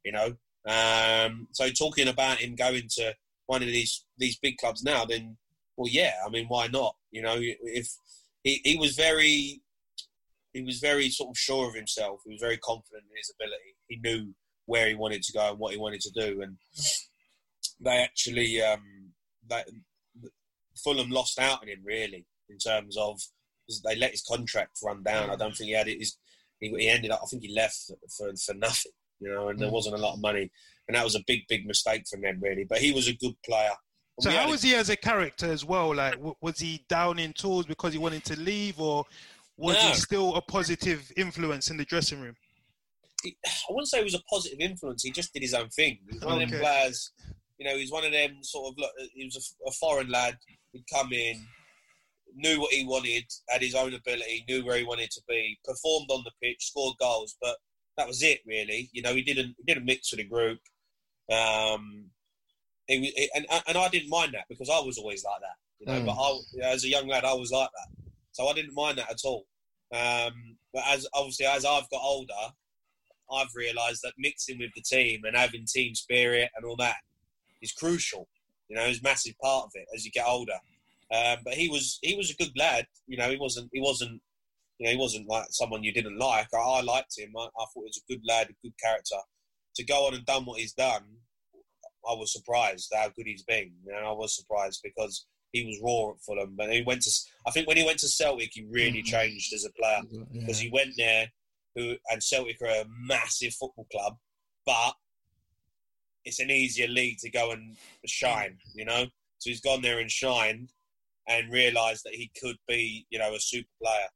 you 0.04 0.12
know. 0.12 0.36
Um, 0.68 1.48
so 1.52 1.70
talking 1.70 2.08
about 2.08 2.40
him 2.40 2.56
going 2.56 2.88
to 2.96 3.16
one 3.46 3.62
of 3.62 3.68
these 3.68 4.04
these 4.18 4.38
big 4.38 4.58
clubs 4.58 4.84
now, 4.84 5.06
then 5.06 5.38
well, 5.78 5.90
yeah, 5.90 6.14
I 6.26 6.30
mean, 6.30 6.48
why 6.48 6.68
not? 6.68 6.96
You 7.12 7.22
know, 7.22 7.38
if 7.38 7.96
he, 8.44 8.62
he 8.64 8.78
was 8.78 8.96
very 8.96 9.62
he 10.54 10.62
was 10.62 10.80
very 10.80 11.10
sort 11.10 11.30
of 11.30 11.38
sure 11.38 11.70
of 11.70 11.76
himself. 11.76 12.22
He 12.26 12.32
was 12.32 12.42
very 12.42 12.58
confident 12.58 13.04
in 13.10 13.18
his 13.18 13.34
ability. 13.36 13.76
He 13.88 13.98
knew 13.98 14.34
where 14.66 14.88
he 14.88 14.96
wanted 14.96 15.24
to 15.24 15.34
go 15.34 15.50
and 15.50 15.60
what 15.60 15.74
he 15.74 15.80
wanted 15.80 16.02
to 16.02 16.12
do. 16.12 16.42
And 16.42 16.58
they 17.80 17.98
actually, 17.98 18.62
um, 18.62 19.14
they, 19.50 19.64
Fulham 20.84 21.10
lost 21.10 21.40
out 21.40 21.62
on 21.62 21.68
him 21.68 21.80
really 21.84 22.26
in 22.50 22.58
terms 22.58 22.98
of 22.98 23.20
they 23.86 23.96
let 23.96 24.12
his 24.12 24.24
contract 24.24 24.80
run 24.84 25.04
down. 25.04 25.30
I 25.30 25.36
don't 25.36 25.56
think 25.56 25.70
he 25.70 25.76
had 25.76 25.88
it. 25.88 26.00
His, 26.00 26.18
he, 26.60 26.70
he 26.78 26.90
ended 26.90 27.12
up. 27.12 27.22
I 27.24 27.26
think 27.28 27.44
he 27.44 27.54
left 27.54 27.92
for 28.18 28.34
for 28.36 28.54
nothing, 28.54 28.92
you 29.20 29.30
know, 29.30 29.50
and 29.50 29.60
there 29.60 29.70
mm. 29.70 29.74
wasn't 29.74 29.96
a 29.96 30.00
lot 30.00 30.14
of 30.14 30.22
money, 30.22 30.52
and 30.88 30.96
that 30.96 31.04
was 31.04 31.16
a 31.16 31.24
big 31.28 31.42
big 31.48 31.66
mistake 31.66 32.04
from 32.10 32.22
them 32.22 32.40
really. 32.42 32.66
But 32.68 32.80
he 32.80 32.92
was 32.92 33.08
a 33.08 33.14
good 33.14 33.36
player. 33.46 33.72
So 34.20 34.32
how 34.32 34.50
was 34.50 34.62
he 34.62 34.76
as 34.76 34.90
a 34.90 34.98
character 34.98 35.50
as 35.50 35.64
well? 35.64 35.96
Like, 35.96 36.16
was 36.42 36.60
he 36.60 36.84
down 36.90 37.20
in 37.20 37.32
tools 37.32 37.66
because 37.66 37.94
he 37.94 38.00
wanted 38.00 38.26
to 38.26 38.38
leave, 38.38 38.80
or 38.80 39.06
was 39.60 39.76
no. 39.76 39.90
he 39.90 39.94
still 39.96 40.36
a 40.36 40.42
positive 40.42 41.12
influence 41.18 41.70
in 41.70 41.78
the 41.78 41.86
dressing 41.86 42.22
room? 42.22 42.36
I 43.26 43.32
wouldn't 43.70 43.90
say 43.90 43.98
he 43.98 44.06
was 44.06 44.16
a 44.16 44.24
positive 44.30 44.60
influence. 44.60 45.04
He 45.04 45.12
just 45.12 45.34
did 45.34 45.42
his 45.42 45.54
own 45.54 45.70
thing. 45.70 46.00
He 46.10 46.16
was 46.16 46.26
one 46.26 46.36
okay. 46.36 46.44
of 46.44 46.52
them 46.52 46.60
players. 46.62 47.12
You 47.58 47.68
know, 47.68 47.78
he's 47.78 47.92
one 47.92 48.06
of 48.06 48.14
them 48.14 48.38
sort 48.42 48.74
of. 48.78 48.86
He 49.14 49.26
was 49.26 49.36
a, 49.36 49.70
a, 49.70 49.72
foreign 49.74 50.10
lad. 50.10 50.38
He'd 50.72 50.86
come 50.92 51.12
in, 51.12 51.46
knew 52.34 52.62
what 52.62 52.74
he 52.74 52.86
wanted, 52.86 53.26
had 53.50 53.62
his 53.62 53.76
own 53.76 53.94
ability, 53.94 54.46
knew 54.48 54.66
where 54.66 54.78
he 54.78 54.86
wanted 54.86 55.12
to 55.12 55.22
be, 55.28 55.60
performed 55.66 56.08
on 56.10 56.24
the 56.24 56.32
pitch, 56.42 56.68
scored 56.68 56.96
goals, 57.00 57.36
but 57.42 57.58
that 57.98 58.08
was 58.08 58.24
it 58.24 58.40
really. 58.48 58.90
You 58.94 59.02
know, 59.02 59.14
he 59.14 59.22
didn't 59.22 59.56
he 59.58 59.64
didn't 59.66 59.86
mix 59.86 60.12
with 60.12 60.20
the 60.20 60.24
group. 60.24 60.60
Um, 61.30 62.06
he, 62.88 63.30
and 63.36 63.46
and 63.68 63.78
I 63.78 63.90
didn't 63.90 64.10
mind 64.10 64.34
that 64.34 64.46
because 64.48 64.70
I 64.70 64.80
was 64.80 64.98
always 64.98 65.26
like 65.26 65.42
that. 65.42 65.58
You 65.80 65.88
know, 65.88 66.02
mm. 66.02 66.06
but 66.06 66.66
I, 66.66 66.72
as 66.74 66.84
a 66.86 66.90
young 66.90 67.08
lad, 67.08 67.26
I 67.26 67.34
was 67.34 67.52
like 67.52 67.70
that, 67.70 67.99
so 68.40 68.48
I 68.48 68.54
didn't 68.54 68.74
mind 68.74 68.98
that 68.98 69.12
at 69.12 69.26
all. 69.26 69.46
Um, 69.94 70.56
but 70.74 70.84
as 70.88 71.06
obviously 71.14 71.46
as 71.46 71.66
I've 71.66 71.90
got 71.90 72.02
older, 72.02 72.34
I've 73.32 73.54
realised 73.54 74.02
that 74.04 74.14
mixing 74.18 74.60
with 74.60 74.72
the 74.76 74.82
team 74.82 75.22
and 75.26 75.36
having 75.36 75.66
team 75.66 75.94
spirit 75.94 76.50
and 76.56 76.66
all 76.66 76.78
that 76.78 76.96
is 77.62 77.74
crucial. 77.74 78.30
You 78.70 78.78
know, 78.78 78.84
is 78.84 79.00
a 79.00 79.04
massive 79.04 79.34
part 79.42 79.66
of 79.66 79.72
it 79.74 79.88
as 79.94 80.06
you 80.06 80.12
get 80.12 80.28
older. 80.28 80.54
Um, 81.12 81.40
but 81.44 81.56
he 81.56 81.68
was 81.68 82.00
he 82.02 82.16
was 82.16 82.32
a 82.32 82.36
good 82.36 82.58
lad. 82.58 82.86
You 83.08 83.18
know, 83.18 83.30
he 83.30 83.38
wasn't 83.38 83.70
he 83.74 83.82
wasn't 83.82 84.22
you 84.78 84.86
know 84.86 84.92
he 84.92 84.98
wasn't 84.98 85.28
like 85.28 85.48
someone 85.50 85.84
you 85.84 85.92
didn't 85.92 86.18
like. 86.18 86.48
I, 86.54 86.60
I 86.60 86.82
liked 86.82 87.18
him. 87.18 87.34
I, 87.38 87.42
I, 87.42 87.66
thought 87.66 87.74
he 87.74 87.82
was 87.82 88.02
a 88.08 88.14
good 88.14 88.22
lad, 88.26 88.50
a 88.50 88.54
good 88.64 88.78
character. 88.82 89.18
To 89.76 89.84
go 89.84 90.08
on 90.08 90.14
and 90.14 90.26
done 90.26 90.46
what 90.46 90.60
he's 90.60 90.74
done, 90.74 91.04
I 92.10 92.14
was 92.14 92.32
surprised 92.32 92.94
how 92.96 93.10
good 93.10 93.26
he's 93.26 93.44
been. 93.44 93.72
You 93.86 93.94
know, 93.94 94.10
I 94.10 94.12
was 94.14 94.36
surprised 94.36 94.82
because 94.84 95.26
he 95.52 95.66
was 95.66 95.80
raw 95.84 96.12
at 96.12 96.22
Fulham. 96.22 96.56
But 96.58 96.72
he 96.72 96.82
went 96.82 97.02
to 97.04 97.12
I 97.48 97.52
think 97.52 97.68
when 97.68 97.78
he 97.78 97.86
went 97.86 98.00
to 98.00 98.08
Celtic, 98.08 98.52
he 98.54 98.66
really 98.70 99.00
mm-hmm. 99.00 99.16
changed 99.18 99.54
as 99.54 99.66
a 99.66 99.72
player 99.72 100.02
because 100.32 100.62
yeah. 100.62 100.70
he 100.70 100.74
went 100.74 100.92
there 100.98 101.28
who 101.76 101.96
and 102.10 102.24
Celtic 102.24 102.62
are 102.62 102.68
a 102.68 102.86
massive 102.90 103.54
football 103.54 103.88
club, 103.92 104.16
but 104.66 104.94
it's 106.26 106.40
an 106.40 106.52
easier 106.52 106.88
league 106.88 107.18
to 107.20 107.30
go 107.30 107.52
and 107.52 107.76
shine, 108.06 108.58
you 108.74 108.86
know. 108.86 109.06
So 109.38 109.50
he's 109.50 109.62
gone 109.62 109.82
there 109.82 110.00
and 110.00 110.12
shined, 110.12 110.70
and 111.28 111.52
realised 111.52 112.04
that 112.06 112.16
he 112.16 112.32
could 112.40 112.58
be, 112.68 113.06
you 113.10 113.20
know, 113.20 113.34
a 113.34 113.40
super 113.40 113.70
player. 113.82 114.08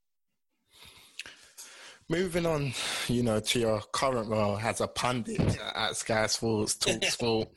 Moving 2.13 2.45
on, 2.45 2.73
you 3.07 3.23
know, 3.23 3.39
to 3.39 3.59
your 3.59 3.81
current 3.91 4.29
role 4.29 4.59
as 4.59 4.81
a 4.81 4.87
pundit 4.87 5.57
at 5.73 5.95
Sky 5.95 6.27
Sports, 6.27 6.75
Talk 6.75 7.03
Sport. 7.05 7.49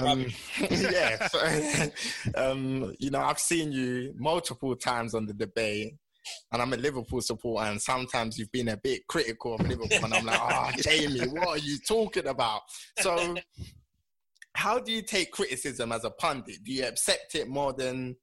um, 0.00 0.24
yeah, 0.70 1.26
so, 1.26 1.90
um, 2.36 2.94
you 3.00 3.10
know, 3.10 3.18
I've 3.18 3.40
seen 3.40 3.72
you 3.72 4.14
multiple 4.16 4.76
times 4.76 5.14
on 5.16 5.26
the 5.26 5.32
debate 5.32 5.94
and 6.52 6.62
I'm 6.62 6.72
a 6.74 6.76
Liverpool 6.76 7.20
supporter, 7.20 7.68
and 7.68 7.82
sometimes 7.82 8.38
you've 8.38 8.52
been 8.52 8.68
a 8.68 8.76
bit 8.76 9.04
critical 9.08 9.54
of 9.56 9.66
Liverpool, 9.66 10.04
and 10.04 10.14
I'm 10.14 10.26
like, 10.26 10.40
oh, 10.40 10.70
Jamie, 10.80 11.26
what 11.26 11.48
are 11.48 11.58
you 11.58 11.78
talking 11.78 12.28
about? 12.28 12.60
So, 13.00 13.34
how 14.54 14.78
do 14.78 14.92
you 14.92 15.02
take 15.02 15.32
criticism 15.32 15.90
as 15.90 16.04
a 16.04 16.10
pundit? 16.10 16.62
Do 16.62 16.72
you 16.72 16.84
accept 16.84 17.34
it 17.34 17.48
more 17.48 17.72
than 17.72 18.14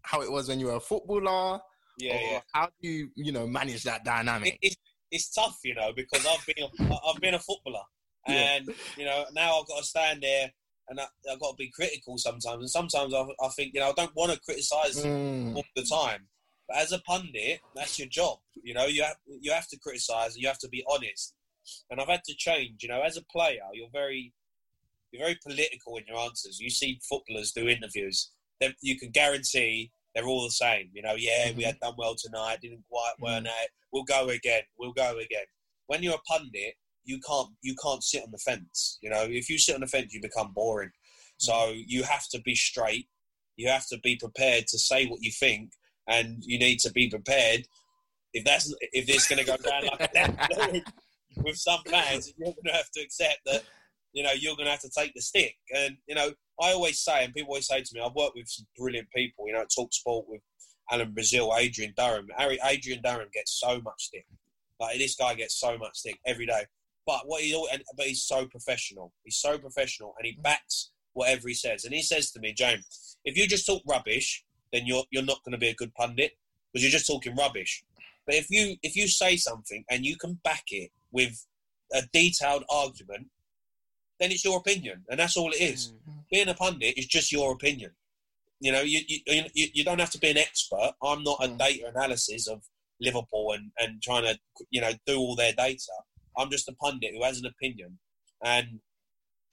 how 0.00 0.22
it 0.22 0.32
was 0.32 0.48
when 0.48 0.58
you 0.58 0.66
were 0.66 0.76
a 0.76 0.80
footballer? 0.80 1.60
Yeah, 1.98 2.18
yeah. 2.18 2.40
How 2.52 2.68
do 2.80 2.88
you, 2.88 3.10
you 3.14 3.32
know, 3.32 3.46
manage 3.46 3.82
that 3.84 4.04
dynamic? 4.04 4.58
It, 4.62 4.72
it, 4.72 4.76
it's 5.12 5.28
tough, 5.32 5.58
you 5.62 5.74
know, 5.74 5.92
because 5.94 6.26
I've 6.26 6.44
been 6.44 6.64
a, 6.64 6.98
I've 7.06 7.20
been 7.20 7.34
a 7.34 7.38
footballer, 7.38 7.84
and 8.26 8.66
yeah. 8.66 8.74
you 8.96 9.04
know 9.04 9.24
now 9.32 9.60
I've 9.60 9.68
got 9.68 9.78
to 9.78 9.84
stand 9.84 10.22
there 10.22 10.50
and 10.88 11.00
I, 11.00 11.06
have 11.28 11.40
got 11.40 11.50
to 11.52 11.56
be 11.56 11.70
critical 11.70 12.18
sometimes. 12.18 12.46
And 12.46 12.70
sometimes 12.70 13.14
I, 13.14 13.24
I 13.44 13.48
think, 13.48 13.72
you 13.74 13.80
know, 13.80 13.90
I 13.90 13.92
don't 13.92 14.14
want 14.14 14.32
to 14.32 14.40
criticise 14.40 15.02
mm. 15.04 15.54
all 15.54 15.64
the 15.76 15.84
time. 15.84 16.26
But 16.68 16.78
as 16.78 16.92
a 16.92 16.98
pundit, 17.00 17.60
that's 17.74 17.98
your 17.98 18.08
job. 18.08 18.38
You 18.62 18.74
know, 18.74 18.86
you 18.86 19.02
have 19.02 19.16
you 19.26 19.52
have 19.52 19.68
to 19.68 19.78
criticise. 19.78 20.36
You 20.36 20.48
have 20.48 20.58
to 20.58 20.68
be 20.68 20.84
honest. 20.88 21.34
And 21.90 22.00
I've 22.00 22.08
had 22.08 22.24
to 22.24 22.34
change. 22.36 22.82
You 22.82 22.88
know, 22.88 23.02
as 23.02 23.16
a 23.16 23.24
player, 23.24 23.62
you're 23.72 23.90
very 23.92 24.32
you're 25.10 25.24
very 25.24 25.38
political 25.44 25.96
in 25.96 26.04
your 26.06 26.18
answers. 26.18 26.60
You 26.60 26.70
see 26.70 27.00
footballers 27.08 27.52
do 27.52 27.68
interviews. 27.68 28.30
Then 28.60 28.74
you 28.80 28.98
can 28.98 29.10
guarantee 29.10 29.90
they're 30.14 30.26
all 30.26 30.44
the 30.44 30.50
same. 30.50 30.90
You 30.92 31.02
know, 31.02 31.14
yeah, 31.16 31.48
mm-hmm. 31.48 31.58
we 31.58 31.64
had 31.64 31.78
done 31.80 31.94
well 31.96 32.14
tonight. 32.16 32.58
Didn't 32.62 32.84
quite 32.90 33.14
mm-hmm. 33.20 33.44
work 33.44 33.46
out. 33.46 33.68
We'll 33.92 34.04
go 34.04 34.28
again. 34.28 34.62
We'll 34.78 34.92
go 34.92 35.18
again. 35.18 35.44
When 35.86 36.02
you're 36.02 36.14
a 36.14 36.32
pundit, 36.32 36.74
you 37.04 37.18
can't 37.26 37.48
you 37.62 37.74
can't 37.82 38.02
sit 38.02 38.22
on 38.22 38.30
the 38.30 38.38
fence. 38.38 38.98
You 39.02 39.10
know, 39.10 39.24
if 39.28 39.48
you 39.48 39.58
sit 39.58 39.74
on 39.74 39.80
the 39.80 39.86
fence, 39.86 40.12
you 40.14 40.20
become 40.20 40.52
boring. 40.54 40.90
So 41.38 41.72
you 41.74 42.04
have 42.04 42.28
to 42.32 42.40
be 42.42 42.54
straight. 42.54 43.08
You 43.56 43.68
have 43.68 43.86
to 43.88 43.98
be 44.02 44.16
prepared 44.16 44.66
to 44.68 44.78
say 44.78 45.06
what 45.06 45.20
you 45.22 45.30
think, 45.30 45.72
and 46.08 46.38
you 46.40 46.58
need 46.58 46.78
to 46.80 46.92
be 46.92 47.10
prepared 47.10 47.66
if 48.32 48.44
that's 48.44 48.74
if 48.92 49.06
this 49.06 49.22
is 49.22 49.28
going 49.28 49.38
to 49.38 49.44
go 49.44 49.56
down 49.56 49.86
like 49.86 50.12
that 50.12 50.82
with 51.44 51.56
some 51.56 51.80
fans, 51.86 52.32
you're 52.36 52.46
going 52.46 52.56
to 52.66 52.72
have 52.72 52.90
to 52.90 53.00
accept 53.00 53.40
that 53.46 53.62
you 54.12 54.22
know 54.22 54.32
you're 54.32 54.56
going 54.56 54.66
to 54.66 54.72
have 54.72 54.80
to 54.80 54.90
take 54.90 55.14
the 55.14 55.22
stick. 55.22 55.56
And 55.74 55.96
you 56.06 56.14
know, 56.14 56.32
I 56.60 56.72
always 56.72 56.98
say, 57.00 57.24
and 57.24 57.34
people 57.34 57.50
always 57.50 57.66
say 57.66 57.82
to 57.82 57.94
me, 57.94 58.00
I've 58.00 58.14
worked 58.14 58.36
with 58.36 58.48
some 58.48 58.66
brilliant 58.76 59.08
people. 59.14 59.46
You 59.46 59.54
know, 59.54 59.64
Talk 59.74 59.92
Sport 59.92 60.26
with 60.28 60.40
Alan 60.90 61.12
Brazil, 61.12 61.52
Adrian 61.56 61.94
Durham. 61.96 62.28
Harry, 62.36 62.58
Adrian 62.64 63.02
Durham 63.02 63.28
gets 63.32 63.58
so 63.58 63.80
much 63.80 64.04
stick. 64.04 64.26
Like 64.80 64.98
this 64.98 65.14
guy 65.14 65.34
gets 65.34 65.58
so 65.58 65.78
much 65.78 65.98
stick 65.98 66.18
every 66.26 66.46
day. 66.46 66.64
But 67.06 67.22
what 67.26 67.42
he 67.42 67.52
but 67.96 68.06
he's 68.06 68.22
so 68.22 68.46
professional. 68.46 69.12
He's 69.24 69.36
so 69.36 69.58
professional, 69.58 70.14
and 70.18 70.26
he 70.26 70.38
backs 70.42 70.90
whatever 71.14 71.48
he 71.48 71.54
says. 71.54 71.84
And 71.84 71.94
he 71.94 72.02
says 72.02 72.30
to 72.32 72.40
me, 72.40 72.52
James, 72.52 73.16
if 73.24 73.36
you 73.36 73.46
just 73.46 73.66
talk 73.66 73.82
rubbish, 73.86 74.44
then 74.72 74.86
you're 74.86 75.04
you're 75.10 75.24
not 75.24 75.42
going 75.44 75.52
to 75.52 75.58
be 75.58 75.68
a 75.68 75.74
good 75.74 75.94
pundit 75.94 76.32
because 76.72 76.82
you're 76.82 76.92
just 76.92 77.06
talking 77.06 77.34
rubbish. 77.36 77.84
But 78.26 78.36
if 78.36 78.50
you 78.50 78.76
if 78.82 78.96
you 78.96 79.08
say 79.08 79.36
something 79.36 79.84
and 79.90 80.04
you 80.04 80.16
can 80.16 80.40
back 80.44 80.64
it 80.70 80.90
with 81.10 81.46
a 81.92 82.02
detailed 82.12 82.64
argument, 82.70 83.28
then 84.22 84.30
it's 84.30 84.44
your 84.44 84.58
opinion, 84.58 85.02
and 85.10 85.18
that's 85.18 85.36
all 85.36 85.50
it 85.50 85.60
is. 85.60 85.88
Mm-hmm. 85.88 86.18
Being 86.30 86.48
a 86.48 86.54
pundit 86.54 86.96
is 86.96 87.06
just 87.06 87.32
your 87.32 87.52
opinion. 87.52 87.90
You 88.60 88.70
know, 88.70 88.82
you, 88.82 89.00
you 89.08 89.42
you 89.74 89.84
don't 89.84 89.98
have 89.98 90.10
to 90.10 90.18
be 90.18 90.30
an 90.30 90.38
expert. 90.38 90.92
I'm 91.02 91.24
not 91.24 91.44
a 91.44 91.48
mm. 91.48 91.58
data 91.58 91.90
analysis 91.92 92.46
of 92.46 92.62
Liverpool 93.00 93.52
and, 93.52 93.72
and 93.78 94.00
trying 94.00 94.22
to 94.22 94.38
you 94.70 94.80
know 94.80 94.92
do 95.04 95.18
all 95.18 95.34
their 95.34 95.52
data. 95.52 95.92
I'm 96.38 96.50
just 96.50 96.68
a 96.68 96.74
pundit 96.74 97.10
who 97.12 97.24
has 97.24 97.40
an 97.40 97.46
opinion, 97.46 97.98
and 98.44 98.78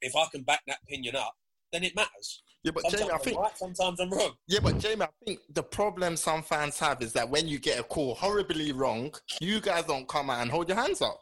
if 0.01 0.15
I 0.15 0.25
can 0.31 0.43
back 0.43 0.61
that 0.67 0.77
opinion 0.83 1.15
up, 1.15 1.33
then 1.73 1.83
it 1.83 1.95
matters. 1.95 2.43
Yeah, 2.63 2.71
but 2.73 2.83
sometimes 2.83 3.01
Jamie, 3.01 3.13
I 3.13 3.17
think 3.17 3.39
right, 3.39 3.57
sometimes 3.57 3.99
I'm 3.99 4.09
wrong. 4.11 4.33
Yeah, 4.47 4.59
but 4.61 4.77
Jamie, 4.77 5.03
I 5.03 5.25
think 5.25 5.39
the 5.51 5.63
problem 5.63 6.15
some 6.15 6.43
fans 6.43 6.77
have 6.79 7.01
is 7.01 7.13
that 7.13 7.27
when 7.27 7.47
you 7.47 7.57
get 7.57 7.79
a 7.79 7.83
call 7.83 8.13
horribly 8.13 8.73
wrong, 8.73 9.13
you 9.41 9.61
guys 9.61 9.85
don't 9.85 10.07
come 10.07 10.29
out 10.29 10.41
and 10.41 10.51
hold 10.51 10.67
your 10.67 10.77
hands 10.77 11.01
up. 11.01 11.19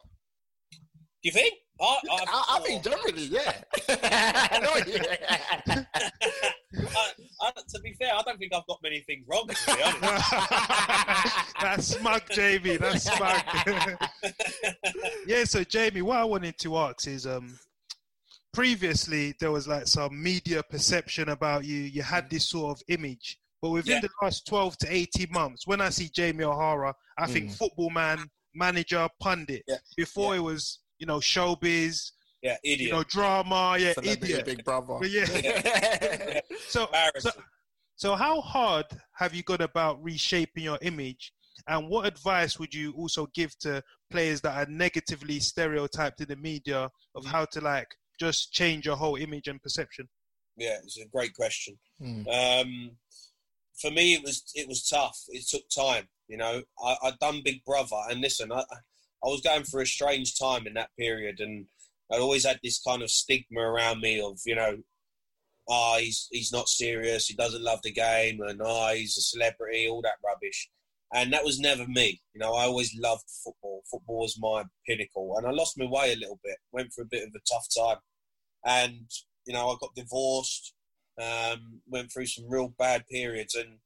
Do 0.71 0.77
you 1.23 1.31
think? 1.31 1.53
I, 1.79 1.85
I, 1.85 2.25
I, 2.27 2.43
I 2.49 2.59
think 2.61 2.83
generally, 2.83 3.25
yeah. 3.25 3.53
I, 3.89 4.59
to 7.69 7.79
be 7.81 7.93
fair, 7.93 8.13
I 8.13 8.21
don't 8.23 8.39
think 8.39 8.53
I've 8.53 8.67
got 8.67 8.79
many 8.81 9.01
things 9.01 9.25
wrong. 9.27 9.47
That's 11.61 11.87
smug, 11.87 12.23
Jamie. 12.31 12.77
That's 12.77 13.03
smug. 13.03 13.41
yeah. 15.27 15.43
So, 15.43 15.63
Jamie, 15.63 16.01
what 16.01 16.17
I 16.17 16.23
wanted 16.23 16.57
to 16.59 16.77
ask 16.77 17.07
is, 17.07 17.27
um, 17.27 17.59
previously 18.53 19.35
there 19.39 19.51
was 19.51 19.67
like 19.67 19.87
some 19.87 20.21
media 20.21 20.63
perception 20.63 21.29
about 21.29 21.65
you. 21.65 21.77
You 21.77 22.01
had 22.01 22.29
this 22.29 22.49
sort 22.49 22.77
of 22.77 22.83
image, 22.87 23.37
but 23.61 23.69
within 23.69 23.95
yeah. 23.95 24.01
the 24.01 24.09
last 24.21 24.47
twelve 24.47 24.77
to 24.79 24.93
eighteen 24.93 25.29
months, 25.31 25.67
when 25.67 25.81
I 25.81 25.89
see 25.89 26.09
Jamie 26.09 26.43
O'Hara, 26.43 26.93
I 27.17 27.27
mm. 27.27 27.33
think 27.33 27.51
football 27.51 27.89
man, 27.89 28.25
manager, 28.55 29.07
pundit. 29.21 29.63
Yeah. 29.67 29.77
Before 29.95 30.33
yeah. 30.33 30.39
it 30.39 30.43
was, 30.43 30.79
you 30.99 31.05
know, 31.05 31.17
showbiz. 31.17 32.11
Yeah, 32.41 32.57
idiot. 32.63 32.79
You 32.79 32.91
know, 32.91 33.03
drama. 33.03 33.77
Yeah, 33.79 33.93
Celebrity 33.93 34.33
idiot. 34.33 34.45
Big 34.45 34.63
brother. 34.63 34.97
But 34.99 35.09
yeah. 35.09 36.39
so, 36.67 36.87
so, 37.17 37.31
so 37.95 38.15
how 38.15 38.41
hard 38.41 38.85
have 39.13 39.33
you 39.33 39.43
got 39.43 39.61
about 39.61 40.03
reshaping 40.03 40.63
your 40.63 40.77
image? 40.81 41.33
And 41.67 41.89
what 41.89 42.05
advice 42.05 42.59
would 42.59 42.73
you 42.73 42.93
also 42.93 43.27
give 43.33 43.57
to 43.59 43.83
players 44.11 44.41
that 44.41 44.55
are 44.55 44.71
negatively 44.71 45.39
stereotyped 45.39 46.21
in 46.21 46.27
the 46.27 46.35
media 46.35 46.89
of 47.15 47.23
mm. 47.23 47.27
how 47.27 47.45
to 47.45 47.61
like 47.61 47.87
just 48.19 48.53
change 48.53 48.85
your 48.85 48.95
whole 48.95 49.15
image 49.15 49.47
and 49.47 49.61
perception? 49.61 50.07
Yeah, 50.55 50.77
it's 50.83 50.99
a 50.99 51.07
great 51.07 51.33
question. 51.33 51.77
Mm. 52.01 52.27
Um, 52.27 52.91
for 53.79 53.91
me, 53.91 54.13
it 54.13 54.23
was 54.23 54.43
it 54.55 54.67
was 54.67 54.87
tough. 54.87 55.17
It 55.29 55.47
took 55.47 55.67
time. 55.69 56.07
You 56.27 56.37
know, 56.37 56.61
I, 56.83 56.95
I'd 57.03 57.19
done 57.19 57.41
Big 57.43 57.63
Brother, 57.63 57.97
and 58.09 58.21
listen, 58.21 58.51
I, 58.51 58.63
I 59.23 59.27
was 59.27 59.41
going 59.41 59.63
through 59.63 59.83
a 59.83 59.87
strange 59.87 60.37
time 60.37 60.67
in 60.67 60.73
that 60.75 60.89
period, 60.97 61.39
and 61.39 61.65
I 62.11 62.17
always 62.17 62.45
had 62.45 62.59
this 62.63 62.81
kind 62.85 63.01
of 63.01 63.09
stigma 63.11 63.61
around 63.61 64.01
me 64.01 64.21
of, 64.21 64.39
you 64.45 64.55
know, 64.55 64.77
ah, 65.69 65.95
oh, 65.95 65.99
he's 65.99 66.27
he's 66.31 66.51
not 66.51 66.69
serious, 66.69 67.27
he 67.27 67.35
doesn't 67.35 67.63
love 67.63 67.79
the 67.83 67.91
game, 67.91 68.41
and 68.41 68.61
ah, 68.61 68.89
oh, 68.91 68.95
he's 68.95 69.17
a 69.17 69.21
celebrity, 69.21 69.87
all 69.87 70.01
that 70.03 70.19
rubbish. 70.25 70.69
And 71.13 71.31
that 71.31 71.45
was 71.45 71.57
never 71.59 71.87
me. 71.87 72.21
You 72.33 72.39
know, 72.41 72.53
I 72.53 72.65
always 72.65 72.93
loved 72.99 73.23
football. 73.43 73.81
Football 73.89 74.19
was 74.19 74.37
my 74.39 74.63
pinnacle, 74.87 75.35
and 75.37 75.47
I 75.47 75.51
lost 75.51 75.77
my 75.77 75.85
way 75.85 76.13
a 76.13 76.17
little 76.17 76.39
bit. 76.43 76.57
Went 76.73 76.93
through 76.93 77.05
a 77.05 77.07
bit 77.07 77.23
of 77.23 77.29
a 77.35 77.39
tough 77.49 77.67
time 77.77 77.99
and 78.65 79.09
you 79.45 79.53
know 79.53 79.69
I 79.69 79.75
got 79.79 79.95
divorced, 79.95 80.73
um, 81.19 81.81
went 81.87 82.11
through 82.11 82.27
some 82.27 82.45
real 82.49 82.73
bad 82.77 83.05
periods, 83.07 83.55
and 83.55 83.79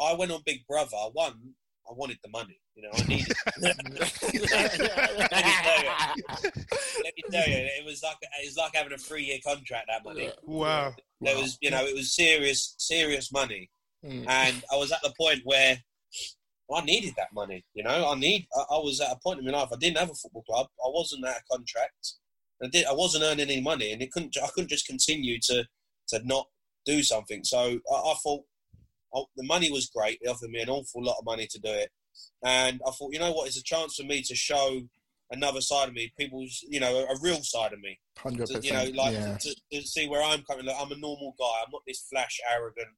I 0.00 0.14
went 0.14 0.32
on 0.32 0.42
Big 0.46 0.66
Brother. 0.66 0.96
One, 1.12 1.54
I 1.88 1.94
wanted 1.94 2.18
the 2.22 2.30
money. 2.30 2.58
You 2.74 2.84
know, 2.84 2.90
I 2.94 3.02
needed. 3.02 3.36
Let 3.60 3.76
me 7.16 7.22
tell 7.30 7.48
you, 7.48 7.56
it 7.56 7.84
was 7.84 8.02
like 8.02 8.16
it 8.22 8.46
was 8.46 8.56
like 8.56 8.74
having 8.74 8.92
a 8.92 8.98
three-year 8.98 9.38
contract. 9.44 9.88
That 9.88 10.04
money. 10.04 10.30
Wow. 10.44 10.94
There 11.20 11.36
was, 11.36 11.58
you 11.60 11.70
know, 11.70 11.84
it 11.84 11.94
was 11.94 12.14
serious, 12.14 12.74
serious 12.78 13.30
money, 13.32 13.70
mm. 14.04 14.26
and 14.26 14.62
I 14.72 14.76
was 14.76 14.90
at 14.92 15.02
the 15.02 15.12
point 15.18 15.40
where 15.44 15.76
I 16.74 16.80
needed 16.82 17.14
that 17.16 17.32
money. 17.34 17.64
You 17.74 17.84
know, 17.84 18.10
I 18.10 18.14
need. 18.14 18.46
I, 18.56 18.74
I 18.74 18.78
was 18.78 19.00
at 19.00 19.12
a 19.12 19.18
point 19.22 19.40
in 19.40 19.44
my 19.44 19.52
life. 19.52 19.68
I 19.72 19.76
didn't 19.76 19.98
have 19.98 20.10
a 20.10 20.14
football 20.14 20.42
club. 20.42 20.66
I 20.84 20.88
wasn't 20.88 21.26
at 21.26 21.36
a 21.36 21.42
contract. 21.50 22.14
I 22.62 22.68
did. 22.68 22.86
I 22.86 22.92
wasn't 22.92 23.24
earning 23.24 23.50
any 23.50 23.60
money, 23.60 23.92
and 23.92 24.00
it 24.02 24.12
couldn't. 24.12 24.36
I 24.42 24.48
couldn't 24.48 24.70
just 24.70 24.86
continue 24.86 25.38
to 25.42 25.64
to 26.08 26.20
not 26.26 26.46
do 26.86 27.02
something. 27.02 27.44
So 27.44 27.58
I, 27.58 27.94
I 27.94 28.14
thought 28.22 28.44
oh, 29.14 29.26
the 29.36 29.44
money 29.44 29.70
was 29.70 29.90
great. 29.94 30.18
They 30.22 30.30
offered 30.30 30.50
me 30.50 30.60
an 30.60 30.68
awful 30.68 31.04
lot 31.04 31.16
of 31.18 31.24
money 31.24 31.46
to 31.46 31.58
do 31.58 31.70
it, 31.70 31.90
and 32.44 32.80
I 32.86 32.90
thought, 32.90 33.12
you 33.12 33.18
know 33.18 33.32
what, 33.32 33.46
it's 33.46 33.58
a 33.58 33.62
chance 33.62 33.96
for 33.96 34.04
me 34.04 34.22
to 34.22 34.34
show 34.34 34.82
another 35.32 35.60
side 35.60 35.88
of 35.88 35.94
me, 35.94 36.12
people's, 36.18 36.64
you 36.68 36.78
know, 36.78 36.94
a, 36.94 37.14
a 37.14 37.18
real 37.20 37.42
side 37.42 37.72
of 37.72 37.80
me. 37.80 37.98
Hundred 38.18 38.48
percent. 38.48 38.64
You 38.64 38.72
know, 38.72 38.84
like 38.94 39.14
yeah. 39.14 39.36
to, 39.38 39.56
to, 39.72 39.82
see 39.82 40.08
where 40.08 40.22
I'm 40.22 40.42
coming. 40.42 40.66
Like, 40.66 40.76
I'm 40.78 40.92
a 40.92 40.96
normal 40.96 41.34
guy. 41.38 41.62
I'm 41.64 41.72
not 41.72 41.82
this 41.86 42.04
flash, 42.10 42.38
arrogant 42.54 42.88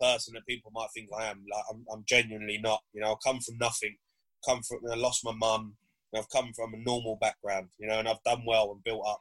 person 0.00 0.34
that 0.34 0.46
people 0.46 0.70
might 0.74 0.88
think 0.92 1.08
I 1.16 1.26
am. 1.26 1.44
Like 1.50 1.64
I'm, 1.70 1.86
I'm 1.92 2.04
genuinely 2.06 2.58
not. 2.58 2.82
You 2.92 3.00
know, 3.00 3.12
I 3.12 3.14
come 3.24 3.40
from 3.40 3.56
nothing. 3.58 3.96
Come 4.44 4.62
from. 4.62 4.80
I 4.90 4.96
lost 4.96 5.24
my 5.24 5.32
mum. 5.32 5.76
I've 6.14 6.30
come 6.30 6.52
from 6.54 6.74
a 6.74 6.78
normal 6.78 7.16
background, 7.20 7.68
you 7.78 7.86
know, 7.86 7.98
and 7.98 8.08
I've 8.08 8.22
done 8.24 8.42
well 8.46 8.72
and 8.72 8.82
built 8.84 9.06
up. 9.06 9.20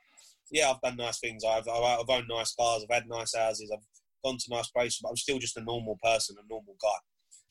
Yeah, 0.51 0.71
I've 0.71 0.81
done 0.81 0.97
nice 0.97 1.19
things. 1.19 1.43
I've, 1.43 1.67
I've 1.67 2.09
owned 2.09 2.27
nice 2.29 2.55
cars. 2.55 2.83
I've 2.83 2.93
had 2.93 3.09
nice 3.09 3.35
houses. 3.35 3.71
I've 3.73 3.83
gone 4.25 4.37
to 4.39 4.49
nice 4.49 4.69
places, 4.69 4.99
but 5.01 5.09
I'm 5.09 5.17
still 5.17 5.39
just 5.39 5.57
a 5.57 5.63
normal 5.63 5.99
person, 6.03 6.35
a 6.39 6.47
normal 6.49 6.75
guy. 6.81 6.99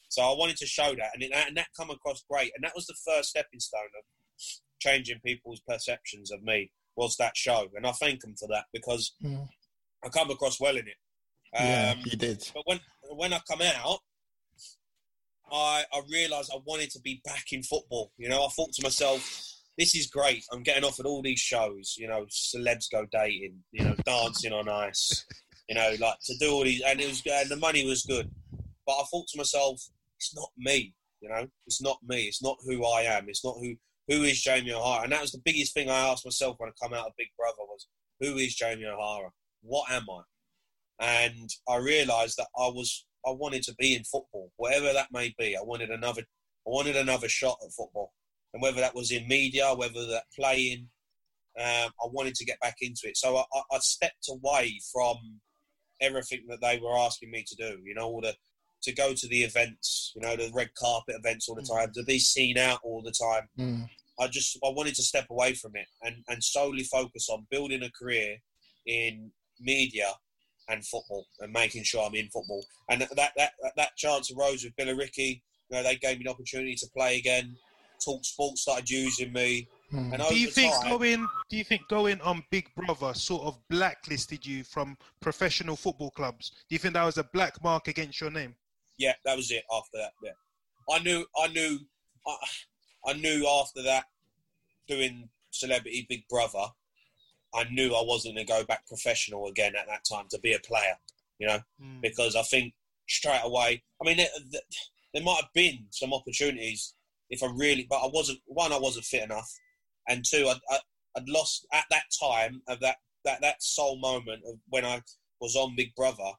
So 0.09 0.23
I 0.23 0.37
wanted 0.37 0.57
to 0.59 0.67
show 0.67 0.95
that, 0.95 1.11
and, 1.15 1.23
it, 1.23 1.31
and 1.33 1.57
that 1.57 1.69
come 1.77 1.91
across 1.91 2.25
great. 2.29 2.53
And 2.55 2.65
that 2.65 2.75
was 2.75 2.87
the 2.87 2.97
first 3.07 3.31
stepping 3.31 3.61
stone 3.61 3.83
of 3.99 4.05
changing 4.81 5.21
people's 5.25 5.61
perceptions 5.67 6.31
of 6.31 6.43
me 6.43 6.71
was 6.97 7.17
that 7.17 7.37
show, 7.37 7.69
and 7.75 7.87
I 7.87 7.93
thank 7.93 8.21
them 8.21 8.35
for 8.39 8.49
that 8.49 8.67
because 8.73 9.13
mm. 9.23 9.49
I 10.05 10.09
come 10.09 10.31
across 10.31 10.61
well 10.61 10.77
in 10.77 10.87
it. 10.87 10.97
Um, 11.57 11.67
yeah, 11.67 11.95
you 12.05 12.17
did. 12.17 12.49
But 12.55 12.63
when 12.67 12.81
when 13.17 13.33
I 13.33 13.41
come 13.49 13.63
out, 13.63 13.99
I, 15.51 15.85
I 15.93 16.03
realised 16.11 16.51
I 16.53 16.59
wanted 16.65 16.91
to 16.91 17.01
be 17.01 17.21
back 17.25 17.47
in 17.53 17.63
football. 17.63 18.13
You 18.17 18.29
know, 18.29 18.45
I 18.45 18.49
thought 18.49 18.73
to 18.75 18.83
myself, 18.83 19.21
this 19.79 19.95
is 19.95 20.07
great. 20.07 20.45
I'm 20.53 20.63
getting 20.63 20.85
offered 20.85 21.07
all 21.07 21.23
these 21.23 21.41
shows, 21.41 21.95
you 21.99 22.09
know, 22.09 22.27
celebs 22.31 22.91
go 22.91 23.07
dating, 23.11 23.59
you 23.73 23.85
know, 23.85 23.95
dancing 24.05 24.53
on 24.53 24.69
ice, 24.69 25.25
you 25.69 25.75
know, 25.75 25.95
like 26.01 26.17
to 26.25 26.37
do 26.39 26.53
all 26.53 26.65
these, 26.65 26.83
and 26.83 27.01
it 27.01 27.09
was, 27.09 27.23
and 27.27 27.51
the 27.51 27.57
money 27.57 27.87
was 27.87 28.05
good. 28.05 28.31
But 28.87 28.93
I 28.93 29.05
thought 29.11 29.29
to 29.29 29.39
myself, 29.39 29.81
it's 30.19 30.35
not 30.37 30.51
me, 30.59 30.95
you 31.21 31.29
know, 31.29 31.47
it's 31.67 31.83
not 31.83 31.99
me, 32.07 32.25
it's 32.25 32.43
not 32.43 32.57
who 32.65 32.85
I 32.85 33.03
am, 33.03 33.29
it's 33.29 33.45
not 33.45 33.57
who 33.61 33.75
who 34.09 34.23
is 34.23 34.43
Jamie 34.43 34.73
O'Hara, 34.73 35.05
and 35.05 35.13
that 35.13 35.23
was 35.23 35.33
the 35.33 35.41
biggest 35.45 35.73
thing 35.73 35.89
I 35.89 36.09
asked 36.09 36.27
myself 36.27 36.57
when 36.59 36.69
I 36.69 36.73
come 36.83 36.93
out 36.93 37.07
of 37.07 37.13
Big 37.17 37.29
Brother 37.39 37.57
was, 37.61 37.87
who 38.21 38.37
is 38.37 38.55
Jamie 38.55 38.85
O'Hara? 38.85 39.31
What 39.63 39.91
am 39.91 40.07
I? 40.11 40.23
And 41.01 41.49
I 41.69 41.77
realised 41.77 42.37
that 42.37 42.49
I 42.57 42.69
was 42.69 43.07
I 43.27 43.31
wanted 43.31 43.63
to 43.65 43.75
be 43.77 43.95
in 43.95 44.05
football, 44.05 44.51
whatever 44.57 44.93
that 44.93 45.09
may 45.13 45.35
be. 45.39 45.57
I 45.57 45.63
wanted 45.63 45.91
another, 45.91 46.21
I 46.21 46.71
wanted 46.71 46.97
another 46.97 47.29
shot 47.29 47.59
at 47.65 47.73
football, 47.73 48.13
and 48.53 48.63
whether 48.63 48.81
that 48.81 48.95
was 48.95 49.11
in 49.11 49.27
media, 49.27 49.75
whether 49.75 50.07
that 50.07 50.25
playing, 50.39 50.89
um, 51.59 51.91
I 52.03 52.07
wanted 52.11 52.35
to 52.35 52.45
get 52.45 52.61
back 52.61 52.77
into 52.81 53.03
it. 53.05 53.17
So 53.17 53.37
I, 53.37 53.45
I, 53.71 53.79
stepped 53.79 54.29
away 54.29 54.81
from 54.93 55.41
everything 56.01 56.45
that 56.49 56.61
they 56.61 56.79
were 56.79 56.97
asking 56.97 57.31
me 57.31 57.45
to 57.47 57.57
do. 57.57 57.79
You 57.85 57.95
know, 57.95 58.07
all 58.07 58.21
the 58.21 58.35
to 58.83 58.93
go 58.93 59.15
to 59.15 59.29
the 59.29 59.43
events, 59.43 60.13
you 60.15 60.21
know, 60.21 60.37
the 60.37 60.51
red 60.55 60.71
carpet 60.75 61.17
events 61.19 61.49
all 61.49 61.55
the 61.55 61.63
mm. 61.63 61.75
time, 61.75 61.93
to 61.95 62.03
be 62.05 62.19
seen 62.19 62.59
out 62.59 62.81
all 62.85 63.03
the 63.03 63.13
time. 63.13 63.49
Mm. 63.59 63.89
I 64.21 64.29
just 64.29 64.59
I 64.65 64.69
wanted 64.69 64.95
to 64.97 65.03
step 65.03 65.27
away 65.31 65.55
from 65.55 65.73
it 65.75 65.87
and, 66.03 66.17
and 66.29 66.43
solely 66.43 66.85
focus 66.85 67.29
on 67.29 67.47
building 67.51 67.83
a 67.83 67.91
career 67.91 68.37
in 68.87 69.31
media 69.61 70.13
and 70.69 70.85
football 70.87 71.27
and 71.41 71.53
making 71.53 71.83
sure 71.83 72.07
I'm 72.07 72.15
in 72.15 72.29
football. 72.29 72.65
And 72.89 73.01
that 73.01 73.33
that 73.37 73.53
that 73.77 73.97
chance 73.97 74.31
arose 74.33 74.65
with 74.65 74.77
Billericay. 74.77 75.41
You 75.71 75.79
know, 75.79 75.83
they 75.83 75.97
gave 75.97 76.19
me 76.19 76.25
the 76.25 76.31
opportunity 76.31 76.75
to 76.77 76.87
play 76.95 77.19
again. 77.19 77.57
Talk 78.05 78.25
Sports 78.25 78.63
started 78.63 78.91
using 78.91 79.33
me. 79.33 79.67
Hmm. 79.95 80.13
And 80.13 80.23
Do 80.29 80.39
you 80.39 80.49
think 80.51 80.75
time- 80.75 80.91
going? 80.91 81.29
Do 81.49 81.57
you 81.57 81.63
think 81.65 81.87
going 81.89 82.21
on 82.23 82.43
Big 82.51 82.75
Brother 82.75 83.15
sort 83.15 83.45
of 83.45 83.59
blacklisted 83.69 84.45
you 84.45 84.65
from 84.65 84.99
professional 85.21 85.77
football 85.77 86.11
clubs? 86.11 86.51
Do 86.69 86.75
you 86.75 86.79
think 86.81 86.95
that 86.95 87.05
was 87.05 87.17
a 87.19 87.25
black 87.25 87.63
mark 87.63 87.87
against 87.89 88.21
your 88.21 88.31
name? 88.31 88.57
yeah, 88.97 89.15
that 89.25 89.37
was 89.37 89.51
it. 89.51 89.65
After 89.73 89.99
that, 89.99 90.13
yeah, 90.23 90.31
I 90.89 90.99
knew, 91.01 91.27
I 91.37 91.49
knew, 91.49 91.79
I, 92.27 92.37
I 93.07 93.13
knew 93.15 93.45
after 93.49 93.83
that 93.83 94.05
doing 94.89 95.29
Celebrity 95.51 96.07
Big 96.09 96.27
Brother, 96.29 96.65
I 97.55 97.65
knew 97.71 97.93
I 97.95 98.03
wasn't 98.05 98.37
going 98.37 98.47
to 98.47 98.53
go 98.53 98.65
back 98.65 98.87
professional 98.87 99.49
again 99.49 99.75
at 99.77 99.87
that 99.89 100.05
time 100.05 100.27
to 100.31 100.39
be 100.41 100.53
a 100.55 100.59
player. 100.61 100.97
You 101.39 101.49
know, 101.49 101.59
Mm. 101.83 102.01
because 102.03 102.37
I 102.37 102.43
think 102.43 102.73
straight 103.09 103.41
away, 103.43 103.83
I 104.01 104.05
mean, 104.07 104.17
there, 104.17 104.29
there 105.13 105.23
might 105.25 105.41
have 105.43 105.53
been 105.53 105.87
some 105.91 106.13
opportunities 106.15 106.95
if 107.31 107.43
I 107.43 107.47
really, 107.57 107.87
but 107.91 107.97
I 107.99 108.07
wasn't. 108.13 108.41
One, 108.47 108.73
I 108.73 108.79
wasn't 108.79 109.05
fit 109.07 109.25
enough, 109.25 109.51
and 110.09 110.25
two, 110.25 110.49
I, 110.49 110.55
I, 110.75 110.79
I'd 111.17 111.29
lost 111.29 111.67
at 111.73 111.85
that 111.91 112.05
time 112.21 112.63
of 112.69 112.81
that 112.81 112.97
that 113.25 113.41
that 113.41 113.63
sole 113.63 113.99
moment 113.99 114.43
of 114.47 114.57
when 114.69 114.85
I 114.85 115.03
was 115.41 115.57
on 115.57 115.77
Big 115.77 115.95
Brother. 115.95 116.31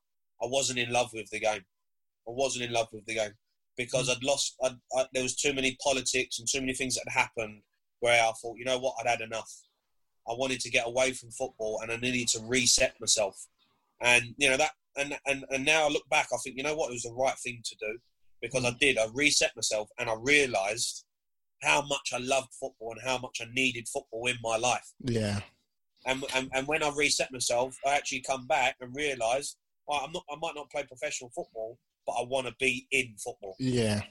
I 0.41 0.47
wasn't 0.47 0.80
in 0.80 0.91
love 0.91 1.09
with 1.13 1.30
the 1.30 1.39
game. 1.39 1.63
I 2.28 2.32
wasn't 2.32 2.66
in 2.66 2.74
love 2.74 2.88
with 2.91 3.05
the 3.05 3.16
game 3.16 3.32
because 3.78 4.09
mm. 4.09 4.16
I'd 4.16 4.24
lost. 4.24 4.55
I'd, 4.63 4.78
I, 4.95 5.05
there 5.13 5.24
was 5.24 5.36
too 5.36 5.53
many 5.53 5.78
politics 5.84 6.39
and 6.39 6.47
too 6.47 6.59
many 6.59 6.74
things 6.74 6.95
that 6.95 7.05
had 7.07 7.20
happened 7.20 7.61
where 7.99 8.22
I 8.22 8.32
thought, 8.41 8.57
you 8.57 8.66
know 8.66 8.80
what, 8.80 8.95
I'd 8.99 9.09
had 9.09 9.22
enough. 9.22 9.51
I 10.28 10.34
wanted 10.34 10.59
to 10.61 10.72
get 10.72 10.88
away 10.88 11.11
from 11.11 11.32
football 11.32 11.80
and 11.82 11.91
I 11.91 11.97
needed 11.97 12.28
to 12.30 12.39
reset 12.45 12.95
myself. 12.99 13.38
And 14.01 14.36
you 14.38 14.49
know 14.49 14.57
that, 14.57 14.72
and 14.97 15.18
and 15.26 15.45
and 15.49 15.63
now 15.63 15.86
I 15.86 15.89
look 15.89 16.07
back, 16.09 16.28
I 16.34 16.38
think, 16.43 16.57
you 16.57 16.63
know 16.63 16.76
what, 16.76 16.89
it 16.89 16.93
was 16.93 17.03
the 17.03 17.13
right 17.13 17.38
thing 17.38 17.61
to 17.63 17.76
do 17.80 17.97
because 18.41 18.66
I 18.66 18.72
mm. 18.72 18.80
did. 18.80 18.97
I 18.97 19.07
reset 19.13 19.55
myself 19.55 19.89
and 19.99 20.09
I 20.09 20.16
realised 20.20 21.05
how 21.62 21.82
much 21.82 22.12
I 22.14 22.18
loved 22.18 22.53
football 22.60 22.91
and 22.91 23.01
how 23.03 23.18
much 23.18 23.39
I 23.41 23.45
needed 23.53 23.88
football 23.88 24.28
in 24.28 24.38
my 24.43 24.58
life. 24.58 24.91
Yeah. 24.99 25.39
And, 26.06 26.24
and, 26.36 26.49
and 26.53 26.68
when 26.68 26.84
I 26.84 26.91
reset 26.95 27.32
myself, 27.32 27.78
I 27.86 27.95
actually 27.95 28.22
come 28.22 28.45
back 28.45 28.76
and 28.80 28.95
realise 28.95 29.56
well, 29.88 30.01
I'm 30.03 30.12
not. 30.12 30.24
I 30.32 30.36
might 30.41 30.56
not 30.56 30.70
play 30.70 30.84
professional 30.84 31.30
football, 31.30 31.78
but 32.06 32.14
I 32.14 32.24
want 32.24 32.47
to 32.47 32.56
be 32.60 32.88
in 32.91 33.16
football. 33.18 33.56
Yeah. 33.60 34.01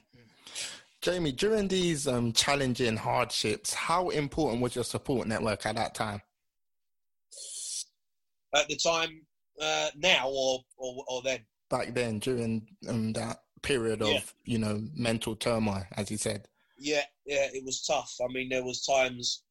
Jamie, 1.00 1.32
during 1.32 1.68
these 1.68 2.08
um, 2.08 2.32
challenging 2.32 2.96
hardships, 2.96 3.74
how 3.74 4.08
important 4.08 4.62
was 4.62 4.74
your 4.74 4.84
support 4.84 5.26
network 5.28 5.66
at 5.66 5.76
that 5.76 5.94
time? 5.94 6.22
At 8.54 8.68
the 8.68 8.76
time, 8.76 9.20
uh, 9.60 9.90
now 9.96 10.28
or, 10.28 10.60
or 10.76 11.04
or 11.08 11.22
then, 11.22 11.40
Back 11.68 11.92
then, 11.92 12.20
during 12.20 12.68
um, 12.88 13.12
that 13.14 13.38
period 13.62 14.00
of 14.00 14.08
Yeah. 14.08 14.20
you 14.44 14.58
know 14.58 14.82
mental 14.94 15.34
turmoil, 15.34 15.84
as 15.96 16.10
you 16.10 16.16
said. 16.16 16.46
Yeah, 16.76 17.02
yeah, 17.26 17.48
it 17.52 17.64
was 17.64 17.82
tough. 17.84 18.14
I 18.22 18.32
mean, 18.32 18.48
there 18.48 18.64
was 18.64 18.84
times, 18.84 19.42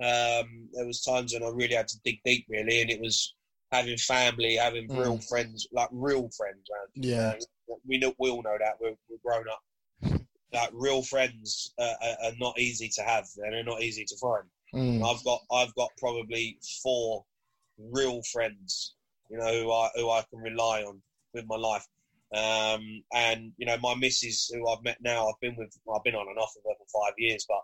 um, 0.00 0.68
there 0.72 0.86
was 0.86 1.02
times 1.02 1.32
when 1.32 1.42
I 1.42 1.48
really 1.48 1.74
had 1.74 1.88
to 1.88 2.00
dig 2.04 2.20
deep, 2.24 2.46
really, 2.48 2.80
and 2.82 2.90
it 2.90 3.00
was 3.00 3.34
having 3.70 3.96
family, 3.96 4.56
having 4.56 4.88
real 4.88 5.18
Mm. 5.18 5.28
friends, 5.28 5.66
like 5.72 5.88
real 5.92 6.28
friends 6.36 6.68
around. 6.70 6.88
Yeah. 6.94 7.38
We 7.86 7.98
know 7.98 8.14
we 8.18 8.30
all 8.30 8.42
know 8.42 8.58
that 8.58 8.78
we're, 8.80 8.96
we're 9.08 9.18
grown 9.24 9.46
up. 9.48 9.62
Like 10.54 10.68
real 10.74 11.02
friends 11.02 11.72
uh, 11.78 11.94
are, 12.02 12.26
are 12.26 12.32
not 12.38 12.58
easy 12.58 12.86
to 12.96 13.02
have, 13.02 13.26
and 13.38 13.54
they're 13.54 13.64
not 13.64 13.80
easy 13.80 14.04
to 14.04 14.16
find. 14.18 14.44
Mm. 14.74 15.02
I've 15.02 15.24
got 15.24 15.40
I've 15.50 15.74
got 15.76 15.88
probably 15.96 16.58
four 16.82 17.24
real 17.78 18.20
friends, 18.30 18.94
you 19.30 19.38
know, 19.38 19.50
who 19.50 19.72
I 19.72 19.88
who 19.94 20.10
I 20.10 20.22
can 20.28 20.40
rely 20.40 20.82
on 20.82 21.00
with 21.32 21.46
my 21.46 21.56
life. 21.56 21.86
Um, 22.34 23.02
and 23.12 23.52
you 23.58 23.66
know, 23.66 23.76
my 23.82 23.94
missus, 23.94 24.50
who 24.52 24.66
I've 24.68 24.82
met 24.82 24.98
now, 25.02 25.28
I've 25.28 25.40
been 25.40 25.54
with, 25.56 25.76
I've 25.94 26.02
been 26.04 26.14
on 26.14 26.28
and 26.28 26.38
off 26.38 26.52
with 26.56 26.64
her 26.64 26.74
for 26.78 27.04
five 27.04 27.14
years, 27.18 27.44
but 27.48 27.60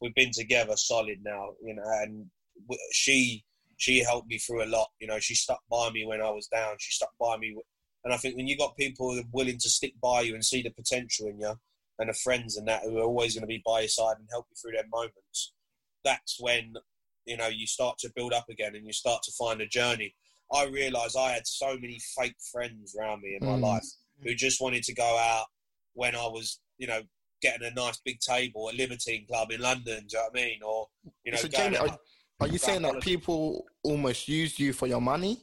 we've 0.00 0.14
been 0.14 0.30
together 0.32 0.76
solid 0.76 1.18
now, 1.24 1.50
you 1.62 1.74
know. 1.74 1.82
And 1.84 2.26
w- 2.68 2.80
she 2.92 3.44
she 3.78 3.98
helped 4.04 4.28
me 4.28 4.38
through 4.38 4.64
a 4.64 4.66
lot. 4.70 4.88
You 5.00 5.08
know, 5.08 5.18
she 5.18 5.34
stuck 5.34 5.60
by 5.70 5.90
me 5.90 6.06
when 6.06 6.22
I 6.22 6.30
was 6.30 6.46
down. 6.46 6.76
She 6.78 6.92
stuck 6.92 7.10
by 7.20 7.36
me, 7.36 7.56
and 8.04 8.14
I 8.14 8.16
think 8.16 8.36
when 8.36 8.46
you 8.46 8.56
got 8.56 8.76
people 8.76 9.20
willing 9.32 9.58
to 9.58 9.68
stick 9.70 9.94
by 10.00 10.20
you 10.20 10.34
and 10.34 10.44
see 10.44 10.62
the 10.62 10.70
potential 10.70 11.26
in 11.26 11.40
you, 11.40 11.54
and 11.98 12.08
the 12.08 12.14
friends 12.14 12.56
and 12.56 12.68
that 12.68 12.82
who 12.84 12.98
are 12.98 13.04
always 13.04 13.34
going 13.34 13.42
to 13.42 13.46
be 13.48 13.62
by 13.66 13.80
your 13.80 13.88
side 13.88 14.16
and 14.18 14.28
help 14.30 14.46
you 14.50 14.56
through 14.60 14.76
their 14.76 14.88
moments, 14.92 15.52
that's 16.04 16.36
when 16.38 16.74
you 17.24 17.36
know 17.36 17.48
you 17.48 17.66
start 17.66 17.98
to 17.98 18.12
build 18.14 18.32
up 18.32 18.48
again 18.48 18.76
and 18.76 18.86
you 18.86 18.92
start 18.92 19.22
to 19.24 19.32
find 19.32 19.60
a 19.60 19.66
journey. 19.66 20.14
I 20.54 20.66
realised 20.66 21.16
I 21.18 21.32
had 21.32 21.46
so 21.46 21.74
many 21.74 21.98
fake 22.16 22.36
friends 22.52 22.94
around 22.94 23.22
me 23.22 23.36
in 23.40 23.44
my 23.44 23.56
Mm. 23.56 23.62
life 23.62 23.84
who 24.22 24.34
just 24.34 24.60
wanted 24.60 24.82
to 24.84 24.94
go 24.94 25.18
out 25.18 25.46
when 25.94 26.14
I 26.14 26.26
was, 26.26 26.60
you 26.78 26.86
know, 26.86 27.02
getting 27.42 27.66
a 27.66 27.70
nice 27.74 28.00
big 28.04 28.20
table 28.20 28.68
at 28.68 28.76
Libertine 28.76 29.26
Club 29.26 29.50
in 29.50 29.60
London. 29.60 30.06
Do 30.08 30.16
you 30.16 30.18
know 30.18 30.22
what 30.30 30.40
I 30.40 30.44
mean? 30.44 30.58
Or 30.64 30.86
you 31.24 31.32
know, 31.32 31.38
so, 31.38 31.48
going 31.48 31.72
Jamie, 31.74 31.88
are, 31.90 31.98
are 32.40 32.48
you 32.48 32.58
saying 32.58 32.82
that 32.82 33.00
people 33.02 33.64
almost 33.82 34.28
used 34.28 34.58
you 34.58 34.72
for 34.72 34.86
your 34.86 35.00
money? 35.00 35.42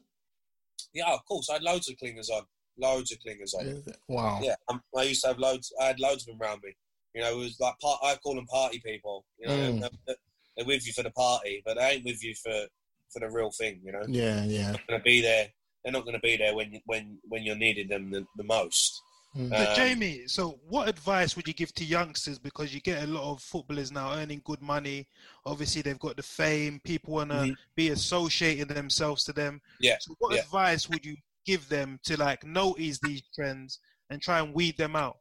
yeah, 0.93 1.13
of 1.13 1.23
course. 1.25 1.49
I 1.49 1.53
had 1.53 1.63
loads 1.63 1.89
of 1.89 1.95
clingers 1.97 2.29
on, 2.29 2.43
loads 2.77 3.11
of 3.11 3.19
clingers 3.19 3.53
on. 3.53 3.83
Wow. 4.07 4.39
Yeah, 4.41 4.55
um, 4.69 4.81
I 4.97 5.03
used 5.03 5.21
to 5.21 5.27
have 5.29 5.39
loads. 5.39 5.71
I 5.81 5.85
had 5.85 5.99
loads 5.99 6.23
of 6.27 6.37
them 6.37 6.41
around 6.41 6.61
me. 6.63 6.73
You 7.13 7.21
know, 7.21 7.31
it 7.33 7.37
was 7.37 7.57
like 7.59 7.77
part, 7.79 7.99
I 8.03 8.15
call 8.15 8.35
them 8.35 8.45
party 8.47 8.81
people. 8.85 9.25
You 9.39 9.47
know, 9.47 9.53
Mm. 9.55 9.89
they're, 10.07 10.15
they're 10.57 10.65
with 10.65 10.85
you 10.87 10.93
for 10.93 11.03
the 11.03 11.11
party, 11.11 11.61
but 11.65 11.77
they 11.77 11.89
ain't 11.91 12.05
with 12.05 12.23
you 12.23 12.33
for 12.35 12.65
for 13.11 13.19
the 13.19 13.29
real 13.29 13.51
thing. 13.51 13.81
You 13.83 13.91
know, 13.91 14.03
Yeah, 14.07 14.43
yeah. 14.45 14.73
going 14.87 14.99
to 14.99 15.03
be 15.03 15.21
there. 15.21 15.47
They're 15.83 15.93
not 15.93 16.03
going 16.03 16.15
to 16.15 16.19
be 16.19 16.37
there 16.37 16.55
when 16.55 16.73
you, 16.73 16.79
when 16.85 17.19
when 17.27 17.43
you're 17.43 17.55
needed 17.55 17.89
them 17.89 18.11
the, 18.11 18.25
the 18.35 18.43
most. 18.43 19.01
Mm. 19.37 19.55
So 19.55 19.63
Um, 19.69 19.75
Jamie, 19.75 20.27
so 20.27 20.59
what 20.67 20.89
advice 20.89 21.35
would 21.35 21.47
you 21.47 21.53
give 21.53 21.73
to 21.75 21.85
youngsters? 21.85 22.39
Because 22.39 22.73
you 22.73 22.81
get 22.81 23.03
a 23.03 23.07
lot 23.07 23.31
of 23.31 23.41
footballers 23.41 23.91
now 23.91 24.13
earning 24.13 24.41
good 24.43 24.61
money. 24.61 25.07
Obviously, 25.45 25.81
they've 25.81 25.99
got 25.99 26.17
the 26.17 26.23
fame. 26.23 26.79
People 26.83 27.13
want 27.13 27.29
to 27.31 27.35
Mhm. 27.37 27.55
be 27.75 27.89
associating 27.89 28.67
themselves 28.67 29.23
to 29.25 29.33
them. 29.33 29.61
Yeah, 29.79 29.97
So 29.99 30.15
what 30.19 30.33
yeah. 30.35 30.41
advice 30.41 30.89
would 30.89 31.05
you 31.05 31.15
give 31.45 31.69
them 31.69 31.99
to 32.03 32.17
like 32.17 32.43
notice 32.43 32.99
these 32.99 33.21
trends 33.33 33.79
and 34.09 34.21
try 34.21 34.39
and 34.39 34.53
weed 34.53 34.77
them 34.77 34.95
out? 34.95 35.17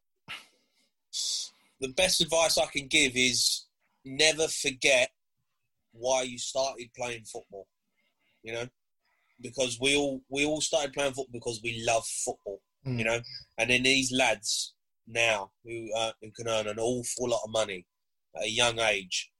the 1.81 1.89
best 1.89 2.21
advice 2.21 2.59
I 2.59 2.67
can 2.67 2.87
give 2.89 3.13
is 3.17 3.67
never 4.05 4.49
forget 4.49 5.11
why 5.93 6.23
you 6.23 6.39
started 6.39 6.93
playing 6.97 7.25
football. 7.25 7.67
You 8.43 8.53
know, 8.55 8.69
because 9.41 9.79
we 9.81 9.97
all 9.97 10.21
we 10.29 10.45
all 10.45 10.61
started 10.61 10.93
playing 10.93 11.13
football 11.13 11.33
because 11.33 11.61
we 11.63 11.83
love 11.87 12.05
football. 12.07 12.61
Mm. 12.87 12.99
You 12.99 13.05
know, 13.05 13.21
and 13.59 13.71
then 13.71 13.83
these 13.83 14.13
lads 14.13 14.75
now 15.07 15.51
who, 15.65 15.89
uh, 15.97 16.13
who 16.23 16.31
can 16.31 16.49
earn 16.49 16.67
an 16.69 16.79
awful 16.79 17.29
lot 17.29 17.41
of 17.45 17.51
money 17.51 17.87
at 18.37 18.45
a 18.45 18.51
young 18.51 18.79
age, 18.79 19.31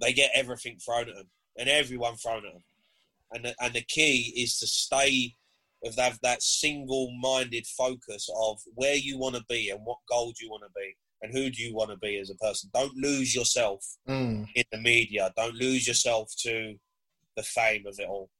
they 0.00 0.12
get 0.12 0.30
everything 0.34 0.78
thrown 0.78 1.08
at 1.08 1.14
them 1.14 1.28
and 1.58 1.68
everyone 1.68 2.16
thrown 2.16 2.44
at 2.46 2.52
them. 2.52 2.62
And 3.32 3.44
the, 3.46 3.54
and 3.60 3.72
the 3.74 3.80
key 3.88 4.32
is 4.36 4.58
to 4.58 4.66
stay 4.66 5.34
with 5.82 5.96
that, 5.96 6.18
that 6.22 6.42
single-minded 6.42 7.66
focus 7.66 8.28
of 8.38 8.60
where 8.74 8.94
you 8.94 9.18
want 9.18 9.34
to 9.36 9.44
be 9.48 9.70
and 9.70 9.80
what 9.84 9.98
goal 10.08 10.32
do 10.32 10.44
you 10.44 10.50
want 10.50 10.62
to 10.62 10.70
be 10.76 10.96
and 11.22 11.32
who 11.32 11.50
do 11.50 11.62
you 11.62 11.74
want 11.74 11.90
to 11.90 11.96
be 11.96 12.18
as 12.18 12.30
a 12.30 12.34
person. 12.36 12.70
Don't 12.72 12.94
lose 12.96 13.34
yourself 13.34 13.84
Mm. 14.08 14.46
in 14.54 14.64
the 14.70 14.78
media. 14.78 15.32
Don't 15.36 15.54
lose 15.54 15.86
yourself 15.86 16.30
to 16.40 16.74
the 17.36 17.42
fame 17.42 17.86
of 17.86 17.98
it 17.98 18.06
all. 18.08 18.30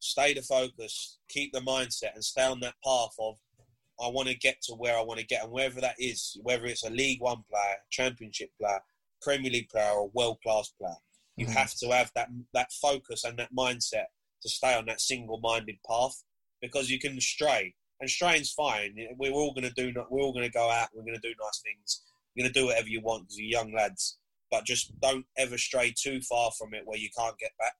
Stay 0.00 0.32
the 0.34 0.42
focus, 0.42 1.18
keep 1.28 1.52
the 1.52 1.60
mindset, 1.60 2.14
and 2.14 2.24
stay 2.24 2.44
on 2.44 2.60
that 2.60 2.74
path 2.84 3.14
of 3.18 3.36
I 4.00 4.06
want 4.08 4.28
to 4.28 4.34
get 4.36 4.62
to 4.62 4.74
where 4.74 4.96
I 4.96 5.02
want 5.02 5.18
to 5.18 5.26
get, 5.26 5.42
and 5.42 5.50
wherever 5.52 5.80
that 5.80 5.96
is, 5.98 6.38
whether 6.42 6.66
it's 6.66 6.84
a 6.84 6.90
League 6.90 7.20
One 7.20 7.42
player, 7.50 7.76
Championship 7.90 8.50
player, 8.60 8.80
Premier 9.20 9.50
League 9.50 9.68
player, 9.68 9.90
or 9.90 10.08
world 10.10 10.38
class 10.40 10.68
player, 10.78 10.94
you 11.36 11.46
Mhm. 11.46 11.54
have 11.54 11.74
to 11.74 11.90
have 11.90 12.12
that 12.14 12.28
that 12.52 12.72
focus 12.72 13.24
and 13.24 13.36
that 13.38 13.52
mindset 13.52 14.06
to 14.42 14.48
stay 14.48 14.74
on 14.74 14.86
that 14.86 15.00
single 15.00 15.40
minded 15.40 15.78
path 15.82 16.22
because 16.60 16.90
you 16.90 17.00
can 17.00 17.20
stray, 17.20 17.74
and 17.98 18.08
straying's 18.08 18.52
fine. 18.52 18.94
We're 19.16 19.32
all 19.32 19.52
going 19.52 19.68
to 19.68 19.74
do. 19.74 19.92
We're 20.08 20.22
all 20.22 20.32
going 20.32 20.46
to 20.46 20.52
go 20.52 20.70
out. 20.70 20.90
We're 20.94 21.02
going 21.02 21.20
to 21.20 21.28
do 21.28 21.34
nice 21.40 21.60
things. 21.60 22.02
You're 22.34 22.44
going 22.44 22.52
to 22.54 22.60
do 22.60 22.66
whatever 22.66 22.88
you 22.88 23.00
want 23.00 23.24
because 23.24 23.38
you're 23.38 23.60
young 23.60 23.72
lads 23.72 24.18
but 24.50 24.64
just 24.64 24.98
don't 25.00 25.26
ever 25.36 25.58
stray 25.58 25.92
too 25.94 26.22
far 26.22 26.50
from 26.52 26.72
it 26.72 26.86
where 26.86 26.98
you 26.98 27.10
can't 27.16 27.38
get 27.38 27.52
back. 27.58 27.74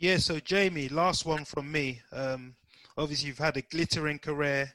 Yeah, 0.00 0.16
so 0.16 0.40
Jamie, 0.40 0.88
last 0.88 1.26
one 1.26 1.44
from 1.44 1.70
me. 1.70 2.00
Um, 2.10 2.54
obviously, 2.96 3.28
you've 3.28 3.36
had 3.36 3.58
a 3.58 3.62
glittering 3.62 4.18
career. 4.18 4.72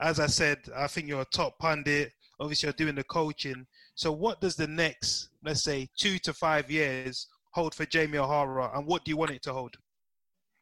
As 0.00 0.18
I 0.18 0.26
said, 0.26 0.58
I 0.74 0.88
think 0.88 1.06
you're 1.06 1.20
a 1.20 1.26
top 1.26 1.60
pundit. 1.60 2.10
Obviously, 2.40 2.66
you're 2.66 2.72
doing 2.72 2.96
the 2.96 3.04
coaching. 3.04 3.68
So, 3.94 4.10
what 4.10 4.40
does 4.40 4.56
the 4.56 4.66
next, 4.66 5.28
let's 5.44 5.62
say, 5.62 5.88
two 5.96 6.18
to 6.18 6.34
five 6.34 6.72
years 6.72 7.28
hold 7.52 7.72
for 7.72 7.86
Jamie 7.86 8.18
O'Hara, 8.18 8.76
and 8.76 8.84
what 8.84 9.04
do 9.04 9.12
you 9.12 9.16
want 9.16 9.30
it 9.30 9.44
to 9.44 9.52
hold? 9.52 9.76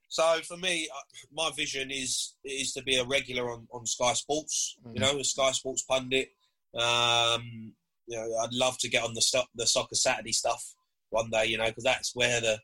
So 0.08 0.40
for 0.46 0.58
me, 0.58 0.90
uh, 0.94 1.00
my 1.32 1.50
vision 1.56 1.90
is 1.90 2.34
is 2.44 2.74
to 2.74 2.82
be 2.82 2.96
a 2.96 3.04
regular 3.06 3.50
on, 3.50 3.66
on 3.72 3.86
Sky 3.86 4.12
Sports. 4.12 4.76
You 4.92 5.00
know, 5.00 5.18
a 5.18 5.24
Sky 5.24 5.52
Sports 5.52 5.84
pundit. 5.84 6.28
Um, 6.74 7.72
you 8.06 8.18
know, 8.18 8.28
I'd 8.42 8.52
love 8.52 8.76
to 8.80 8.90
get 8.90 9.04
on 9.04 9.14
the 9.14 9.44
the 9.54 9.66
soccer 9.66 9.94
Saturday 9.94 10.32
stuff 10.32 10.62
one 11.08 11.30
day. 11.30 11.46
You 11.46 11.56
know, 11.56 11.64
because 11.64 11.84
that's 11.84 12.14
where 12.14 12.42
the 12.42 12.58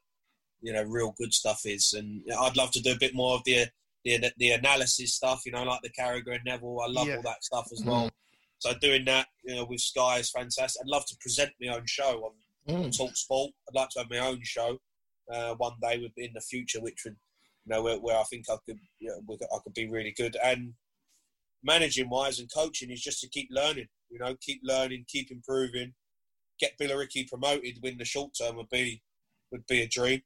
you 0.60 0.72
know 0.72 0.82
real 0.82 1.14
good 1.18 1.32
stuff 1.32 1.62
is, 1.64 1.92
and 1.92 2.22
you 2.24 2.34
know, 2.34 2.40
I'd 2.40 2.56
love 2.56 2.70
to 2.72 2.80
do 2.80 2.92
a 2.92 2.98
bit 2.98 3.14
more 3.14 3.34
of 3.34 3.44
the 3.44 3.66
the 4.04 4.32
the 4.38 4.50
analysis 4.50 5.14
stuff. 5.14 5.42
You 5.46 5.52
know, 5.52 5.64
like 5.64 5.82
the 5.82 5.90
Carragher 5.90 6.34
and 6.34 6.44
Neville. 6.44 6.80
I 6.80 6.90
love 6.90 7.08
Yeah. 7.08 7.16
all 7.16 7.22
that 7.22 7.44
stuff 7.44 7.68
as 7.72 7.82
well. 7.84 8.10
So 8.58 8.74
doing 8.74 9.04
that, 9.04 9.28
you 9.44 9.54
know, 9.54 9.64
with 9.64 9.80
Sky 9.80 10.18
is 10.18 10.30
fantastic. 10.30 10.80
I'd 10.82 10.88
love 10.88 11.06
to 11.06 11.16
present 11.20 11.52
my 11.60 11.76
own 11.76 11.86
show 11.86 12.32
on 12.68 12.82
mm. 12.82 12.96
talk 12.96 13.16
sport. 13.16 13.52
I'd 13.68 13.74
like 13.74 13.88
to 13.90 14.00
have 14.00 14.10
my 14.10 14.18
own 14.18 14.40
show 14.42 14.78
uh, 15.32 15.54
one 15.54 15.74
day 15.80 16.10
in 16.16 16.32
the 16.34 16.40
future, 16.40 16.80
which 16.80 17.02
would, 17.04 17.16
you 17.64 17.74
know, 17.74 17.82
where, 17.82 17.98
where 17.98 18.18
I 18.18 18.24
think 18.24 18.46
I 18.50 18.56
could, 18.66 18.80
you 18.98 19.10
know, 19.10 19.36
I 19.54 19.58
could 19.62 19.74
be 19.74 19.88
really 19.88 20.12
good. 20.16 20.36
And 20.42 20.74
managing 21.62 22.10
wise 22.10 22.40
and 22.40 22.52
coaching 22.52 22.90
is 22.90 23.00
just 23.00 23.20
to 23.20 23.28
keep 23.28 23.48
learning. 23.50 23.88
You 24.10 24.18
know, 24.18 24.34
keep 24.40 24.60
learning, 24.64 25.04
keep 25.06 25.30
improving. 25.30 25.94
Get 26.58 26.78
Billericay 26.80 27.28
promoted 27.28 27.78
win 27.82 27.98
the 27.98 28.04
short 28.04 28.32
term 28.36 28.56
would 28.56 28.70
be 28.70 29.02
would 29.52 29.66
be 29.66 29.82
a 29.82 29.88
dream 29.88 30.22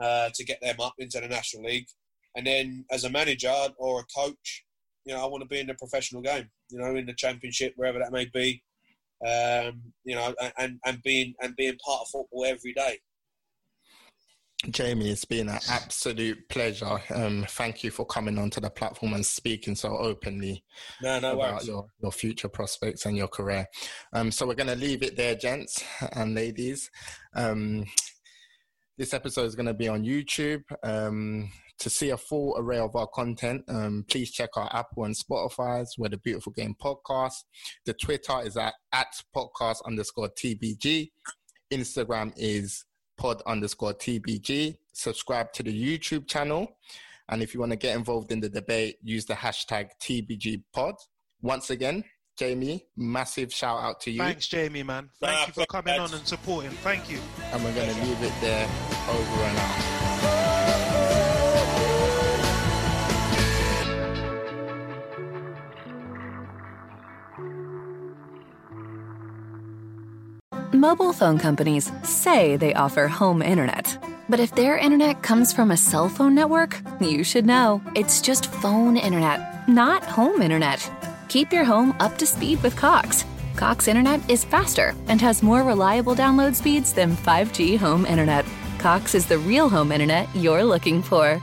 uh, 0.00 0.30
to 0.34 0.44
get 0.44 0.60
them 0.60 0.76
up 0.80 0.94
into 0.98 1.20
the 1.20 1.28
National 1.28 1.64
League. 1.64 1.86
And 2.36 2.46
then 2.46 2.84
as 2.90 3.04
a 3.04 3.10
manager 3.10 3.52
or 3.78 4.00
a 4.00 4.20
coach, 4.20 4.64
you 5.04 5.14
know, 5.14 5.22
I 5.22 5.26
want 5.26 5.42
to 5.42 5.48
be 5.48 5.60
in 5.60 5.66
the 5.66 5.74
professional 5.74 6.22
game. 6.22 6.48
You 6.70 6.78
know, 6.78 6.94
in 6.94 7.06
the 7.06 7.14
championship, 7.14 7.72
wherever 7.76 7.98
that 7.98 8.12
may 8.12 8.26
be. 8.32 8.62
Um, 9.26 9.82
you 10.04 10.14
know, 10.14 10.34
and 10.58 10.78
and 10.86 11.02
being 11.02 11.34
and 11.42 11.54
being 11.56 11.76
part 11.84 12.02
of 12.02 12.08
football 12.08 12.46
every 12.46 12.72
day. 12.72 12.98
Jamie, 14.68 15.08
it's 15.08 15.24
been 15.24 15.48
an 15.48 15.58
absolute 15.70 16.46
pleasure. 16.50 17.00
Um, 17.14 17.46
thank 17.48 17.82
you 17.82 17.90
for 17.90 18.04
coming 18.04 18.38
onto 18.38 18.60
the 18.60 18.68
platform 18.68 19.14
and 19.14 19.24
speaking 19.24 19.74
so 19.74 19.96
openly 19.96 20.62
no, 21.02 21.18
no 21.18 21.32
about 21.32 21.64
your, 21.64 21.86
your 22.02 22.12
future 22.12 22.48
prospects 22.48 23.06
and 23.06 23.16
your 23.16 23.28
career. 23.28 23.66
Um, 24.12 24.30
so 24.30 24.46
we're 24.46 24.54
going 24.54 24.66
to 24.66 24.76
leave 24.76 25.02
it 25.02 25.16
there, 25.16 25.34
gents 25.34 25.82
and 26.12 26.34
ladies. 26.34 26.90
Um, 27.34 27.86
this 29.00 29.14
episode 29.14 29.46
is 29.46 29.54
going 29.54 29.64
to 29.64 29.72
be 29.72 29.88
on 29.88 30.04
YouTube. 30.04 30.62
Um, 30.82 31.50
to 31.78 31.88
see 31.88 32.10
a 32.10 32.18
full 32.18 32.54
array 32.58 32.78
of 32.78 32.94
our 32.94 33.06
content, 33.06 33.64
um, 33.66 34.04
please 34.10 34.30
check 34.30 34.50
our 34.58 34.68
Apple 34.74 35.04
and 35.04 35.14
Spotify's. 35.16 35.94
We're 35.96 36.10
the 36.10 36.18
Beautiful 36.18 36.52
Game 36.52 36.76
Podcast. 36.78 37.44
The 37.86 37.94
Twitter 37.94 38.42
is 38.44 38.58
at, 38.58 38.74
at 38.92 39.06
podcast 39.34 39.78
underscore 39.86 40.28
TBG. 40.28 41.12
Instagram 41.72 42.34
is 42.36 42.84
pod 43.16 43.40
underscore 43.46 43.94
TBG. 43.94 44.76
Subscribe 44.92 45.50
to 45.54 45.62
the 45.62 45.72
YouTube 45.72 46.28
channel. 46.28 46.76
And 47.30 47.42
if 47.42 47.54
you 47.54 47.60
want 47.60 47.72
to 47.72 47.76
get 47.76 47.96
involved 47.96 48.32
in 48.32 48.40
the 48.40 48.50
debate, 48.50 48.96
use 49.02 49.24
the 49.24 49.32
hashtag 49.32 49.92
TBG 49.98 50.62
pod. 50.74 50.96
Once 51.40 51.70
again, 51.70 52.04
Jamie, 52.40 52.86
massive 52.96 53.52
shout 53.52 53.82
out 53.82 54.00
to 54.00 54.10
you. 54.10 54.16
Thanks, 54.16 54.48
Jamie, 54.48 54.82
man. 54.82 55.10
Thank 55.20 55.48
you 55.48 55.52
for 55.52 55.66
coming 55.66 56.00
on 56.00 56.14
and 56.14 56.26
supporting. 56.26 56.70
Thank 56.70 57.10
you. 57.10 57.18
And 57.52 57.62
we're 57.62 57.74
going 57.74 57.94
to 57.94 58.02
leave 58.02 58.22
it 58.22 58.32
there 58.40 58.66
over 59.10 59.42
and 59.42 59.58
out. 59.58 60.00
Mobile 70.72 71.12
phone 71.12 71.38
companies 71.38 71.92
say 72.02 72.56
they 72.56 72.72
offer 72.72 73.06
home 73.06 73.42
internet. 73.42 74.02
But 74.30 74.40
if 74.40 74.54
their 74.54 74.78
internet 74.78 75.22
comes 75.22 75.52
from 75.52 75.70
a 75.72 75.76
cell 75.76 76.08
phone 76.08 76.34
network, 76.34 76.80
you 77.00 77.22
should 77.22 77.44
know. 77.44 77.82
It's 77.94 78.22
just 78.22 78.46
phone 78.46 78.96
internet, 78.96 79.68
not 79.68 80.04
home 80.04 80.40
internet. 80.40 80.90
Keep 81.30 81.52
your 81.52 81.62
home 81.62 81.94
up 82.00 82.18
to 82.18 82.26
speed 82.26 82.60
with 82.60 82.74
Cox. 82.74 83.24
Cox 83.54 83.86
internet 83.86 84.28
is 84.28 84.44
faster 84.44 84.96
and 85.06 85.20
has 85.20 85.44
more 85.44 85.62
reliable 85.62 86.16
download 86.16 86.56
speeds 86.56 86.92
than 86.92 87.14
5G 87.14 87.78
home 87.78 88.04
internet. 88.04 88.44
Cox 88.78 89.14
is 89.14 89.26
the 89.26 89.38
real 89.38 89.68
home 89.68 89.92
internet 89.92 90.26
you're 90.34 90.64
looking 90.64 91.00
for. 91.00 91.40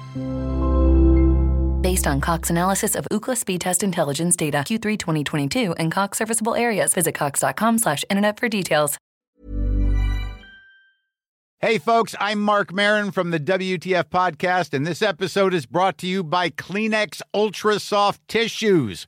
Based 1.82 2.06
on 2.06 2.20
Cox 2.20 2.50
analysis 2.50 2.96
of 2.96 3.08
Ookla 3.14 3.38
speed 3.38 3.62
test 3.62 3.82
intelligence 3.82 4.36
data 4.36 4.58
Q3 4.58 5.00
2022 5.00 5.72
and 5.78 5.90
Cox 5.90 6.18
serviceable 6.18 6.56
areas, 6.56 6.94
visit 6.94 7.16
cox.com/internet 7.16 8.38
for 8.38 8.50
details. 8.50 8.98
Hey, 11.60 11.78
folks, 11.78 12.14
I'm 12.20 12.42
Marc 12.42 12.74
Maron 12.74 13.12
from 13.12 13.32
the 13.32 13.40
WTF 13.40 14.10
Podcast, 14.10 14.74
and 14.74 14.86
this 14.86 15.02
episode 15.02 15.54
is 15.54 15.66
brought 15.66 15.98
to 16.00 16.08
you 16.08 16.26
by 16.26 16.50
Kleenex 16.50 17.22
Ultra 17.34 17.80
Soft 17.80 18.22
Tissues 18.28 19.08